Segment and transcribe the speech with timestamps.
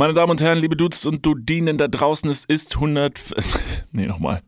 [0.00, 3.20] Meine Damen und Herren, liebe Dudes und Dudinen da draußen, es ist 100.
[3.92, 4.40] nee, nochmal.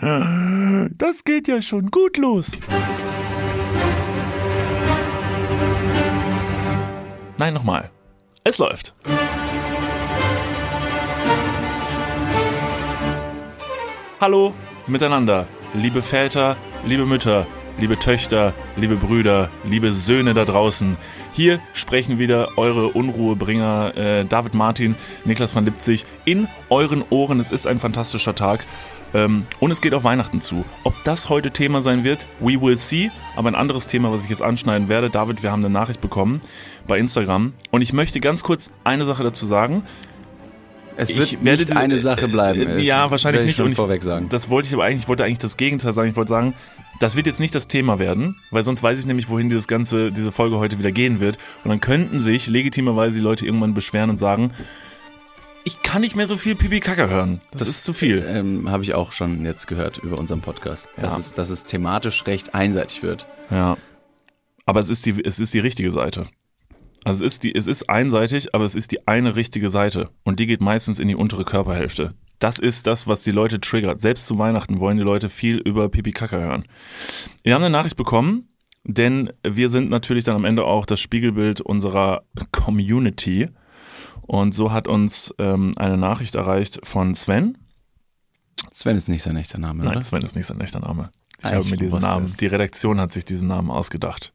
[0.00, 2.58] Das geht ja schon gut los.
[7.38, 7.92] Nein, nochmal.
[8.42, 8.96] Es läuft.
[14.20, 14.54] Hallo
[14.88, 17.46] miteinander, liebe Väter, liebe Mütter,
[17.78, 20.96] liebe Töchter, liebe Brüder, liebe Söhne da draußen.
[21.32, 27.40] Hier sprechen wieder eure Unruhebringer äh, David Martin, Niklas van Lipzig in euren Ohren.
[27.40, 28.64] Es ist ein fantastischer Tag.
[29.14, 30.64] Ähm, und es geht auf Weihnachten zu.
[30.84, 33.10] Ob das heute Thema sein wird, we will see.
[33.36, 35.10] Aber ein anderes Thema, was ich jetzt anschneiden werde.
[35.10, 36.40] David, wir haben eine Nachricht bekommen
[36.86, 37.52] bei Instagram.
[37.70, 39.84] Und ich möchte ganz kurz eine Sache dazu sagen.
[40.96, 42.78] Es wird ich werde nicht eine Sache bleiben.
[42.78, 43.60] Äh, ja, wahrscheinlich nicht.
[43.60, 44.28] Und ich, vorweg sagen.
[44.30, 46.08] Das wollte ich aber eigentlich, ich wollte eigentlich das Gegenteil sagen.
[46.08, 46.54] Ich wollte sagen,
[47.00, 50.12] das wird jetzt nicht das Thema werden, weil sonst weiß ich nämlich, wohin dieses ganze,
[50.12, 51.38] diese Folge heute wieder gehen wird.
[51.64, 54.52] Und dann könnten sich legitimerweise die Leute irgendwann beschweren und sagen,
[55.64, 57.40] ich kann nicht mehr so viel Pipi Kacke hören.
[57.50, 58.24] Das, das ist zu viel.
[58.26, 61.18] Ähm, Habe ich auch schon jetzt gehört über unseren Podcast, dass, ja.
[61.18, 63.26] es, dass es thematisch recht einseitig wird.
[63.50, 63.76] Ja.
[64.64, 66.28] Aber es ist die, es ist die richtige Seite.
[67.04, 70.10] Also es ist, die, es ist einseitig, aber es ist die eine richtige Seite.
[70.24, 72.14] Und die geht meistens in die untere Körperhälfte.
[72.38, 74.00] Das ist das, was die Leute triggert.
[74.00, 76.64] Selbst zu Weihnachten wollen die Leute viel über Pipi Kaka hören.
[77.42, 78.48] Wir haben eine Nachricht bekommen,
[78.84, 83.48] denn wir sind natürlich dann am Ende auch das Spiegelbild unserer Community.
[84.22, 87.58] Und so hat uns ähm, eine Nachricht erreicht von Sven.
[88.72, 90.02] Sven ist nicht sein echter Name, Nein, oder?
[90.02, 91.10] Sven ist nicht sein echter Name.
[91.38, 94.32] Ich Eigentlich habe mir diesen Namen, die Redaktion hat sich diesen Namen ausgedacht.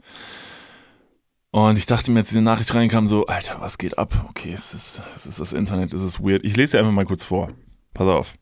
[1.52, 4.26] Und ich dachte mir, als diese Nachricht reinkam, so, Alter, was geht ab?
[4.30, 6.46] Okay, es ist, es ist das Internet, es ist weird.
[6.46, 7.50] Ich lese dir einfach mal kurz vor.
[7.94, 8.36] Pass auf.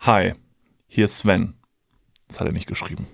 [0.00, 0.34] Hi,
[0.86, 1.54] hier ist Sven.
[2.28, 3.06] Das hat er nicht geschrieben.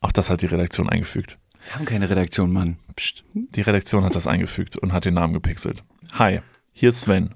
[0.00, 1.38] Auch das hat die Redaktion eingefügt.
[1.64, 2.78] Wir haben keine Redaktion, Mann.
[2.96, 3.24] Psst.
[3.34, 5.84] Die Redaktion hat das eingefügt und hat den Namen gepixelt.
[6.12, 6.40] Hi,
[6.72, 7.34] hier ist Sven.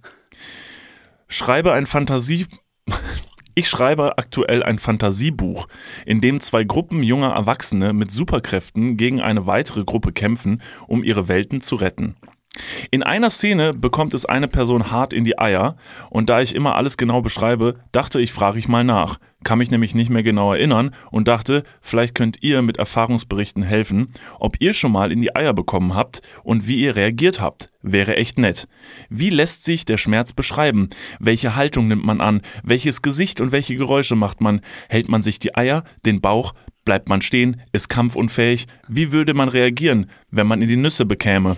[1.29, 2.47] Schreibe ein Fantasie,
[3.55, 5.69] ich schreibe aktuell ein Fantasiebuch,
[6.07, 11.29] in dem zwei Gruppen junger Erwachsene mit Superkräften gegen eine weitere Gruppe kämpfen, um ihre
[11.29, 12.17] Welten zu retten.
[12.91, 15.77] In einer Szene bekommt es eine Person hart in die Eier
[16.11, 19.19] und da ich immer alles genau beschreibe, dachte ich, frage ich mal nach.
[19.45, 24.13] Kann mich nämlich nicht mehr genau erinnern und dachte, vielleicht könnt ihr mit Erfahrungsberichten helfen,
[24.39, 27.71] ob ihr schon mal in die Eier bekommen habt und wie ihr reagiert habt.
[27.81, 28.69] Wäre echt nett.
[29.09, 30.91] Wie lässt sich der Schmerz beschreiben?
[31.19, 32.43] Welche Haltung nimmt man an?
[32.63, 34.61] Welches Gesicht und welche Geräusche macht man?
[34.89, 36.55] Hält man sich die Eier, den Bauch?
[36.85, 37.63] Bleibt man stehen?
[37.73, 38.67] Ist kampfunfähig?
[38.89, 41.57] Wie würde man reagieren, wenn man in die Nüsse bekäme?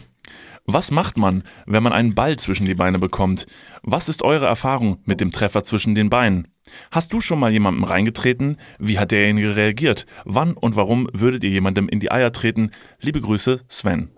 [0.67, 3.47] Was macht man, wenn man einen Ball zwischen die Beine bekommt?
[3.83, 6.49] Was ist eure Erfahrung mit dem Treffer zwischen den Beinen?
[6.91, 8.57] Hast du schon mal jemandem reingetreten?
[8.79, 10.07] Wie hat derjenige reagiert?
[10.25, 12.71] Wann und warum würdet ihr jemandem in die Eier treten?
[12.99, 14.09] Liebe Grüße, Sven.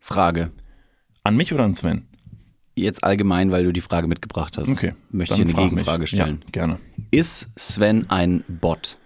[0.00, 0.50] Frage.
[1.22, 2.08] An mich oder an Sven?
[2.74, 4.68] Jetzt allgemein, weil du die Frage mitgebracht hast.
[4.68, 4.94] Okay.
[5.10, 6.40] Möchte ich eine Gegenfrage stellen.
[6.46, 6.80] Ja, gerne.
[7.12, 8.98] Ist Sven ein Bot?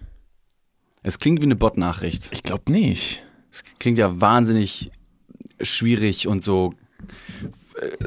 [1.02, 2.30] Es klingt wie eine Bot-Nachricht.
[2.32, 3.22] Ich glaube nicht.
[3.50, 4.90] Es klingt ja wahnsinnig
[5.60, 6.72] schwierig und so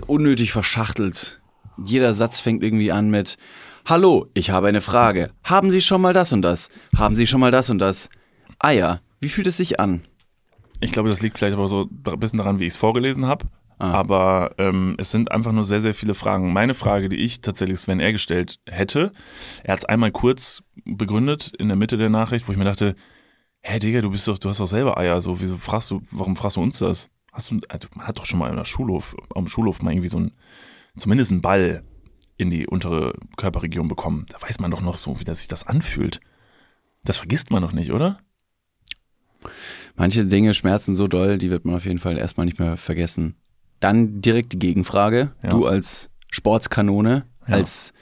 [0.08, 1.42] unnötig verschachtelt.
[1.84, 3.38] Jeder Satz fängt irgendwie an mit
[3.86, 5.32] Hallo, ich habe eine Frage.
[5.44, 6.70] Haben Sie schon mal das und das?
[6.96, 8.10] Haben Sie schon mal das und das?
[8.60, 10.02] Ah ja, wie fühlt es sich an?
[10.82, 13.46] Ich glaube, das liegt vielleicht aber so ein bisschen daran, wie ich es vorgelesen habe.
[13.80, 13.92] Ah.
[13.94, 16.52] Aber ähm, es sind einfach nur sehr, sehr viele Fragen.
[16.52, 18.12] Meine Frage, die ich tatsächlich Sven R.
[18.12, 19.14] gestellt hätte,
[19.64, 22.96] er hat es einmal kurz begründet in der Mitte der Nachricht, wo ich mir dachte,
[23.62, 26.36] hä Digga, du bist doch, du hast doch selber Eier, so, wieso fragst du, warum
[26.36, 27.10] fragst du uns das?
[27.40, 30.20] Hast du, also man hat doch schon mal im Schulhof, am Schulhof mal irgendwie so
[30.20, 30.34] ein,
[30.98, 31.86] zumindest einen Ball
[32.36, 34.26] in die untere Körperregion bekommen.
[34.28, 36.20] Da weiß man doch noch so, wie das sich das anfühlt.
[37.06, 38.20] Das vergisst man doch nicht, oder?
[39.96, 43.38] Manche Dinge schmerzen so doll, die wird man auf jeden Fall erstmal nicht mehr vergessen.
[43.80, 45.32] Dann direkt die Gegenfrage.
[45.42, 45.48] Ja.
[45.48, 47.54] Du als Sportskanone, ja.
[47.54, 47.94] als,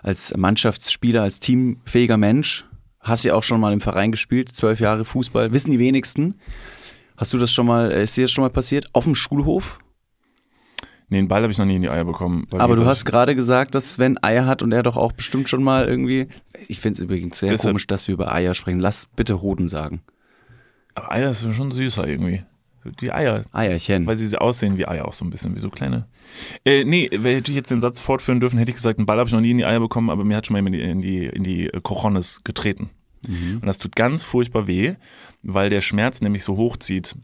[0.00, 2.64] als Mannschaftsspieler, als teamfähiger Mensch,
[3.00, 6.36] hast ja auch schon mal im Verein gespielt, zwölf Jahre Fußball, wissen die wenigsten.
[7.16, 8.86] Hast du das schon mal, äh, ist dir das schon mal passiert?
[8.92, 9.78] Auf dem Schulhof?
[11.08, 12.46] Nee, einen Ball habe ich noch nie in die Eier bekommen.
[12.50, 15.62] Aber du hast gerade gesagt, dass Sven Eier hat und er doch auch bestimmt schon
[15.62, 16.26] mal irgendwie.
[16.66, 18.80] Ich finde es übrigens sehr Deshalb, komisch, dass wir über Eier sprechen.
[18.80, 20.02] Lass bitte Hoden sagen.
[20.94, 22.42] Aber Eier ist schon süßer irgendwie.
[23.00, 23.44] Die Eier.
[23.52, 24.06] Eierchen.
[24.06, 26.06] Weil sie aussehen wie Eier auch so ein bisschen, wie so kleine.
[26.64, 29.28] Äh, nee, hätte ich jetzt den Satz fortführen dürfen, hätte ich gesagt, einen Ball habe
[29.28, 31.00] ich noch nie in die Eier bekommen, aber mir hat schon mal in die, in
[31.00, 32.90] die, in die Cojones getreten.
[33.28, 33.58] Mhm.
[33.60, 34.96] Und das tut ganz furchtbar weh
[35.46, 37.14] weil der Schmerz nämlich so hochzieht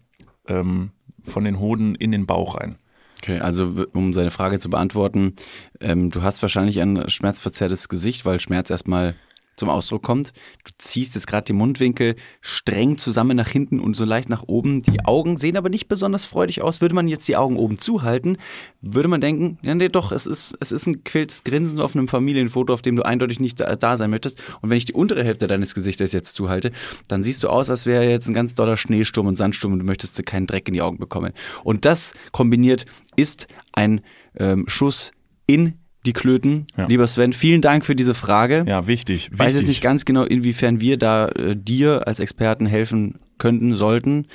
[0.46, 2.76] ähm, von den Hoden in den Bauch rein.
[3.18, 5.34] Okay, also um seine Frage zu beantworten,
[5.80, 9.14] ähm, du hast wahrscheinlich ein schmerzverzerrtes Gesicht, weil Schmerz erstmal
[9.56, 10.32] zum Ausdruck kommt.
[10.64, 14.82] Du ziehst jetzt gerade die Mundwinkel streng zusammen nach hinten und so leicht nach oben.
[14.82, 16.80] Die Augen sehen aber nicht besonders freudig aus.
[16.80, 18.38] Würde man jetzt die Augen oben zuhalten,
[18.80, 22.08] würde man denken, ja, nee, doch, es ist, es ist ein quältes Grinsen auf einem
[22.08, 24.42] Familienfoto, auf dem du eindeutig nicht da, da sein möchtest.
[24.60, 26.72] Und wenn ich die untere Hälfte deines Gesichtes jetzt zuhalte,
[27.08, 29.84] dann siehst du aus, als wäre jetzt ein ganz doller Schneesturm und Sandsturm und du
[29.84, 31.32] möchtest keinen Dreck in die Augen bekommen.
[31.64, 32.84] Und das kombiniert
[33.16, 34.00] ist ein
[34.38, 35.12] ähm, Schuss
[35.46, 36.66] in die Klöten.
[36.76, 36.86] Ja.
[36.86, 38.64] Lieber Sven, vielen Dank für diese Frage.
[38.66, 39.30] Ja, wichtig.
[39.32, 43.74] Ich weiß jetzt nicht ganz genau, inwiefern wir da äh, dir als Experten helfen könnten,
[43.74, 44.26] sollten.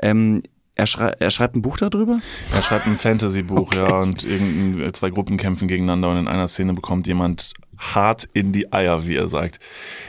[0.00, 0.42] Ähm,
[0.74, 2.20] er, schrei er, schreibt ein Buch darüber?
[2.54, 3.78] Er schreibt ein Fantasy-Buch, okay.
[3.78, 8.52] ja, und irgendein, zwei Gruppen kämpfen gegeneinander und in einer Szene bekommt jemand hart in
[8.52, 9.58] die Eier, wie er sagt.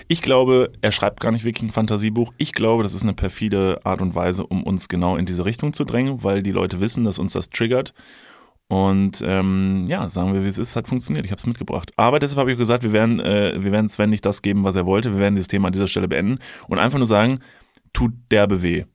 [0.08, 2.34] Ich glaube, er schreibt gar nicht wirklich ein Fantasiebuch.
[2.38, 5.74] Ich glaube, das ist eine perfide Art und Weise, um uns genau in diese Richtung
[5.74, 7.94] zu drängen, weil die Leute wissen, dass uns das triggert
[8.70, 11.26] und ähm, ja, sagen wir, wie es ist, hat funktioniert.
[11.26, 11.92] Ich habe es mitgebracht.
[11.96, 14.76] Aber deshalb habe ich gesagt, wir werden, äh, wir werden Sven nicht das geben, was
[14.76, 15.12] er wollte.
[15.14, 17.40] Wir werden dieses Thema an dieser Stelle beenden und einfach nur sagen,
[17.94, 18.86] tut derbe weh.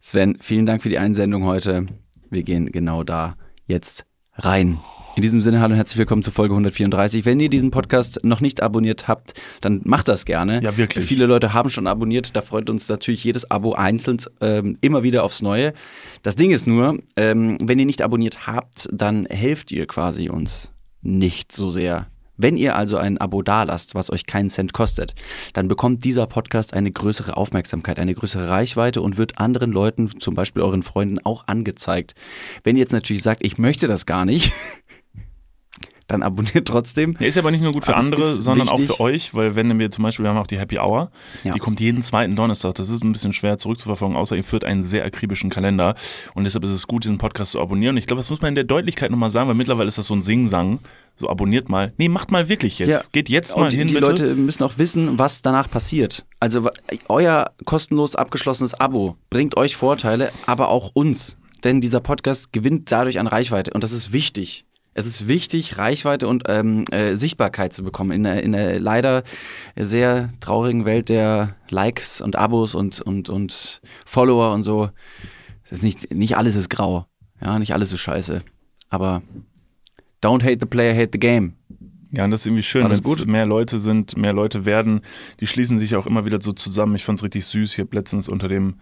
[0.00, 1.86] Sven, vielen Dank für die Einsendung heute.
[2.30, 3.36] Wir gehen genau da
[3.66, 4.78] jetzt rein.
[5.18, 7.24] In diesem Sinne, hallo und herzlich willkommen zu Folge 134.
[7.24, 10.62] Wenn ihr diesen Podcast noch nicht abonniert habt, dann macht das gerne.
[10.62, 11.04] Ja, wirklich.
[11.04, 12.36] Viele Leute haben schon abonniert.
[12.36, 15.74] Da freut uns natürlich jedes Abo einzeln ähm, immer wieder aufs Neue.
[16.22, 20.70] Das Ding ist nur, ähm, wenn ihr nicht abonniert habt, dann helft ihr quasi uns
[21.02, 22.06] nicht so sehr.
[22.36, 25.16] Wenn ihr also ein Abo dalasst, was euch keinen Cent kostet,
[25.52, 30.36] dann bekommt dieser Podcast eine größere Aufmerksamkeit, eine größere Reichweite und wird anderen Leuten, zum
[30.36, 32.14] Beispiel euren Freunden, auch angezeigt.
[32.62, 34.52] Wenn ihr jetzt natürlich sagt, ich möchte das gar nicht,
[36.08, 37.16] dann abonniert trotzdem.
[37.18, 38.90] Der ist aber nicht nur gut für aber andere, sondern wichtig.
[38.90, 41.10] auch für euch, weil wenn wir zum Beispiel, wir haben auch die Happy Hour,
[41.44, 41.52] ja.
[41.52, 42.74] die kommt jeden zweiten Donnerstag.
[42.74, 45.94] Das ist ein bisschen schwer zurückzuverfolgen, außer ihr führt einen sehr akribischen Kalender.
[46.34, 47.94] Und deshalb ist es gut, diesen Podcast zu abonnieren.
[47.94, 50.06] Und ich glaube, das muss man in der Deutlichkeit nochmal sagen, weil mittlerweile ist das
[50.06, 50.80] so ein Singsang.
[51.14, 51.92] So abonniert mal.
[51.98, 52.88] Nee, macht mal wirklich jetzt.
[52.88, 53.00] Ja.
[53.10, 53.88] Geht jetzt mal Und hin.
[53.88, 54.06] Die bitte.
[54.06, 56.24] Leute müssen auch wissen, was danach passiert.
[56.38, 56.70] Also
[57.08, 61.36] euer kostenlos abgeschlossenes Abo bringt euch Vorteile, aber auch uns.
[61.64, 64.64] Denn dieser Podcast gewinnt dadurch an Reichweite und das ist wichtig
[64.98, 69.22] es ist wichtig, Reichweite und ähm, äh, Sichtbarkeit zu bekommen in, in einer leider
[69.76, 74.90] sehr traurigen Welt der Likes und Abos und, und, und Follower und so.
[75.64, 77.06] Es ist nicht, nicht alles ist grau.
[77.40, 78.42] Ja, nicht alles ist scheiße.
[78.88, 79.22] Aber
[80.22, 81.54] don't hate the player, hate the game.
[82.10, 83.26] Ja, und das ist irgendwie schön, wenn gut.
[83.26, 85.02] mehr Leute sind, mehr Leute werden,
[85.40, 86.96] die schließen sich auch immer wieder so zusammen.
[86.96, 87.74] Ich fand es richtig süß.
[87.74, 88.76] Ich habe letztens unter dem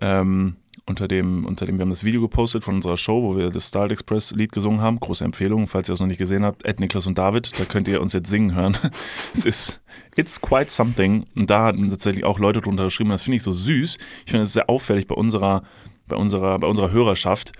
[0.00, 0.56] ähm,
[0.90, 3.68] unter dem, unter dem, wir haben das Video gepostet von unserer Show, wo wir das
[3.68, 5.00] Style Express Lied gesungen haben.
[5.00, 6.66] Große Empfehlung, falls ihr das noch nicht gesehen habt.
[6.66, 8.76] Ed, Niklas und David, da könnt ihr uns jetzt singen hören.
[9.32, 9.80] es ist,
[10.16, 11.24] it's quite something.
[11.36, 13.10] Und da hatten tatsächlich auch Leute drunter geschrieben.
[13.10, 13.96] Das finde ich so süß.
[14.26, 15.62] Ich finde es sehr auffällig bei unserer,
[16.06, 17.52] bei unserer, bei unserer Hörerschaft,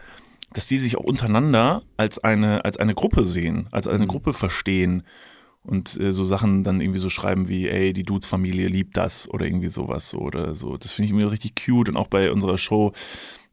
[0.53, 4.09] dass die sich auch untereinander als eine, als eine Gruppe sehen, als eine mhm.
[4.09, 5.05] Gruppe verstehen
[5.65, 9.47] und äh, so Sachen dann irgendwie so schreiben wie, ey, die Dudes-Familie liebt das oder
[9.47, 10.77] irgendwie sowas oder so.
[10.77, 12.93] Das finde ich irgendwie richtig cute und auch bei unserer Show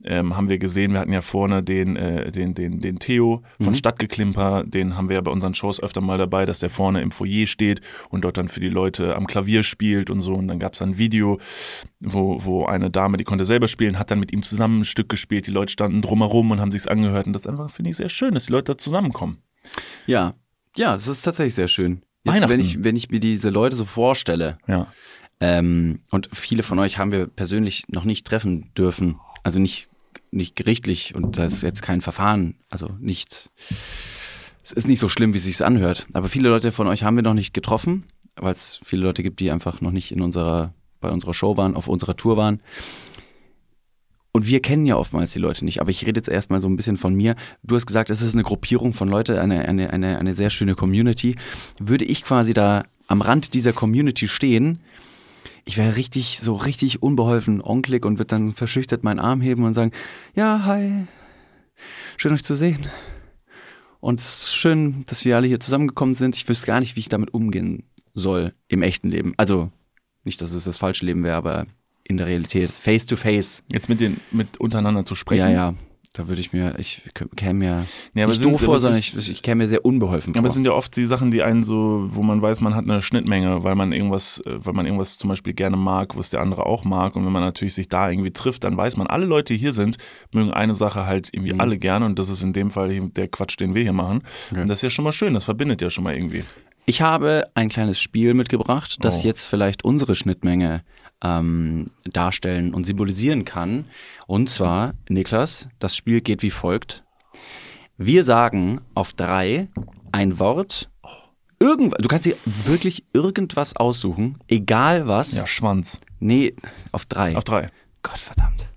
[0.03, 3.69] ähm, haben wir gesehen, wir hatten ja vorne den, äh, den, den, den Theo von
[3.69, 3.75] mhm.
[3.75, 7.11] Stadtgeklimper, den haben wir ja bei unseren Shows öfter mal dabei, dass der vorne im
[7.11, 10.35] Foyer steht und dort dann für die Leute am Klavier spielt und so.
[10.35, 11.39] Und dann gab es ein Video,
[11.99, 15.09] wo, wo eine Dame, die konnte selber spielen, hat dann mit ihm zusammen ein Stück
[15.09, 15.47] gespielt.
[15.47, 17.25] Die Leute standen drumherum und haben sich's angehört.
[17.25, 19.39] Und das einfach, finde ich, sehr schön, dass die Leute da zusammenkommen.
[20.05, 20.35] Ja,
[20.77, 22.01] ja, das ist tatsächlich sehr schön.
[22.23, 24.87] Jetzt, wenn ich, wenn ich mir diese Leute so vorstelle, ja.
[25.39, 29.87] ähm, und viele von euch haben wir persönlich noch nicht treffen dürfen, also nicht,
[30.31, 33.49] nicht gerichtlich und da ist jetzt kein Verfahren, also nicht,
[34.61, 37.15] es ist nicht so schlimm, wie es sich anhört, aber viele Leute von euch haben
[37.15, 38.03] wir noch nicht getroffen,
[38.35, 41.75] weil es viele Leute gibt, die einfach noch nicht in unserer, bei unserer Show waren,
[41.75, 42.61] auf unserer Tour waren.
[44.37, 46.75] Und wir kennen ja oftmals die Leute nicht, aber ich rede jetzt erstmal so ein
[46.75, 47.35] bisschen von mir.
[47.63, 50.75] Du hast gesagt, es ist eine Gruppierung von Leuten, eine, eine, eine, eine sehr schöne
[50.75, 51.35] Community.
[51.79, 54.77] Würde ich quasi da am Rand dieser Community stehen,
[55.65, 59.73] ich wäre richtig, so richtig unbeholfen onklig und würde dann verschüchtert meinen Arm heben und
[59.73, 59.91] sagen,
[60.35, 61.07] ja, hi,
[62.17, 62.85] schön euch zu sehen.
[64.01, 66.35] Und es ist schön, dass wir alle hier zusammengekommen sind.
[66.35, 69.33] Ich wüsste gar nicht, wie ich damit umgehen soll im echten Leben.
[69.37, 69.71] Also
[70.25, 71.65] nicht, dass es das falsche Leben wäre, aber
[72.07, 73.63] in der Realität, face to face.
[73.71, 75.49] Jetzt mit den, mit untereinander zu sprechen.
[75.49, 75.73] Ja, ja.
[76.13, 77.03] Da würde ich mir, ich
[77.35, 77.85] käme mir
[78.15, 80.39] ja, nicht sind, doof vor, sondern ich, ich käme mir sehr unbeholfen vor.
[80.39, 82.85] Aber es sind ja oft die Sachen, die einen so, wo man weiß, man hat
[82.85, 86.41] eine Schnittmenge, weil man irgendwas, äh, weil man irgendwas zum Beispiel gerne mag, was der
[86.41, 87.15] andere auch mag.
[87.15, 89.73] Und wenn man natürlich sich da irgendwie trifft, dann weiß man, alle Leute, die hier
[89.73, 89.97] sind,
[90.33, 91.61] mögen eine Sache halt irgendwie mhm.
[91.61, 92.07] alle gerne.
[92.07, 94.23] Und das ist in dem Fall der Quatsch, den wir hier machen.
[94.49, 94.61] Okay.
[94.61, 96.45] Und das ist ja schon mal schön, das verbindet ja schon mal irgendwie.
[96.87, 99.27] Ich habe ein kleines Spiel mitgebracht, das oh.
[99.27, 100.83] jetzt vielleicht unsere Schnittmenge
[101.21, 103.85] ähm, darstellen und symbolisieren kann.
[104.27, 107.03] Und zwar, Niklas, das Spiel geht wie folgt.
[107.97, 109.69] Wir sagen auf drei
[110.11, 110.89] ein Wort,
[111.59, 115.33] irgendwas, du kannst dir wirklich irgendwas aussuchen, egal was.
[115.33, 115.99] Ja, Schwanz.
[116.19, 116.55] Nee,
[116.91, 117.35] auf drei.
[117.35, 117.71] Auf drei.
[118.03, 118.67] Gott verdammt.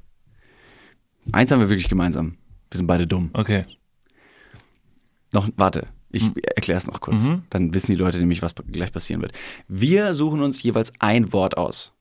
[1.33, 2.39] Eins haben wir wirklich gemeinsam.
[2.71, 3.31] Wir sind beide dumm.
[3.33, 3.65] Okay.
[5.33, 7.25] Noch, warte, ich erkläre es noch kurz.
[7.25, 7.43] Mhm.
[7.51, 9.33] Dann wissen die Leute nämlich, was gleich passieren wird.
[9.69, 11.93] Wir suchen uns jeweils ein Wort aus.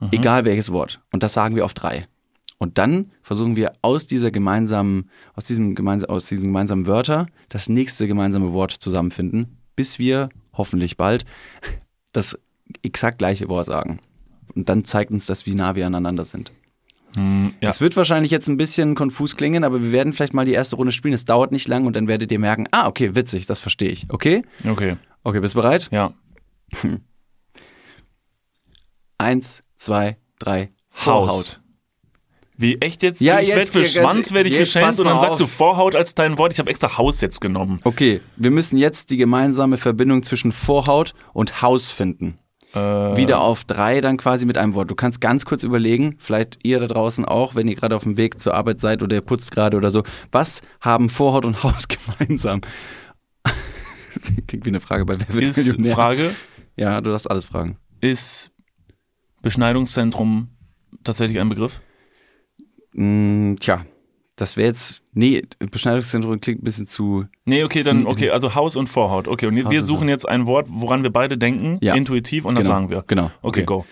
[0.00, 0.08] Mhm.
[0.12, 1.00] Egal welches Wort.
[1.12, 2.06] Und das sagen wir auf drei.
[2.58, 7.68] Und dann versuchen wir aus dieser gemeinsamen, aus diesem gemeinsam, aus diesen gemeinsamen Wörter das
[7.68, 11.26] nächste gemeinsame Wort zusammenfinden, bis wir hoffentlich bald
[12.12, 12.38] das
[12.82, 14.00] exakt gleiche Wort sagen.
[14.54, 16.50] Und dann zeigt uns das, wie nah wir aneinander sind.
[17.14, 17.68] Hm, ja.
[17.68, 20.76] Es wird wahrscheinlich jetzt ein bisschen konfus klingen, aber wir werden vielleicht mal die erste
[20.76, 21.14] Runde spielen.
[21.14, 24.06] Es dauert nicht lang und dann werdet ihr merken, ah, okay, witzig, das verstehe ich.
[24.08, 24.42] Okay?
[24.64, 24.96] Okay.
[25.24, 25.88] Okay, bist du bereit?
[25.90, 26.14] Ja.
[29.18, 30.70] Eins, zwei, drei.
[31.04, 31.60] Haus.
[32.58, 33.20] Wie echt jetzt?
[33.20, 35.38] Ja, ich jetzt- werd für jetzt- Schwanz werde ich pass und dann mal sagst auf.
[35.40, 36.52] du Vorhaut als dein Wort.
[36.54, 37.80] Ich habe extra Haus jetzt genommen.
[37.84, 42.38] Okay, wir müssen jetzt die gemeinsame Verbindung zwischen Vorhaut und Haus finden.
[42.74, 42.78] Äh,
[43.16, 44.90] Wieder auf drei dann quasi mit einem Wort.
[44.90, 48.16] Du kannst ganz kurz überlegen, vielleicht ihr da draußen auch, wenn ihr gerade auf dem
[48.16, 50.02] Weg zur Arbeit seid oder ihr putzt gerade oder so.
[50.32, 51.86] Was haben Vorhaut und Haus
[52.18, 52.62] gemeinsam?
[54.46, 55.94] Klingt wie eine Frage bei Wer wird ist Millionär?
[55.94, 56.34] Frage,
[56.76, 57.76] Ja, du darfst alles fragen.
[58.00, 58.50] ist
[59.42, 60.48] Beschneidungszentrum
[61.04, 61.80] tatsächlich ein Begriff?
[62.92, 63.84] Mm, tja,
[64.36, 65.02] das wäre jetzt.
[65.12, 67.24] Nee, Beschneidungszentrum klingt ein bisschen zu.
[67.44, 69.28] Nee, okay, dann, okay, also Haus und Vorhaut.
[69.28, 71.94] Okay, und Haus wir suchen jetzt ein Wort, woran wir beide denken, Ja.
[71.94, 73.04] intuitiv, und das Genau, sagen wir.
[73.06, 73.64] genau, Okay, okay.
[73.64, 73.86] go.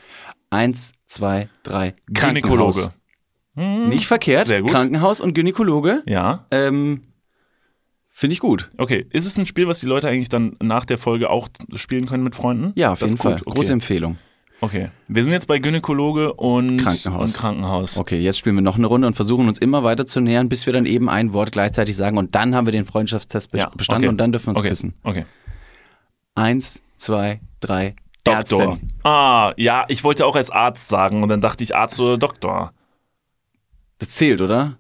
[0.51, 1.95] Eins, zwei, drei.
[2.07, 2.91] Gynäkologe.
[3.55, 3.89] Krankenhaus.
[3.89, 4.47] Nicht verkehrt.
[4.47, 4.71] Sehr gut.
[4.71, 6.03] Krankenhaus und Gynäkologe.
[6.07, 7.03] Ja, Ähm,
[8.17, 8.71] Finde ich gut.
[8.79, 9.07] okay.
[9.11, 12.23] Ist es ein Spiel, was die Leute eigentlich dann nach der Folge auch spielen können
[12.23, 12.73] mit Freunden?
[12.77, 13.35] Ja, auf das jeden Fall.
[13.35, 13.51] Okay.
[13.51, 14.19] Große Empfehlung.
[14.65, 14.91] Okay.
[15.09, 17.31] Wir sind jetzt bei Gynäkologe und Krankenhaus.
[17.31, 17.99] Und Krankenhaus.
[17.99, 20.67] Okay, jetzt spielen wir noch eine Runde und versuchen uns immer weiter zu nähern, bis
[20.67, 24.05] wir dann eben ein Wort gleichzeitig sagen und dann haben wir den Freundschaftstest Ja, bestanden
[24.05, 24.09] okay.
[24.09, 24.69] und dann dürfen wir uns okay.
[24.71, 24.95] küssen.
[25.03, 25.25] Okay.
[26.35, 27.95] Eins, zwei, drei.
[28.25, 28.61] Doktor.
[28.63, 28.93] Ärztin.
[29.03, 32.73] Ah, ja, ich wollte auch als Arzt sagen und dann dachte ich Arzt oder Doktor.
[33.99, 34.79] Das zählt, oder?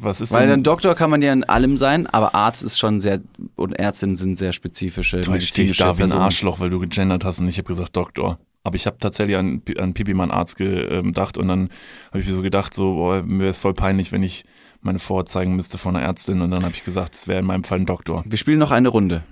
[0.00, 3.00] Was ist Weil ein Doktor kann man ja in allem sein, aber Arzt ist schon
[3.00, 3.20] sehr
[3.56, 5.32] und Ärztin sind sehr spezifische Du, stehe
[5.66, 6.12] medizinische da wie ein.
[6.12, 8.38] Arschloch, weil du gegendert hast und ich habe gesagt Doktor.
[8.62, 11.70] Aber ich habe tatsächlich an, an Pipi, meinen Arzt, gedacht und dann
[12.10, 14.44] habe ich mir so gedacht, so, boah, mir wäre es voll peinlich, wenn ich
[14.82, 17.46] meine Vorhaut zeigen müsste von einer Ärztin und dann habe ich gesagt, es wäre in
[17.46, 18.22] meinem Fall ein Doktor.
[18.26, 19.24] Wir spielen noch eine Runde.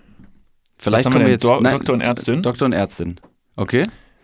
[0.78, 1.32] Vielleicht haben wir kommen wir denn?
[1.34, 2.42] jetzt Do- Nein, Doktor und Ärztin?
[2.42, 3.20] Doktor und Ärztin.
[3.54, 3.82] Okay?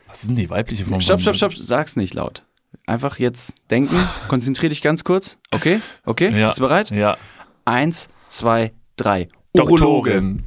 [0.08, 1.00] Was ist denn die weibliche Form?
[1.00, 2.44] Stopp, stopp, stopp, sag's nicht laut.
[2.86, 3.96] Einfach jetzt denken,
[4.28, 5.38] konzentrier dich ganz kurz.
[5.50, 5.80] Okay?
[6.04, 6.30] Okay?
[6.36, 6.48] Ja.
[6.48, 6.90] Bist du bereit?
[6.90, 7.16] Ja.
[7.64, 9.28] Eins, zwei, drei.
[9.54, 10.42] Doktorin.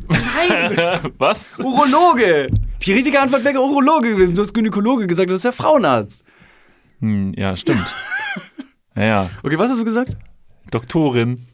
[1.18, 1.60] Was?
[1.60, 2.48] Urologe!
[2.82, 4.36] Die richtige Antwort wäre Urologe gewesen.
[4.36, 6.24] Du hast Gynäkologe gesagt, das ist ja Frauenarzt.
[7.00, 7.86] Hm, ja, stimmt.
[8.96, 9.30] Ja, ja.
[9.44, 10.18] Okay, was hast du gesagt?
[10.72, 11.46] Doktorin.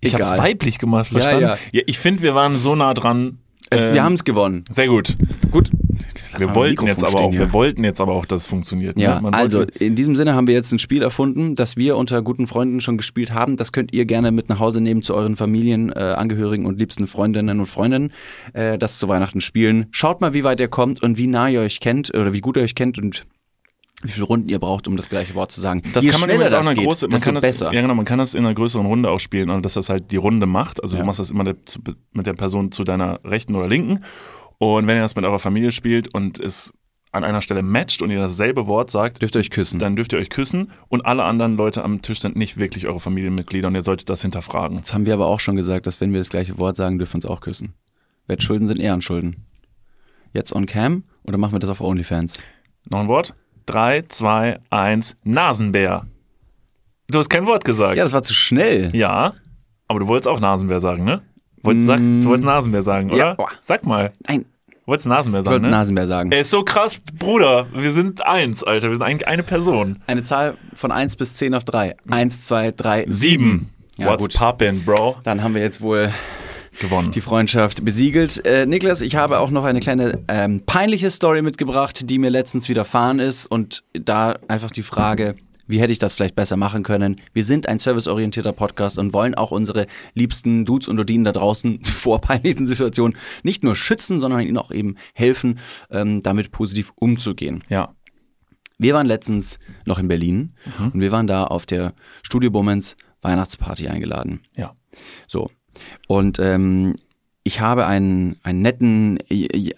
[0.00, 0.30] Ich Egal.
[0.30, 1.42] hab's weiblich gemacht, verstanden?
[1.42, 1.58] ja.
[1.72, 3.38] ja ich finde, wir waren so nah dran.
[3.70, 4.64] Es, Ähm, wir haben es gewonnen.
[4.70, 5.16] Sehr gut.
[5.50, 5.70] Gut.
[6.38, 8.96] Wir wollten jetzt aber auch, wir wollten jetzt aber auch, dass es funktioniert.
[8.96, 9.02] ne?
[9.04, 12.22] Ja, Man also in diesem Sinne haben wir jetzt ein Spiel erfunden, das wir unter
[12.22, 13.56] guten Freunden schon gespielt haben.
[13.56, 17.06] Das könnt ihr gerne mit nach Hause nehmen zu euren Familien, äh, Angehörigen und liebsten
[17.06, 18.12] Freundinnen und Freunden,
[18.52, 19.86] äh, das zu Weihnachten spielen.
[19.90, 22.56] Schaut mal, wie weit ihr kommt und wie nah ihr euch kennt oder wie gut
[22.56, 23.24] ihr euch kennt und
[24.04, 25.82] wie viele Runden ihr braucht, um das gleiche Wort zu sagen.
[25.92, 27.72] Das Je kann man übrigens auch in einer großen, man kann das, besser.
[27.72, 30.12] ja genau, man kann das in einer größeren Runde auch spielen, und dass das halt
[30.12, 30.80] die Runde macht.
[30.80, 31.00] Also Ja.
[31.00, 31.42] du machst das immer
[32.12, 34.04] mit der Person zu deiner rechten oder linken.
[34.58, 36.72] Und wenn ihr das mit eurer Familie spielt und es
[37.12, 39.78] an einer Stelle matcht und ihr dasselbe Wort sagt, Dürft ihr euch küssen.
[39.78, 43.00] dann dürft ihr euch küssen und alle anderen Leute am Tisch sind nicht wirklich eure
[43.00, 44.76] Familienmitglieder und ihr solltet das hinterfragen.
[44.76, 47.14] Das haben wir aber auch schon gesagt, dass wenn wir das gleiche Wort sagen, dürfen
[47.14, 47.72] wir uns auch küssen.
[48.26, 49.46] Wettschulden sind Ehrenschulden.
[50.34, 52.42] Jetzt on cam oder machen wir das auf OnlyFans?
[52.90, 53.34] Noch ein Wort?
[53.64, 56.06] Drei, zwei, eins, Nasenbär.
[57.08, 57.96] Du hast kein Wort gesagt.
[57.96, 58.94] Ja, das war zu schnell.
[58.94, 59.34] Ja,
[59.86, 61.22] aber du wolltest auch Nasenbär sagen, ne?
[61.62, 63.16] Wolltest, sag, du wolltest Nasenbär sagen, oder?
[63.16, 63.18] Mm.
[63.28, 63.50] Ja, boah.
[63.60, 64.12] Sag mal.
[64.26, 65.70] Nein, Du wolltest Nasenbär ich sagen, wollte ne?
[65.70, 66.32] Nasenbär sagen.
[66.32, 67.66] Ey, ist so krass, Bruder.
[67.74, 68.88] Wir sind eins, Alter.
[68.88, 69.98] Wir sind eigentlich eine Person.
[70.06, 71.94] Eine Zahl von 1 bis 10 auf 3.
[72.10, 73.68] 1, 2, 3, Sieben.
[73.98, 74.34] Ja, What's gut.
[74.38, 75.16] poppin', Bro?
[75.24, 76.10] Dann haben wir jetzt wohl
[76.80, 77.10] Gewonnen.
[77.10, 78.42] die Freundschaft besiegelt.
[78.46, 82.68] Äh, Niklas, ich habe auch noch eine kleine ähm, peinliche Story mitgebracht, die mir letztens
[82.70, 83.44] widerfahren ist.
[83.46, 85.34] Und da einfach die Frage,
[85.68, 87.20] wie hätte ich das vielleicht besser machen können?
[87.32, 91.84] Wir sind ein serviceorientierter Podcast und wollen auch unsere liebsten Dudes und Dudinen da draußen
[91.84, 95.60] vor peinlichen Situationen nicht nur schützen, sondern ihnen auch eben helfen,
[95.90, 97.62] ähm, damit positiv umzugehen.
[97.68, 97.94] Ja.
[98.78, 100.54] Wir waren letztens noch in Berlin
[100.92, 104.40] und wir waren da auf der Studio Bummens Weihnachtsparty eingeladen.
[104.54, 104.72] Ja.
[105.26, 105.50] So.
[106.06, 106.94] Und ähm,
[107.48, 109.18] ich habe einen, einen, netten,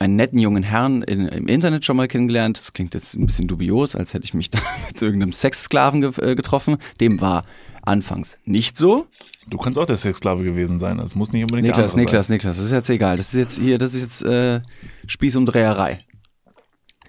[0.00, 2.58] einen netten jungen Herrn in, im Internet schon mal kennengelernt.
[2.58, 4.58] Das klingt jetzt ein bisschen dubios, als hätte ich mich da
[4.88, 6.78] mit irgendeinem Sexsklaven ge äh, getroffen.
[7.00, 7.44] Dem war
[7.82, 9.06] anfangs nicht so.
[9.46, 10.98] Du kannst auch der Sexsklave gewesen sein.
[10.98, 13.16] Das muss nicht unbedingt Niklas, der Niklas, Niklas, das ist jetzt egal.
[13.16, 14.62] Das ist jetzt hier, das ist jetzt äh,
[15.06, 16.00] Spieß um Dreherei.
[16.00, 16.54] Sein.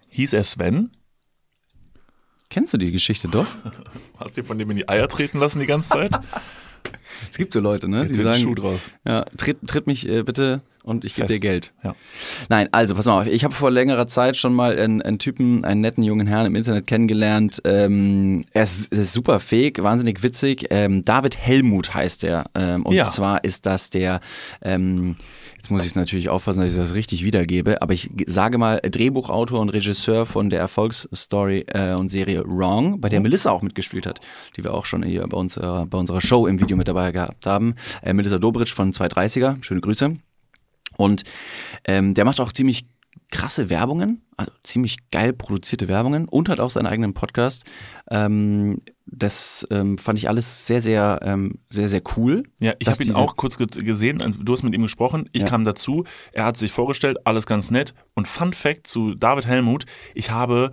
[0.10, 0.92] Hieß er Sven?
[2.52, 3.48] Kennst du die Geschichte doch?
[4.20, 6.12] Hast du dir von dem in die Eier treten lassen die ganze Zeit?
[7.30, 8.04] Es gibt so Leute, ne?
[8.04, 8.92] Jetzt die sagen, Schuh draus.
[9.06, 11.40] Ja, tritt, tritt mich äh, bitte und ich gebe dir.
[11.40, 11.74] Geld.
[11.84, 11.96] Ja.
[12.50, 13.28] Nein, also pass mal auf.
[13.28, 16.56] Ich habe vor längerer Zeit schon mal einen, einen Typen, einen netten jungen Herrn im
[16.56, 17.62] Internet kennengelernt.
[17.66, 20.68] Ähm, er, ist, ist super fähig, wahnsinnig witzig.
[20.70, 22.46] Ähm, David Helmut heißt er.
[22.56, 23.06] Ähm, und Ja.
[23.06, 24.22] zwar ist das der,
[24.62, 25.16] ähm,
[25.62, 29.60] jetzt muss ich natürlich aufpassen, dass ich das richtig wiedergebe, aber ich sage mal Drehbuchautor
[29.60, 33.22] und Regisseur von der Erfolgsstory äh, und Serie Wrong, bei der.
[33.22, 34.20] Melissa auch mitgespielt hat,
[34.58, 37.12] die wir auch schon hier bei, uns, äh, bei unserer Show im Video mit dabei
[37.12, 37.76] gehabt haben.
[38.02, 40.16] Äh, Melissa Dobritsch von 230er, schöne Grüße.
[40.98, 41.24] Und
[41.86, 42.86] ähm, der macht auch ziemlich
[43.32, 47.66] krasse Werbungen, also ziemlich geil produzierte Werbungen und hat auch seinen eigenen Podcast.
[48.10, 52.44] Ähm, das ähm, fand ich alles sehr, sehr, ähm, sehr, sehr cool.
[52.60, 54.22] Ja, ich habe ihn auch kurz ge gesehen.
[54.22, 55.30] also Du hast mit ihm gesprochen.
[55.34, 55.48] Ich Ja.
[55.48, 56.04] kam dazu.
[56.32, 57.94] Er hat sich vorgestellt, alles ganz nett.
[58.14, 60.72] Und Fun Fact zu David Helmut: Ich habe,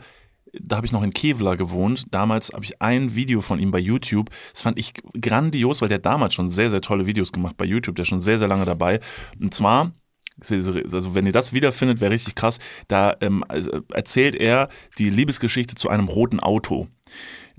[0.53, 2.07] da habe ich noch in Kevlar gewohnt.
[2.11, 4.31] Damals habe ich ein Video von ihm bei YouTube.
[4.53, 7.97] Das fand ich grandios, weil der damals schon sehr, sehr tolle Videos gemacht bei YouTube.
[7.97, 9.01] Der ist schon sehr, sehr lange dabei.
[9.41, 9.93] Und zwar
[10.41, 12.59] also wenn ihr das wiederfindet, wäre richtig krass.
[12.87, 14.69] Da ähm, also erzählt er
[14.99, 16.89] die Liebesgeschichte zu einem roten Auto.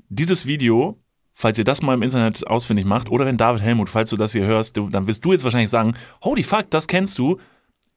[0.10, 0.98] Dieses Video,
[1.34, 4.32] falls ihr das mal im Internet ausfindig macht, oder wenn David Helmut, falls du das
[4.32, 5.94] hier hörst, du, dann wirst du jetzt wahrscheinlich sagen,
[6.24, 7.38] holy fuck, das kennst du.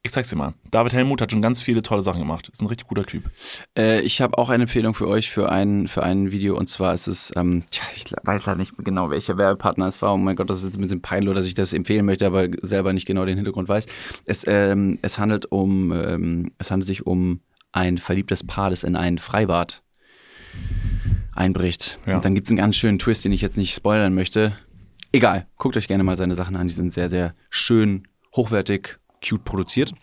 [0.05, 0.53] Ich zeig's dir mal.
[0.69, 2.49] David Helmut hat schon ganz viele tolle Sachen gemacht.
[2.49, 3.31] Ist ein richtig guter Typ.
[3.77, 6.93] Äh, ich habe auch eine Empfehlung für euch für ein, für ein Video und zwar
[6.93, 10.13] ist es, ähm, tja, ich weiß leider nicht genau, welcher Werbepartner es war.
[10.13, 12.49] Oh mein Gott, das ist jetzt ein bisschen peinlich, dass ich das empfehlen möchte, aber
[12.61, 13.85] selber nicht genau den Hintergrund weiß.
[14.25, 17.39] Es, ähm, es handelt um, ähm, es handelt sich um
[17.71, 19.83] ein verliebtes Paar, das in ein Freibad
[21.33, 21.97] einbricht.
[22.05, 22.17] Ja.
[22.17, 24.51] Und dann gibt's einen ganz schönen Twist, den ich jetzt nicht spoilern möchte.
[25.13, 26.67] Egal, guckt euch gerne mal seine Sachen an.
[26.67, 28.05] Die sind sehr, sehr schön,
[28.35, 29.93] hochwertig, cute produziert.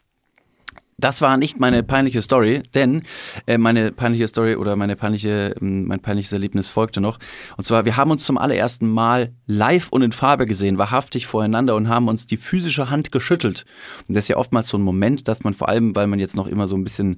[1.01, 3.05] Das war nicht meine peinliche Story, denn
[3.47, 7.19] äh, meine peinliche Story oder meine peinliche, ähm, mein peinliches Erlebnis folgte noch.
[7.57, 11.75] Und zwar, wir haben uns zum allerersten Mal live und in Farbe gesehen, wahrhaftig voreinander
[11.75, 13.65] und haben uns die physische Hand geschüttelt.
[14.09, 16.37] Und das ist ja oftmals so ein Moment, dass man vor allem, weil man jetzt
[16.37, 17.17] noch immer so ein bisschen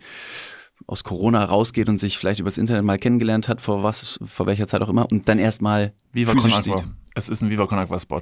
[0.87, 4.67] aus Corona rausgeht und sich vielleicht übers Internet mal kennengelernt hat, vor was, vor welcher
[4.67, 6.85] Zeit auch immer, und dann erstmal physisch sieht.
[7.15, 8.21] Es ist ein Viva Con Aqua Spot.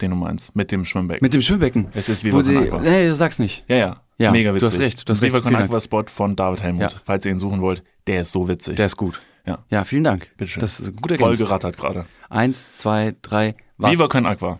[0.00, 0.54] Den du meinst.
[0.56, 1.22] Mit dem Schwimmbecken.
[1.22, 1.86] Mit dem Schwimmbecken.
[1.94, 2.80] es ist Viva Con Aqua.
[2.80, 3.64] nee, sag's nicht.
[3.68, 3.94] Ja, ja.
[4.18, 4.68] Ja, Mega du witzig.
[4.68, 5.46] hast recht, du hast Ein Viva recht.
[5.46, 6.82] Con Aqua Spot von David Helmut.
[6.82, 7.00] Ja.
[7.04, 8.76] Falls ihr ihn suchen wollt, der ist so witzig.
[8.76, 9.20] Der ist gut.
[9.46, 9.64] Ja.
[9.70, 10.30] Ja, vielen Dank.
[10.36, 10.60] Bitteschön.
[10.60, 12.06] Das ist ein guter Voll gerattert gerade.
[12.30, 13.90] Eins, zwei, drei, was?
[13.92, 14.58] Viva Con Aqua.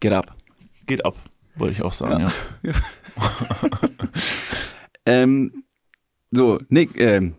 [0.00, 0.34] Get up.
[0.86, 1.16] Geht ab.
[1.56, 2.30] Wollte ich auch sagen,
[2.62, 2.72] ja.
[5.04, 5.64] Ähm,
[6.30, 7.34] so, Nick, ähm,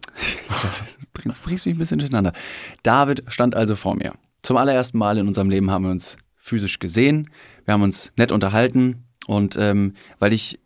[1.13, 2.33] bring- bringst mich ein bisschen durcheinander.
[2.83, 4.13] David stand also vor mir.
[4.41, 7.29] Zum allerersten Mal in unserem Leben haben wir uns physisch gesehen.
[7.63, 9.05] Wir haben uns nett unterhalten.
[9.25, 10.59] Und ähm, weil ich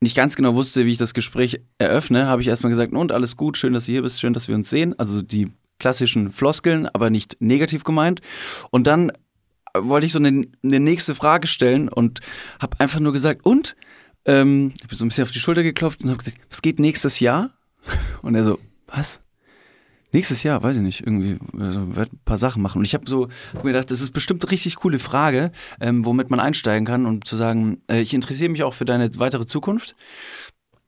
[0.00, 3.38] nicht ganz genau wusste, wie ich das Gespräch eröffne, habe ich erstmal gesagt, und alles
[3.38, 4.98] gut, schön, dass du hier bist, schön, dass wir uns sehen.
[4.98, 8.20] Also die klassischen Floskeln, aber nicht negativ gemeint.
[8.70, 9.12] Und dann
[9.74, 12.20] wollte ich so eine, eine nächste Frage stellen und
[12.60, 13.74] habe einfach nur gesagt, und?
[14.26, 16.78] Ähm, ich bin so ein bisschen auf die Schulter geklopft und habe gesagt, was geht
[16.78, 17.50] nächstes Jahr?
[18.20, 19.21] Und er so, was?
[20.12, 22.78] Nächstes Jahr, weiß ich nicht, irgendwie, also, werd ein paar Sachen machen.
[22.78, 26.04] Und ich habe so hab mir gedacht, das ist bestimmt eine richtig coole Frage, ähm,
[26.04, 29.46] womit man einsteigen kann und zu sagen, äh, ich interessiere mich auch für deine weitere
[29.46, 29.96] Zukunft.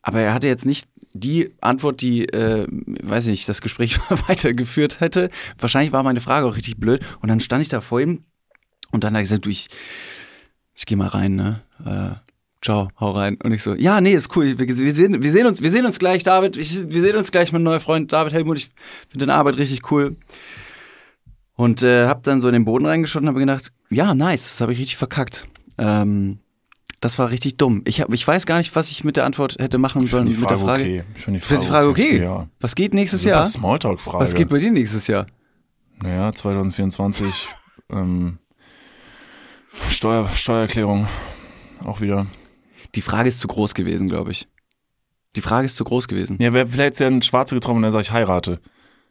[0.02, 5.00] Aber er hatte jetzt nicht die Antwort, die, äh, weiß ich nicht, das Gespräch weitergeführt
[5.00, 5.30] hätte.
[5.58, 7.02] Wahrscheinlich war meine Frage auch richtig blöd.
[7.22, 8.24] Und dann stand ich da vor ihm
[8.90, 9.68] und dann hat er gesagt, du, ich,
[10.74, 11.62] ich gehe mal rein, ne?
[11.84, 12.33] Äh,
[12.64, 13.36] ciao, hau rein.
[13.42, 14.58] Und ich so, ja, nee, ist cool.
[14.58, 16.56] Wir, wir, sehen, wir, sehen, uns, wir sehen uns gleich, David.
[16.56, 18.56] Ich, wir sehen uns gleich, mein neuer Freund David Helmut.
[18.56, 18.70] Ich
[19.10, 20.16] finde deine Arbeit richtig cool.
[21.56, 24.60] Und äh, hab dann so in den Boden reingeschaut und habe gedacht, ja, nice, das
[24.60, 25.46] habe ich richtig verkackt.
[25.78, 26.38] Ähm,
[27.00, 27.82] das war richtig dumm.
[27.84, 30.24] Ich, hab, ich weiß gar nicht, was ich mit der Antwort hätte machen sollen.
[30.24, 30.82] mit der Frage.
[30.82, 31.04] okay.
[31.14, 32.22] Ich finde die du die Frage okay?
[32.22, 32.48] Ja.
[32.60, 33.46] Was geht nächstes Super Jahr?
[33.46, 34.24] Smalltalk-Frage.
[34.24, 35.26] Was geht bei dir nächstes Jahr?
[36.02, 37.48] Naja, 2024
[37.90, 38.38] ähm,
[39.90, 41.06] Steuer, Steuererklärung
[41.84, 42.26] auch wieder.
[42.94, 44.48] Die Frage ist zu groß gewesen, glaube ich.
[45.36, 46.36] Die Frage ist zu groß gewesen.
[46.40, 48.60] Ja, wäre vielleicht ja ein Schwarze getroffen, der sagt, ich heirate.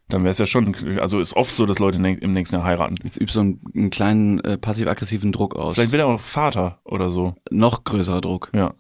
[0.09, 2.95] Dann wäre es ja schon, also ist oft so, dass Leute im nächsten Jahr heiraten.
[3.03, 5.75] Jetzt übst du einen, einen kleinen äh, passiv-aggressiven Druck aus.
[5.75, 7.35] Vielleicht wird er auch Vater oder so.
[7.49, 8.49] Noch größerer Druck.
[8.53, 8.73] Ja.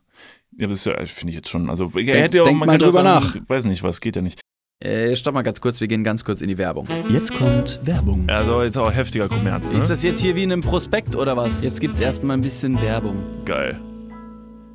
[0.55, 1.69] Ja, das ist ja, finde ich jetzt schon.
[1.69, 4.21] Also, er Denk- hätte ja auch denk mal drüber sagen, Weiß nicht, was geht ja
[4.21, 4.39] nicht.
[4.79, 6.87] Äh, stopp mal ganz kurz, wir gehen ganz kurz in die Werbung.
[7.09, 8.25] Jetzt kommt Werbung.
[8.27, 9.79] Also, jetzt auch heftiger Kommerz, ne?
[9.79, 11.63] Ist das jetzt hier wie in einem Prospekt oder was?
[11.63, 13.23] Jetzt gibt's erstmal ein bisschen Werbung.
[13.45, 13.79] geil.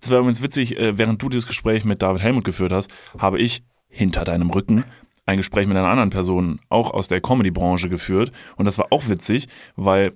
[0.00, 3.38] Es war übrigens witzig, äh, während du dieses Gespräch mit David Helmut geführt hast, habe
[3.38, 4.84] ich hinter deinem Rücken
[5.26, 8.30] ein Gespräch mit einer anderen Person, auch aus der Comedy-Branche geführt.
[8.54, 10.12] Und das war auch witzig, weil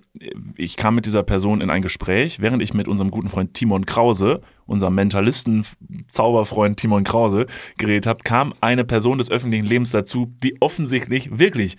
[0.57, 3.87] ich kam mit dieser Person in ein Gespräch, während ich mit unserem guten Freund Timon
[3.87, 7.47] Krause, unserem Mentalisten-Zauberfreund Timon Krause,
[7.77, 11.77] geredet habe, kam eine Person des öffentlichen Lebens dazu, die offensichtlich wirklich,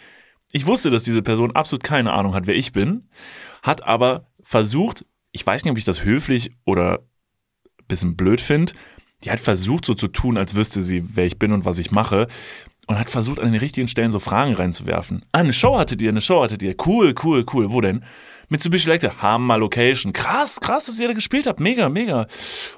[0.51, 3.07] ich wusste, dass diese Person absolut keine Ahnung hat, wer ich bin,
[3.63, 6.99] hat aber versucht, ich weiß nicht, ob ich das höflich oder
[7.91, 8.73] bisschen blöd finde,
[9.23, 11.91] die hat versucht so zu tun, als wüsste sie, wer ich bin und was ich
[11.91, 12.27] mache
[12.87, 15.23] und hat versucht, an den richtigen Stellen so Fragen reinzuwerfen.
[15.31, 16.75] Ah, eine Show hattet ihr, eine Show hattet ihr.
[16.85, 17.71] Cool, cool, cool.
[17.71, 18.03] Wo denn?
[18.49, 19.13] Mitsubishi Electric.
[19.21, 20.13] Hammer Location.
[20.13, 21.59] Krass, krass, dass ihr da gespielt habt.
[21.59, 22.27] Mega, mega.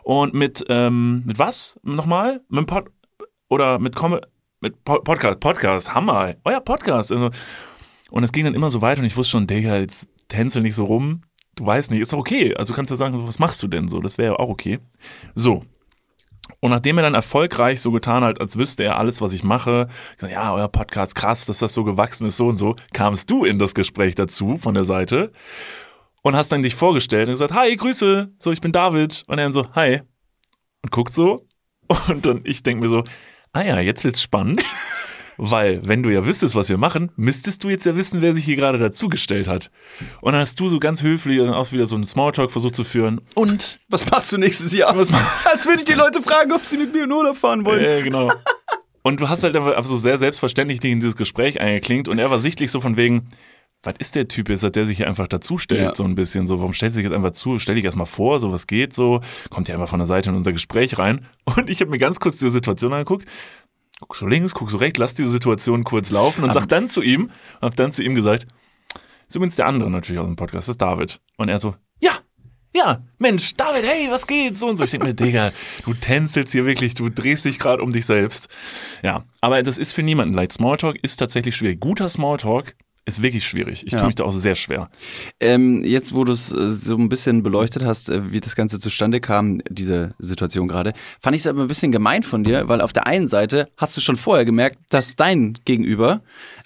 [0.04, 1.80] Und mit, ähm, mit was?
[1.84, 2.42] Nochmal?
[2.50, 2.92] Mit dem Pod
[3.50, 4.20] oder mit Com
[4.62, 6.36] mit po Podcast, Podcast, Hammer.
[6.44, 7.12] Euer Podcast.
[7.12, 7.32] Also,
[8.12, 10.76] und es ging dann immer so weiter und ich wusste schon, Digga, jetzt tänzel nicht
[10.76, 11.22] so rum.
[11.56, 12.56] Du weißt nicht, ist doch okay.
[12.56, 14.00] Also du kannst ja sagen, was machst du denn so?
[14.00, 14.80] Das wäre ja auch okay.
[15.36, 15.62] So,
[16.60, 19.88] und nachdem er dann erfolgreich so getan hat, als wüsste er alles, was ich mache,
[20.16, 23.46] gesagt, ja, euer Podcast, krass, dass das so gewachsen ist, so und so, kamst du
[23.46, 25.32] in das Gespräch dazu von der Seite
[26.22, 29.24] und hast dann dich vorgestellt und gesagt, hi, Grüße, so, ich bin David.
[29.28, 30.02] Und er dann so, hi.
[30.82, 31.46] Und guckt so.
[32.08, 33.04] Und dann ich denke mir so,
[33.52, 34.64] ah ja, jetzt wird's spannend.
[35.38, 38.46] Weil, wenn du ja wüsstest, was wir machen, müsstest du jetzt ja wissen, wer sich
[38.46, 39.72] hier gerade dazugestellt hat.
[40.22, 42.84] Und dann hast du so ganz höflich und aus wieder so einen Smalltalk versucht zu
[42.84, 43.22] führen.
[43.36, 44.96] Und Was machst du nächstes Jahr?
[44.96, 45.12] Als
[45.66, 47.84] würde ich die Leute fragen, ob sie mit mir in Urlaub fahren wollen.
[47.84, 48.32] Äh, genau.
[49.02, 52.32] Und du hast halt einfach so sehr selbstverständlich dich in dieses Gespräch eingeklinkt und er
[52.32, 53.28] war sichtlich so von wegen,
[53.86, 55.94] was ist der Typ jetzt, der sich hier einfach dazustellt, Ja.
[55.96, 58.54] so ein bisschen so, warum stellt sich jetzt einfach zu, stell dich erstmal vor, so
[58.54, 59.20] was geht so,
[59.50, 62.22] kommt ja einfach von der Seite in unser Gespräch rein und ich habe mir ganz
[62.22, 63.26] kurz diese Situation angeguckt,
[64.00, 67.02] guck so links, guck so rechts, lass diese Situation kurz laufen und sag dann zu
[67.02, 68.48] ihm, hab dann zu ihm gesagt,
[69.28, 71.20] ist übrigens der andere natürlich aus dem Podcast, das ist David.
[71.38, 72.12] Und er so, ja,
[72.76, 74.58] ja, Mensch, David, hey, was geht?
[74.58, 74.84] So und so.
[74.84, 75.52] Ich denke mir, Digga,
[75.86, 78.50] du tänzelst hier wirklich, du drehst dich gerade um dich selbst.
[79.04, 80.54] Ja, aber das ist für niemanden leicht.
[80.54, 81.80] Smalltalk ist tatsächlich schwierig.
[81.80, 83.86] Guter Smalltalk ist wirklich schwierig.
[83.86, 84.00] Ich Ja.
[84.00, 84.90] tue mich da auch sehr schwer.
[85.40, 88.80] Ähm, jetzt, wo du es äh, so ein bisschen beleuchtet hast, äh, wie das Ganze
[88.80, 92.80] zustande kam, diese Situation gerade, fand ich es aber ein bisschen gemein von dir, weil
[92.82, 96.22] auf der einen Seite hast du schon vorher gemerkt, dass dein Gegenüber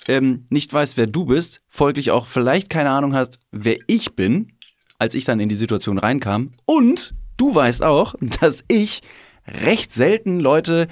[0.07, 4.51] ähm, nicht weiß, wer du bist, folglich auch vielleicht keine Ahnung hat, wer ich bin,
[4.99, 6.53] als ich dann in die Situation reinkam.
[6.65, 9.01] Und du weißt auch, dass ich
[9.47, 10.87] recht selten Leute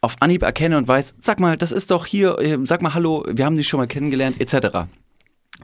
[0.00, 3.24] auf Anhieb erkenne und weiß, sag mal, das ist doch hier, äh, sag mal hallo,
[3.28, 4.86] wir haben dich schon mal kennengelernt, etc.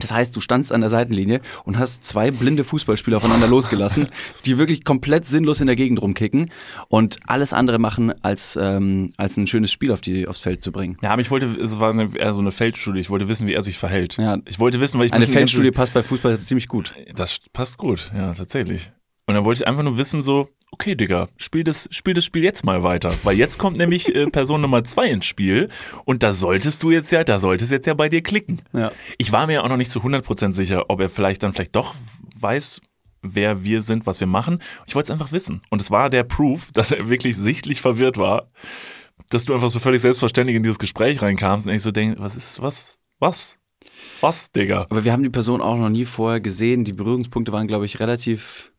[0.01, 4.09] Das heißt, du standst an der Seitenlinie und hast zwei blinde Fußballspieler aufeinander losgelassen,
[4.45, 6.51] die wirklich komplett sinnlos in der Gegend rumkicken
[6.89, 10.73] und alles andere machen, als, ähm, als ein schönes Spiel auf die, aufs Feld zu
[10.73, 10.99] bringen.
[11.03, 12.99] Ja, aber ich wollte, es war eine, eher so eine Feldstudie.
[12.99, 14.17] Ich wollte wissen, wie er sich verhält.
[14.17, 14.39] Ja.
[14.47, 16.93] Ich wollte wissen, weil ich Eine Feldstudie passt bei Fußball ziemlich gut.
[17.15, 18.91] Das passt gut, ja, tatsächlich.
[19.27, 22.43] Und dann wollte ich einfach nur wissen, so, okay, Digga, spiel das, spiel das Spiel
[22.43, 23.15] jetzt mal weiter.
[23.23, 25.69] Weil jetzt kommt nämlich äh, Person Nummer zwei ins Spiel
[26.05, 28.61] und da solltest du jetzt ja, da sollte es jetzt ja bei dir klicken.
[28.73, 28.91] Ja.
[29.17, 31.95] Ich war mir auch noch nicht zu 100% sicher, ob er vielleicht dann vielleicht doch
[32.41, 32.81] weiß,
[33.23, 34.61] wer wir sind, was wir machen.
[34.87, 35.63] Ich wollte es einfach wissen.
[35.71, 38.51] Und es war der Proof, dass er wirklich sichtlich verwirrt war,
[39.31, 42.37] dass du einfach so völlig selbstverständlich in dieses Gespräch reinkamst und ich so denke, was
[42.37, 43.59] ist, was, was,
[44.21, 44.87] was, Digga?
[44.91, 46.83] Aber wir haben die Person auch noch nie vorher gesehen.
[46.83, 48.74] Die Berührungspunkte waren, glaube ich, relativ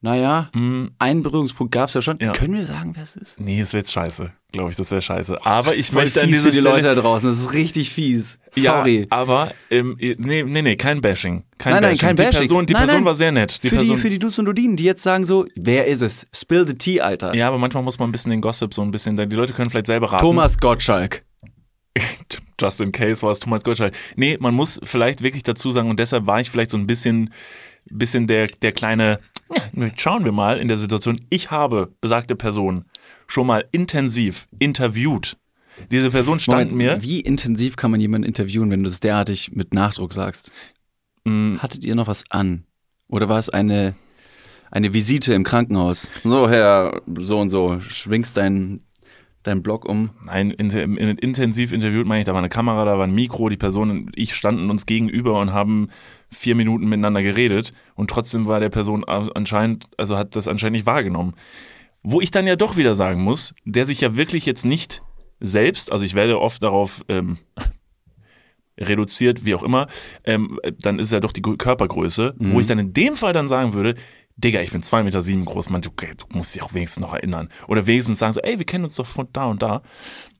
[0.00, 0.90] naja, mm.
[0.98, 2.18] einen Berührungspunkt gab es ja schon.
[2.20, 2.32] Ja.
[2.32, 3.40] Können wir sagen, wer es ist?
[3.40, 4.30] Nee, es wäre jetzt scheiße.
[4.52, 5.44] Glaube ich, das wäre scheiße.
[5.44, 7.28] Aber ich möchte an dieser für die Stelle Leute da draußen.
[7.28, 8.38] Das ist richtig fies.
[8.50, 9.00] Sorry.
[9.00, 11.42] Ja, aber ähm, nee, nee, nee, kein Bashing.
[11.58, 12.06] Kein nein, nein, Bashing.
[12.06, 12.38] kein die Bashing.
[12.38, 13.04] Person, die nein, Person nein.
[13.06, 13.62] war sehr nett.
[13.62, 16.02] Die für, Person, die, für die Dudes und Dudinen, die jetzt sagen so, wer ist
[16.02, 16.28] es?
[16.32, 17.34] Spill the tea, Alter.
[17.34, 19.68] Ja, aber manchmal muss man ein bisschen den Gossip so ein bisschen, die Leute können
[19.68, 20.22] vielleicht selber raten.
[20.22, 21.24] Thomas Gottschalk.
[22.60, 23.94] Just in case war es Thomas Gottschalk.
[24.14, 27.34] Nee, man muss vielleicht wirklich dazu sagen, und deshalb war ich vielleicht so ein bisschen,
[27.90, 29.18] bisschen der, der kleine
[29.74, 32.84] ja, schauen wir mal in der Situation, ich habe besagte Person
[33.26, 35.36] schon mal intensiv interviewt.
[35.90, 37.02] Diese Person stand Moment, mir.
[37.02, 40.50] Wie intensiv kann man jemanden interviewen, wenn du das derartig mit Nachdruck sagst?
[41.24, 41.58] Mm.
[41.58, 42.64] Hattet ihr noch was an?
[43.08, 43.94] Oder war es eine,
[44.70, 46.08] eine Visite im Krankenhaus?
[46.24, 48.80] So, Herr, so und so, schwingst dein,
[49.42, 50.10] deinen Blog um?
[50.24, 53.48] Nein, in, in, intensiv interviewt meine ich, da war eine Kamera, da war ein Mikro,
[53.48, 55.88] die Person und ich standen uns gegenüber und haben
[56.30, 60.86] vier Minuten miteinander geredet und trotzdem war der Person anscheinend, also hat das anscheinend nicht
[60.86, 61.34] wahrgenommen.
[62.02, 65.02] Wo ich dann ja doch wieder sagen muss, der sich ja wirklich jetzt nicht
[65.40, 67.38] selbst, also ich werde oft darauf ähm,
[68.78, 69.88] reduziert, wie auch immer,
[70.24, 72.52] ähm, dann ist ja doch die Körpergröße, mhm.
[72.52, 73.94] wo ich dann in dem Fall dann sagen würde,
[74.36, 77.12] Digga, ich bin zwei Meter sieben groß, man, du, du musst dich auch wenigstens noch
[77.12, 77.48] erinnern.
[77.66, 79.82] Oder wenigstens sagen so, ey, wir kennen uns doch von da und da.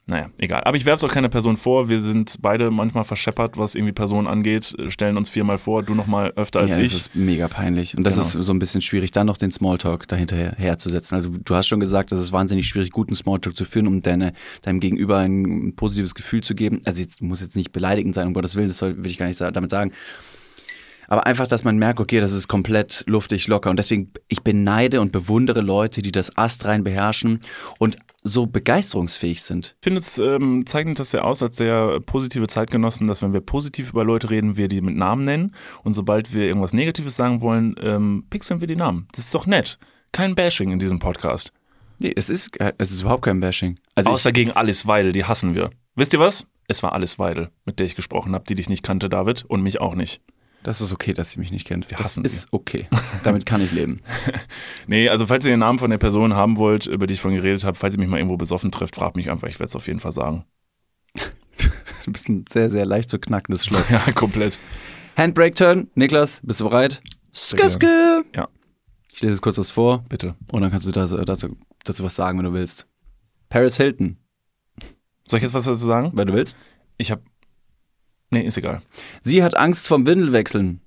[0.08, 0.64] Naja, egal.
[0.64, 1.90] Aber ich werfe es auch keine Person vor.
[1.90, 6.06] Wir sind beide manchmal verscheppert, was irgendwie Personen angeht, stellen uns viermal vor, du noch
[6.06, 6.92] mal öfter als ja, ich.
[6.92, 7.94] Das ist mega peinlich.
[7.94, 8.26] Und das genau.
[8.26, 11.14] ist so ein bisschen schwierig, dann noch den Smalltalk dahinter herzusetzen.
[11.14, 14.32] Also du hast schon gesagt, das ist wahnsinnig schwierig, guten Smalltalk zu führen, um deine,
[14.62, 16.80] deinem Gegenüber ein positives Gefühl zu geben.
[16.86, 19.26] Also jetzt muss jetzt nicht beleidigend sein, um Gottes Willen, das soll, will ich gar
[19.26, 19.92] nicht damit sagen.
[21.08, 23.70] Aber einfach, dass man merkt, okay, das ist komplett luftig locker.
[23.70, 27.40] Und deswegen, ich beneide und bewundere Leute, die das astrein beherrschen
[27.78, 29.74] und so begeisterungsfähig sind.
[29.80, 33.40] Ich finde, es ähm, zeichnet das ja aus als sehr positive Zeitgenossen, dass wenn wir
[33.40, 35.54] positiv über Leute reden, wir die mit Namen nennen.
[35.82, 39.08] Und sobald wir irgendwas Negatives sagen wollen, ähm, pixeln wir die Namen.
[39.12, 39.78] Das ist doch nett.
[40.12, 41.52] Kein Bashing in diesem Podcast.
[41.98, 43.78] Nee, es ist, es ist überhaupt kein Bashing.
[43.94, 45.70] Also Außer gegen Alice Weidel, die hassen wir.
[45.96, 46.46] Wisst ihr was?
[46.68, 49.62] Es war Alice Weidel, mit der ich gesprochen habe, die dich nicht kannte, David, und
[49.62, 50.20] mich auch nicht.
[50.62, 51.88] Das ist okay, dass sie mich nicht kennt.
[51.90, 52.48] Wir das ist sie.
[52.50, 52.88] okay.
[53.22, 54.00] Damit kann ich leben.
[54.86, 57.40] nee, also falls ihr den Namen von der Person haben wollt, über die ich vorhin
[57.40, 59.76] geredet habe, falls ihr mich mal irgendwo besoffen trifft, fragt mich einfach, ich werde es
[59.76, 60.44] auf jeden Fall sagen.
[62.04, 63.90] du bist ein sehr, sehr leicht zu knackendes Schloss.
[63.90, 64.58] ja, komplett.
[65.16, 65.90] Handbrake Turn.
[65.94, 67.00] Niklas, bist du bereit?
[67.32, 68.24] Skiske!
[68.34, 68.48] Ja.
[69.12, 70.04] Ich lese jetzt kurz was vor.
[70.08, 70.34] Bitte.
[70.52, 72.86] Und dann kannst du dazu, dazu, dazu was sagen, wenn du willst.
[73.48, 74.16] Paris Hilton.
[75.26, 76.12] Soll ich jetzt was dazu sagen?
[76.14, 76.56] Wenn du willst.
[76.98, 77.22] Ich habe
[78.30, 78.82] Nee, ist egal.
[79.22, 80.80] Sie hat Angst vom Windelwechseln.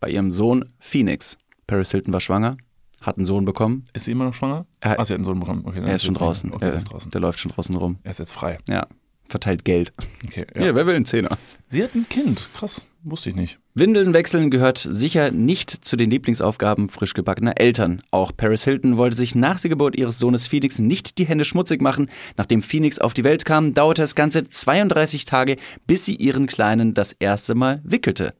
[0.00, 1.38] Bei ihrem Sohn Phoenix.
[1.66, 2.56] Paris Hilton war schwanger,
[3.00, 3.86] hat einen Sohn bekommen.
[3.92, 4.66] Ist sie immer noch schwanger?
[4.80, 5.62] Er, ah, sie hat einen Sohn bekommen.
[5.64, 6.52] Okay, er ist schon draußen.
[6.52, 7.10] Okay, er ist draußen.
[7.10, 7.98] Der läuft schon draußen rum.
[8.02, 8.58] Er ist jetzt frei.
[8.68, 8.86] Ja.
[9.28, 9.92] Verteilt Geld.
[10.26, 10.46] Okay.
[10.54, 11.36] Ja, ja wer will einen Zehner?
[11.68, 12.48] Sie hat ein Kind.
[12.54, 12.84] Krass.
[13.04, 13.58] Wusste ich nicht.
[13.74, 18.02] Windeln wechseln gehört sicher nicht zu den Lieblingsaufgaben frisch gebackener Eltern.
[18.10, 21.80] Auch Paris Hilton wollte sich nach der Geburt ihres Sohnes Phoenix nicht die Hände schmutzig
[21.80, 22.10] machen.
[22.36, 26.94] Nachdem Phoenix auf die Welt kam, dauerte es ganze 32 Tage, bis sie ihren Kleinen
[26.94, 28.34] das erste Mal wickelte.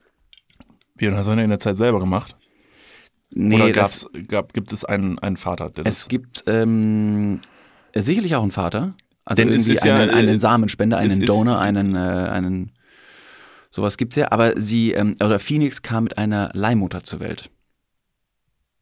[0.96, 2.37] Wie, und hast du in der Zeit selber gemacht?
[3.31, 5.70] Nee, Oder gab's, gab, gibt es einen, einen Vater?
[5.85, 7.40] Es gibt ähm,
[7.94, 8.90] sicherlich auch einen Vater.
[9.28, 12.72] Also Denn irgendwie einen, ja, einen äh, Samenspender, einen Donor, einen, äh, einen
[13.70, 17.50] Sowas gibt's ja, aber sie, ähm, oder Phoenix kam mit einer Leihmutter zur Welt.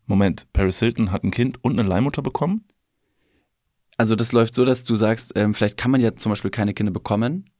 [0.07, 2.65] Moment, Paris Hilton hat ein Kind und eine Leihmutter bekommen?
[3.97, 6.75] Also das läuft so, dass du sagst, ähm, vielleicht kann man ja zum Beispiel keine
[6.75, 7.51] Kinder bekommen,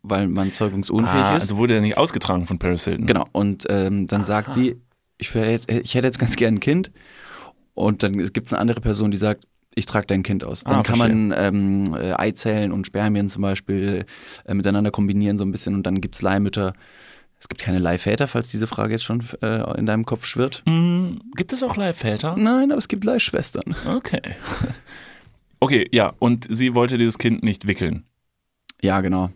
[0.00, 1.42] weil man zeugungsunfähig ah, ist.
[1.42, 3.04] Also wurde er nicht ausgetragen von Paris Hilton.
[3.04, 4.26] Genau, und ähm, dann Aha.
[4.26, 4.80] sagt sie,
[5.18, 6.92] ich, ich hätte jetzt ganz gern ein Kind.
[7.74, 10.64] Und dann gibt es eine andere Person, die sagt, ich trage dein Kind aus.
[10.64, 14.04] Dann ah, kann man ähm, äh, Eizellen und Spermien zum Beispiel
[14.44, 16.74] äh, miteinander kombinieren so ein bisschen und dann gibt es Leihmütter.
[17.38, 20.62] Es gibt keine Leihväter, falls diese Frage jetzt schon äh, in deinem Kopf schwirrt.
[20.66, 22.36] Mm, gibt es auch Leihväter?
[22.36, 23.74] Nein, aber es gibt Leihschwestern.
[23.86, 24.20] Okay.
[25.62, 28.04] Okay, ja, und sie wollte dieses Kind nicht wickeln.
[28.80, 29.30] Ja, genau.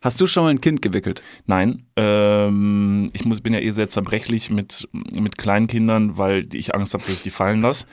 [0.00, 1.22] Hast du schon mal ein Kind gewickelt?
[1.46, 1.86] Nein.
[1.94, 6.94] Ähm, ich muss, bin ja eh sehr zerbrechlich mit, mit kleinen Kindern, weil ich Angst
[6.94, 7.86] habe, dass ich die fallen lasse.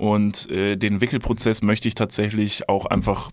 [0.00, 3.30] Und äh, den Wickelprozess möchte ich tatsächlich auch einfach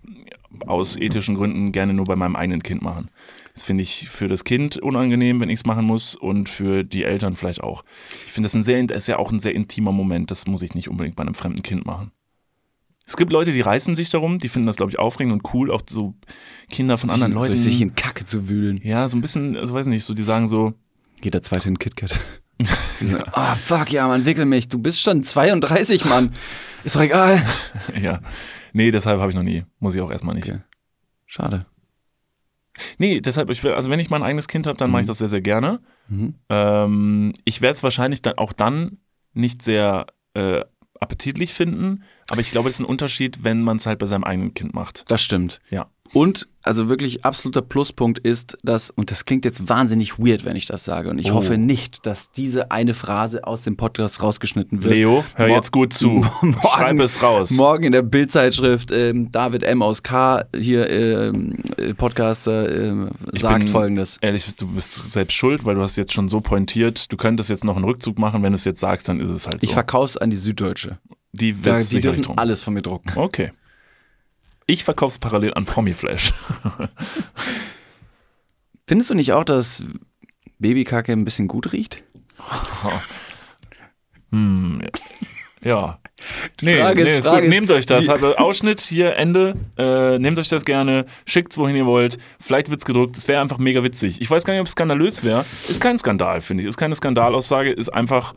[0.65, 3.09] aus ethischen Gründen gerne nur bei meinem eigenen Kind machen.
[3.53, 7.03] Das finde ich für das Kind unangenehm, wenn ich es machen muss und für die
[7.03, 7.83] Eltern vielleicht auch.
[8.25, 10.31] Ich finde, das, ein sehr, ist ja auch ein sehr intimer Moment.
[10.31, 12.11] Das muss ich nicht unbedingt bei einem fremden Kind machen.
[13.07, 15.69] Es gibt Leute, die reißen sich darum, die finden das, glaube ich, aufregend und cool,
[15.69, 16.15] auch so
[16.69, 17.55] Kinder von anderen Leuten.
[17.55, 18.81] sich in Kacke zu wühlen.
[18.83, 20.73] Ja, so ein bisschen, also weiß nicht, so die sagen so.
[21.21, 22.19] Geht der zweite in KitKat.
[22.99, 24.67] So, ah, fuck, ja, man, wickel mich.
[24.67, 26.33] Du bist schon 32, Mann.
[26.83, 27.45] Ist doch egal.
[28.01, 28.19] ja.
[28.73, 29.65] Nee, deshalb habe ich noch nie.
[29.79, 30.49] Muss ich auch erstmal nicht.
[30.49, 30.61] Okay.
[31.25, 31.65] Schade.
[32.97, 34.93] Nee, deshalb, ich will, also wenn ich mein eigenes Kind habe, dann mhm.
[34.93, 35.79] mache ich das sehr, sehr gerne.
[36.07, 36.35] Mhm.
[36.49, 38.97] Ähm, ich werde es wahrscheinlich dann auch dann
[39.33, 40.61] nicht sehr äh,
[40.99, 44.23] appetitlich finden, aber ich glaube, das ist ein Unterschied, wenn man es halt bei seinem
[44.23, 45.09] eigenen Kind macht.
[45.09, 45.61] Das stimmt.
[45.69, 45.87] Ja.
[46.13, 50.65] Und also wirklich absoluter Pluspunkt ist, dass, und das klingt jetzt wahnsinnig weird, wenn ich
[50.65, 51.35] das sage, und ich oh.
[51.35, 54.93] hoffe nicht, dass diese eine Phrase aus dem Podcast rausgeschnitten wird.
[54.93, 56.07] Leo, hör Mor jetzt gut zu.
[56.41, 57.51] Morgen, Schreib es raus.
[57.51, 59.81] Morgen in der Bildzeitschrift ähm, David M.
[59.81, 60.45] aus K.
[60.55, 64.17] hier ähm, äh, Podcaster äh, sagt folgendes.
[64.21, 67.63] Ehrlich, du bist selbst schuld, weil du hast jetzt schon so pointiert, du könntest jetzt
[67.63, 69.67] noch einen Rückzug machen, wenn du es jetzt sagst, dann ist es halt so.
[69.67, 70.97] Ich verkauf's an die Süddeutsche.
[71.31, 73.11] Die, da, die dürfen alles von mir drucken.
[73.15, 73.51] Okay.
[74.67, 76.33] Ich verkaufe es parallel an Promiflash.
[78.87, 79.83] Findest du nicht auch, dass
[80.59, 82.03] Babykacke ein bisschen gut riecht?
[84.31, 84.81] hm,
[85.63, 85.99] ja.
[86.61, 87.43] Nee, Frage nee, ist, ist gut.
[87.43, 88.07] Nehmt euch das.
[88.07, 89.55] Habe Ausschnitt hier, Ende.
[89.77, 91.05] Äh, nehmt euch das gerne.
[91.25, 92.17] Schickt es, wohin ihr wollt.
[92.39, 93.17] Vielleicht wird es gedruckt.
[93.17, 94.21] Es wäre einfach mega witzig.
[94.21, 95.45] Ich weiß gar nicht, ob es skandalös wäre.
[95.67, 96.69] Ist kein Skandal, finde ich.
[96.69, 97.71] Ist keine Skandalaussage.
[97.71, 98.33] Ist einfach,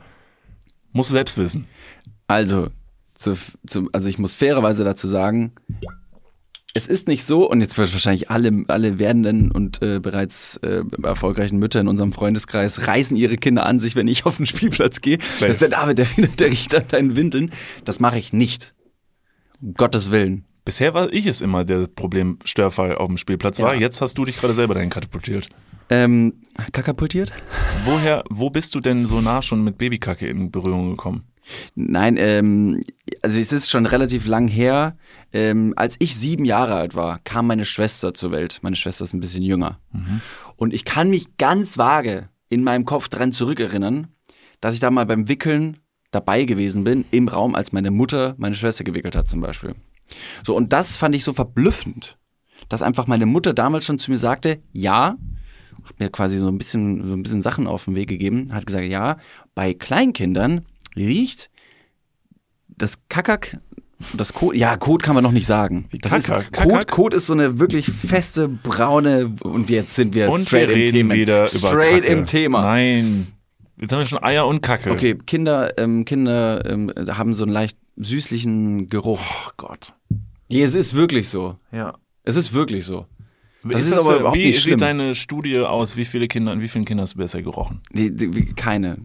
[0.93, 1.67] muss selbst wissen.
[2.27, 2.71] Also,
[3.15, 3.37] zu,
[3.67, 5.53] zu, also ich muss fairerweise dazu sagen,
[6.79, 10.85] es ist nicht so, und jetzt wird wahrscheinlich alle, alle werdenden und äh, bereits äh,
[11.03, 15.01] erfolgreichen Mütter in unserem Freundeskreis reißen ihre Kinder an sich, wenn ich auf den Spielplatz
[15.01, 15.19] gehe.
[15.19, 16.07] Das ist der David, der,
[16.39, 17.51] der riecht an deinen Windeln.
[17.85, 18.75] Das mache ich nicht.
[19.61, 20.45] Um Gottes Willen.
[20.65, 23.75] Bisher war ich es immer, der Problemstörfall auf dem Spielplatz war.
[23.75, 23.81] Ja.
[23.81, 25.49] Jetzt hast du dich gerade selber dahin katapultiert.
[25.91, 26.35] Ähm,
[26.71, 27.33] kakapultiert?
[27.87, 31.25] Woher, wo bist du denn so nah schon mit Babykacke in Berührung gekommen?
[31.75, 32.81] Nein, ähm,
[33.23, 34.97] also es ist schon relativ lang her.
[35.33, 38.61] Ähm, als ich sieben Jahre alt war, kam meine Schwester zur Welt.
[38.63, 39.79] Meine Schwester ist ein bisschen jünger.
[39.93, 40.21] Mhm.
[40.57, 44.09] Und ich kann mich ganz vage in meinem Kopf dran zurückerinnern,
[44.61, 45.79] dass ich da mal beim Wickeln
[46.11, 49.75] dabei gewesen bin, im Raum, als meine Mutter meine Schwester gewickelt hat zum Beispiel.
[50.45, 52.17] So, und das fand ich so verblüffend,
[52.69, 55.17] dass einfach meine Mutter damals schon zu mir sagte, ja,
[55.85, 58.67] hat mir quasi so ein bisschen, so ein bisschen Sachen auf den Weg gegeben, hat
[58.67, 59.19] gesagt, ja,
[59.55, 60.65] bei Kleinkindern
[61.07, 61.51] riecht
[62.79, 63.59] das Kakak,
[64.15, 65.89] das Kot, ja, Kot kann man noch nicht sagen.
[66.01, 70.47] Das ist, Kot, Kot ist so eine wirklich feste, braune, und jetzt sind wir und
[70.47, 71.15] straight wir im Thema.
[71.15, 72.63] Wieder straight im Thema.
[72.63, 73.27] Nein.
[73.81, 74.91] Jetzt haben wir schon Eier und Kacke.
[74.91, 79.21] Okay, Kinder, ähm, Kinder ähm, haben so einen leicht süßlichen Geruch.
[79.21, 79.95] Oh Gott.
[80.49, 81.57] Ja, es ist wirklich so.
[81.71, 81.95] Ja.
[82.25, 83.07] Es ist wirklich so.
[83.65, 84.77] Das ist, ist aber überhaupt wie nicht schlimm.
[84.77, 85.97] Wie sieht deine Studie aus?
[85.97, 87.81] Wie viele Kinder, an wie vielen Kindern hast du besser gerochen?
[87.93, 88.11] Nee,
[88.57, 88.99] keine.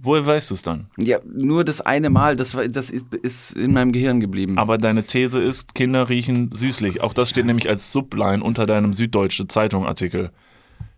[0.00, 0.86] Woher weißt du es dann?
[0.96, 4.56] Ja, nur das eine Mal, das, das ist, ist, in meinem Gehirn geblieben.
[4.56, 7.00] Aber deine These ist, Kinder riechen süßlich.
[7.00, 10.30] Auch das steht nämlich als Subline unter deinem Süddeutsche Zeitung Artikel.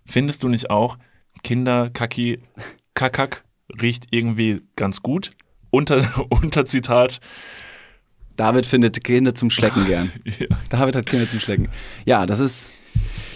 [0.05, 0.99] Findest du nicht auch,
[1.43, 2.41] Kinder Kaki
[2.93, 3.45] Kakak
[3.81, 5.31] riecht irgendwie ganz gut?
[5.71, 7.21] Unter, unter Zitat.
[8.37, 10.13] David findet Kinder zum Schlecken gern.
[10.25, 10.59] ja.
[10.69, 11.71] David hat Kinder zum Schlecken.
[12.05, 12.73] Ja, das ist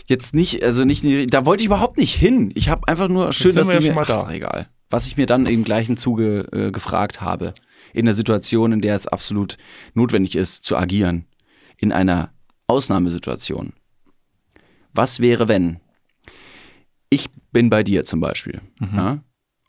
[0.06, 2.52] jetzt nicht, also nicht, da wollte ich überhaupt nicht hin.
[2.54, 5.46] Ich habe einfach nur schön, dass du mir, ach, ist egal was ich mir dann
[5.46, 7.52] im gleichen Zuge äh, gefragt habe,
[7.92, 9.58] in der Situation, in der es absolut
[9.92, 11.26] notwendig ist, zu agieren,
[11.78, 12.32] in einer
[12.68, 13.72] Ausnahmesituation.
[14.92, 15.80] Was wäre, wenn
[17.10, 18.96] ich bin bei dir zum Beispiel mhm.
[18.96, 19.18] ja,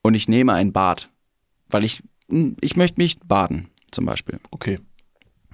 [0.04, 1.10] und ich nehme ein Bad,
[1.70, 4.40] weil ich, hm, ich möchte mich baden zum Beispiel.
[4.52, 4.80] Okay.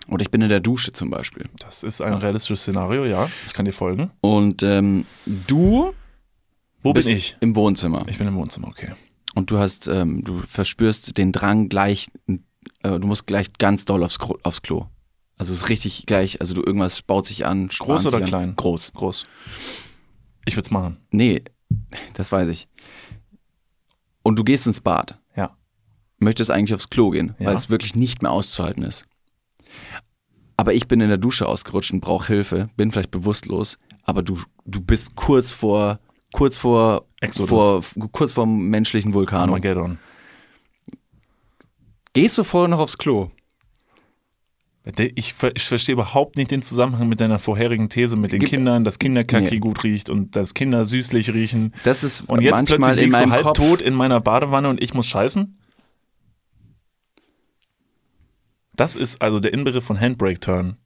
[0.09, 1.45] Oder ich bin in der Dusche zum Beispiel.
[1.59, 3.29] Das ist ein realistisches Szenario, ja.
[3.47, 4.11] Ich kann dir folgen.
[4.19, 5.93] Und ähm, du
[6.81, 7.37] Wo bin ich?
[7.39, 8.03] Im Wohnzimmer.
[8.09, 8.91] Ich bin im Wohnzimmer, okay
[9.35, 14.03] und du hast, ähm, du verspürst den Drang gleich, äh, du musst gleich ganz doll
[14.03, 14.87] aufs, aufs Klo.
[15.37, 17.67] Also es ist richtig gleich, also du irgendwas baut sich an.
[17.67, 18.49] Groß oder klein?
[18.49, 18.55] An.
[18.55, 18.93] Groß.
[18.93, 19.25] Groß.
[20.45, 20.97] Ich würde es machen.
[21.11, 21.43] Nee,
[22.13, 22.67] das weiß ich.
[24.23, 25.19] Und du gehst ins Bad.
[25.35, 25.57] Ja.
[26.19, 27.47] Möchtest eigentlich aufs Klo gehen, ja.
[27.47, 29.05] weil es wirklich nicht mehr auszuhalten ist.
[30.57, 34.39] Aber ich bin in der Dusche ausgerutscht und brauche Hilfe, bin vielleicht bewusstlos, aber du,
[34.65, 35.99] du bist kurz vor
[36.33, 39.41] kurz vor, vor kurz vor menschlichen Vulkan.
[39.41, 39.99] Armageddon.
[42.13, 43.31] Gehst du vorher noch aufs Klo?
[44.83, 48.83] Ich, ich, verstehe überhaupt nicht den Zusammenhang mit deiner vorherigen These mit den Gibt, Kindern,
[48.83, 49.59] dass Kinderkacki nee.
[49.59, 51.73] gut riecht und dass Kinder süßlich riechen.
[51.83, 53.57] Das ist und jetzt plötzlich liegst du halb Kopf.
[53.57, 55.59] tot in meiner Badewanne und ich muss scheißen?
[58.73, 60.77] Das ist also der Inbegriff von Handbrake Turn.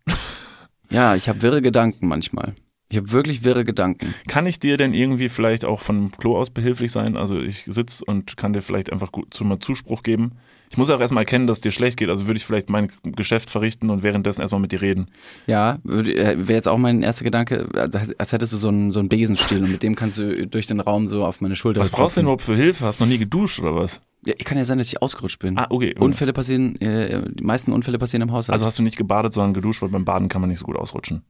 [0.89, 2.56] Ja, ich habe wirre Gedanken manchmal.
[2.90, 4.14] Ich habe wirklich wirre Gedanken.
[4.28, 7.18] Kann ich dir denn irgendwie vielleicht auch vom Klo aus behilflich sein?
[7.18, 10.34] Also ich sitze und kann dir vielleicht einfach gut zu mal Zuspruch geben.
[10.70, 12.10] Ich muss auch erstmal erkennen, dass es dir schlecht geht.
[12.10, 15.08] Also würde ich vielleicht mein Geschäft verrichten und währenddessen erstmal mit dir reden.
[15.48, 17.70] Ja, äh, wäre jetzt auch mein erster Gedanke,
[18.18, 20.80] als hättest du so einen, so einen Besenstiel und mit dem kannst du durch den
[20.80, 22.86] Raum so auf meine Schulter Was brauchst du denn überhaupt für Hilfe?
[22.86, 24.02] Hast du noch nie geduscht oder was?
[24.26, 25.58] Ja, kann ja sein, dass ich ausgerutscht bin.
[25.58, 25.96] Ah, okay.
[26.00, 28.54] Unfälle passieren, äh, die meisten Unfälle passieren im Haushalt.
[28.54, 30.78] Also hast du nicht gebadet, sondern geduscht, weil beim Baden kann man nicht so gut
[30.78, 31.24] ausrutschen.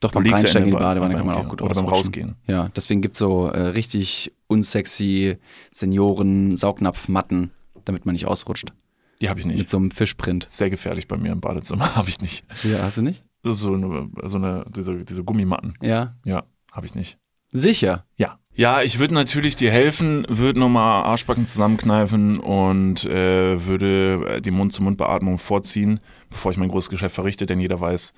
[0.00, 2.36] Doch, beim Reinsteigen in die Badewanne kann man auch gut Oder beim Rausgehen.
[2.46, 5.36] Ja, deswegen gibt es so äh, richtig unsexy
[5.74, 7.50] Senioren-Saugnapfmatten,
[7.84, 8.72] damit man nicht ausrutscht.
[9.20, 9.58] Die habe ich nicht.
[9.58, 10.48] Mit so einem Fischprint.
[10.48, 12.44] Sehr gefährlich bei mir im Badezimmer, habe ich nicht.
[12.64, 13.22] Ja, hast du nicht?
[13.42, 15.74] So eine, so eine diese, diese Gummimatten.
[15.82, 16.16] Ja.
[16.24, 17.18] Ja, habe ich nicht.
[17.50, 18.06] Sicher?
[18.16, 18.38] Ja.
[18.54, 25.38] Ja, ich würde natürlich dir helfen, würde nochmal Arschbacken zusammenkneifen und äh, würde die Mund-zu-Mund-Beatmung
[25.38, 28.12] vorziehen, bevor ich mein großes Geschäft verrichte, denn jeder weiß,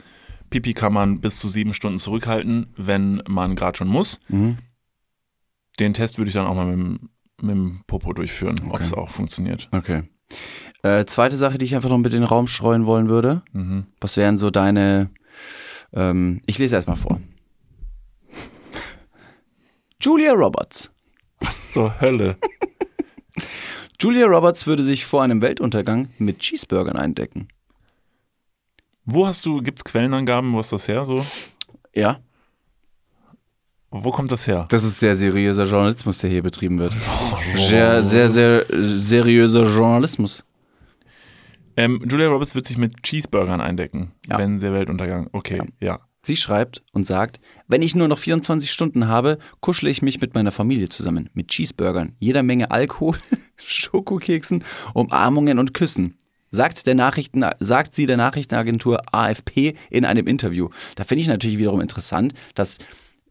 [0.53, 4.21] Pipi kann man bis zu sieben Stunden zurückhalten, wenn man gerade schon muss.
[4.29, 4.59] Mhm.
[5.81, 8.71] Den Test würde ich dann auch mal mit, dem, mit dem Popo durchführen, okay.
[8.71, 9.69] ob es auch funktioniert.
[9.73, 10.03] Okay.
[10.83, 13.43] Äh, zweite Sache, die ich einfach noch mit in den Raum streuen wollen würde.
[13.53, 13.87] Mhm.
[14.01, 15.11] Was wären so deine.
[15.95, 17.19] Ähm, ich lese erstmal vor.
[20.03, 20.91] Julia Roberts.
[21.41, 22.37] Was zur Hölle?
[24.01, 27.49] Julia Roberts würde sich vor einem Weltuntergang mit Cheeseburgern eindecken.
[29.05, 31.25] Wo hast du, gibt es Quellenangaben, wo ist das her so?
[31.95, 32.21] Ja.
[33.91, 34.67] Wo kommt das her?
[34.71, 36.93] Das ist sehr seriöser Journalismus, der hier betrieben wird.
[37.57, 40.45] Sehr, sehr, sehr seriöser Journalismus.
[41.77, 44.39] Ähm, Julia Roberts wird sich mit Cheeseburgern eindecken, ja.
[44.39, 45.29] wenn der Weltuntergang.
[45.33, 45.87] Okay, ja.
[45.87, 46.01] ja.
[46.25, 50.35] Sie schreibt und sagt, wenn ich nur noch 24 Stunden habe, kuschle ich mich mit
[50.35, 51.29] meiner Familie zusammen.
[51.35, 53.17] Mit Cheeseburgern, jeder Menge Alkohol,
[53.67, 54.63] Schokokeksen,
[54.95, 56.17] Umarmungen und Küssen
[56.53, 60.69] sagt, der Nachrichten, sagt sie der Nachrichtenagentur AFP in einem Interview.
[60.95, 62.79] Da finde ich natürlich wiederum interessant, dass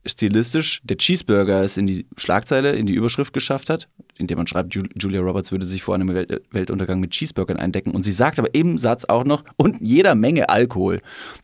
[0.05, 4.73] stilistisch der Cheeseburger es in die Schlagzeile, in die Überschrift geschafft hat, indem man schreibt,
[4.73, 6.09] Julia Roberts würde sich vor einem
[6.51, 7.91] Weltuntergang mit Cheeseburgern eindecken.
[7.91, 11.01] Und sie sagt aber im Satz auch noch, und jeder Menge Alkohol.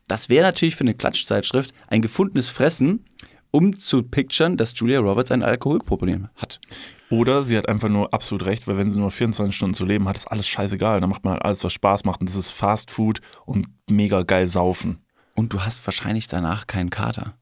[0.07, 3.05] Das wäre natürlich für eine Klatschzeitschrift ein gefundenes Fressen,
[3.51, 6.59] um zu picturen, dass Julia Roberts ein Alkoholproblem hat.
[7.09, 10.07] Oder sie hat einfach nur absolut recht, weil wenn sie nur 24 Stunden zu leben
[10.09, 10.99] hat, ist alles scheißegal.
[10.99, 12.19] Dann macht man halt alles, was Spaß macht.
[12.19, 14.99] Und das ist Fast Food und mega geil saufen.
[15.33, 17.35] Und du hast wahrscheinlich danach keinen Kater.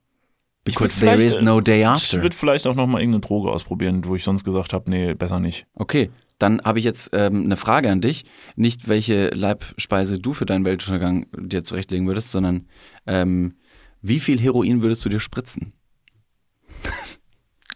[0.65, 2.17] Because there is no day after.
[2.17, 5.39] Ich würde vielleicht auch nochmal irgendeine Droge ausprobieren, wo ich sonst gesagt habe, nee, besser
[5.39, 5.67] nicht.
[5.75, 6.09] Okay,
[6.39, 8.25] dann habe ich jetzt ähm, eine Frage an dich.
[8.55, 12.67] Nicht, welche Leibspeise du für deinen Weltuntergang dir zurechtlegen würdest, sondern
[13.05, 13.55] ähm,
[14.01, 15.73] wie viel Heroin würdest du dir spritzen?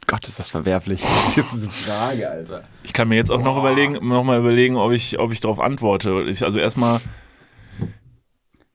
[0.10, 1.01] Gott, ist das verwerflich.
[1.36, 2.64] Das ist eine Frage, Alter.
[2.84, 3.45] Ich kann mir jetzt auch Boah.
[3.45, 6.26] noch überlegen, noch mal überlegen, ob ich, ob ich darauf antworte.
[6.28, 6.99] Ich, also erstmal,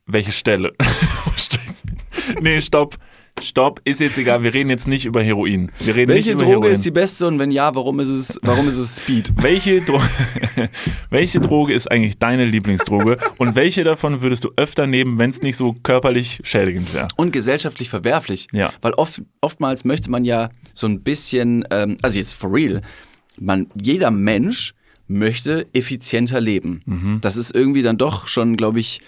[0.07, 0.73] welche Stelle?
[2.41, 2.97] nee, stopp.
[3.43, 5.71] Stopp, ist jetzt egal, wir reden jetzt nicht über Heroin.
[5.81, 6.73] Wir reden Welche nicht Droge Heroin.
[6.73, 9.33] ist die beste und wenn ja, warum ist es, warum ist es Speed?
[9.43, 10.01] welche, Dro
[11.11, 15.43] welche Droge ist eigentlich deine Lieblingsdroge und welche davon würdest du öfter nehmen, wenn es
[15.43, 17.09] nicht so körperlich schädigend wäre?
[17.17, 18.47] Und gesellschaftlich verwerflich.
[18.53, 18.73] Ja.
[18.83, 22.83] Weil oft, oftmals möchte man ja so ein bisschen, ähm, also jetzt for real,
[23.39, 24.75] man, jeder Mensch
[25.07, 26.83] möchte effizienter leben.
[26.87, 27.19] Mhm.
[27.21, 29.01] Das ist irgendwie dann doch schon, glaube ich,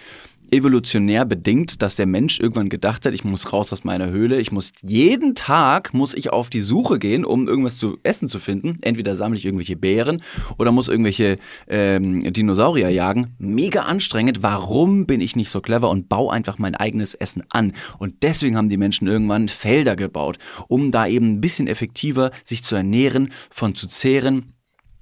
[0.57, 4.53] evolutionär bedingt, dass der Mensch irgendwann gedacht hat, ich muss raus aus meiner Höhle, ich
[4.53, 8.79] muss jeden Tag muss ich auf die Suche gehen, um irgendwas zu essen zu finden.
[8.81, 10.23] Entweder sammle ich irgendwelche Beeren
[10.59, 11.39] oder muss irgendwelche
[11.69, 13.35] ähm, Dinosaurier jagen.
[13.39, 14.43] Mega anstrengend.
[14.43, 17.73] Warum bin ich nicht so clever und baue einfach mein eigenes Essen an?
[17.99, 20.39] Und deswegen haben die Menschen irgendwann Felder gebaut,
[20.69, 24.56] um da eben ein bisschen effektiver sich zu ernähren, von zu zehren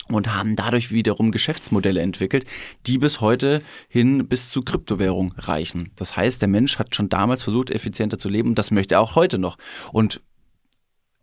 [0.09, 2.46] und haben dadurch wiederum Geschäftsmodelle entwickelt,
[2.86, 5.92] die bis heute hin bis zu Kryptowährung reichen.
[5.96, 9.00] Das heißt, der Mensch hat schon damals versucht, effizienter zu leben und das möchte er
[9.00, 9.57] auch heute noch.
[9.92, 10.20] Und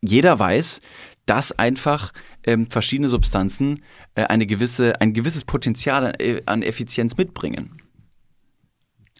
[0.01, 0.81] jeder weiß,
[1.25, 2.11] dass einfach
[2.43, 3.83] ähm, verschiedene Substanzen
[4.15, 7.81] äh, eine gewisse, ein gewisses Potenzial an, äh, an Effizienz mitbringen.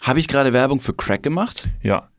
[0.02, 1.70] Habe ich gerade Werbung für Crack gemacht?
[1.84, 2.10] Ja.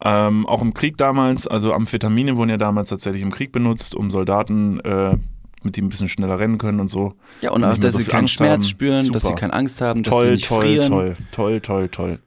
[0.00, 4.10] Ähm, auch im Krieg damals, also Amphetamine wurden ja damals tatsächlich im Krieg benutzt, um
[4.10, 5.16] Soldaten äh,
[5.64, 7.14] mit ihm ein bisschen schneller rennen können und so.
[7.40, 8.70] Ja, und, auch, dass so sie keinen Angst Schmerz haben.
[8.70, 9.12] spüren, Super.
[9.14, 10.90] dass sie keine Angst haben, toll, dass sie nicht toll, frieren.
[10.90, 12.18] Toll, toll, toll, toll.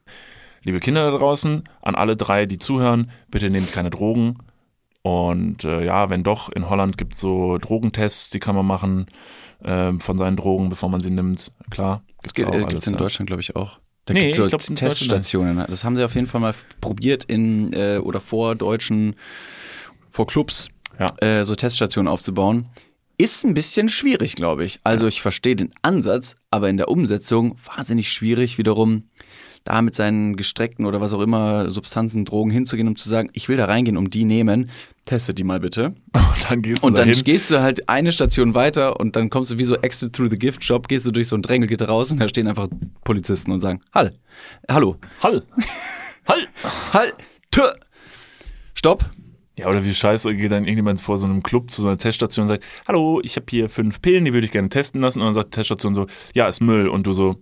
[0.62, 4.38] Liebe Kinder da draußen, an alle drei, die zuhören, bitte nehmt keine Drogen.
[5.02, 9.06] Und äh, ja, wenn doch, in Holland gibt es so Drogentests, die kann man machen
[9.62, 11.52] äh, von seinen Drogen, bevor man sie nimmt.
[11.70, 12.02] Klar.
[12.22, 12.98] Gibt's gibt es in ja.
[12.98, 13.78] Deutschland, glaube ich, auch.
[14.04, 15.64] Da nee, gibt es so Teststationen.
[15.68, 19.16] Das haben sie auf jeden Fall mal probiert in äh, oder vor deutschen,
[20.08, 20.68] vor Clubs,
[20.98, 21.08] ja.
[21.20, 22.66] äh, so Teststationen aufzubauen.
[23.20, 24.78] Ist ein bisschen schwierig, glaube ich.
[24.84, 29.08] Also ich verstehe den Ansatz, aber in der Umsetzung wahnsinnig schwierig wiederum
[29.64, 33.48] da mit seinen gestreckten oder was auch immer Substanzen, Drogen hinzugehen, um zu sagen, ich
[33.48, 34.70] will da reingehen, um die nehmen,
[35.04, 35.94] testet die mal bitte.
[36.14, 37.24] Und dann gehst du Und dann dahin.
[37.24, 40.38] gehst du halt eine Station weiter und dann kommst du wie so Exit through the
[40.38, 42.68] Gift Shop, gehst du durch so ein Drängelgitter raus und da stehen einfach
[43.04, 44.14] Polizisten und sagen, Hall,
[44.70, 45.42] hallo, Hall.
[46.28, 46.46] Hall.
[46.92, 47.12] Hall,
[47.50, 47.62] tö,
[48.74, 49.04] stopp.
[49.58, 52.44] Ja, oder wie scheiße geht dann irgendjemand vor so einem Club zu so einer Teststation
[52.44, 55.18] und sagt, hallo, ich habe hier fünf Pillen, die würde ich gerne testen lassen.
[55.20, 56.86] Und dann sagt die Teststation so, ja, ist Müll.
[56.88, 57.36] Und du so,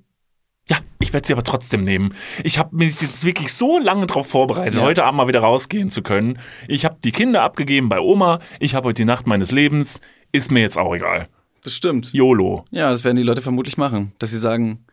[0.69, 2.15] ja, ich werde sie aber trotzdem nehmen.
[2.43, 4.81] Ich habe mich jetzt wirklich so lange darauf vorbereitet, Ja.
[4.83, 6.39] heute Abend mal wieder rausgehen zu können.
[6.69, 8.41] Ich habe die Kinder abgegeben bei Oma.
[8.61, 10.01] Ich habe heute die Nacht meines Lebens.
[10.33, 11.29] Ist mir jetzt auch egal.
[11.63, 12.13] Das stimmt.
[12.15, 12.65] YOLO.
[12.71, 14.87] Ja, das werden die Leute vermutlich machen, dass sie sagen,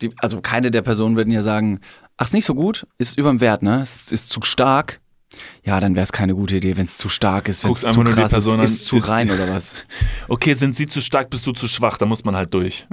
[0.00, 1.80] die, also keine der Personen würden ja sagen,
[2.16, 3.80] ach, ist nicht so gut, ist überm Wert, ne?
[3.82, 5.00] Es ist zu stark.
[5.64, 7.86] Ja, dann wäre es keine gute Idee, wenn es zu stark ist, wenn es zu
[7.88, 9.84] einfach nur die krass Person an, ist, ist zu ist- rein oder was.
[10.28, 12.86] Okay, sind sie zu stark, bist du zu schwach, da muss man halt durch.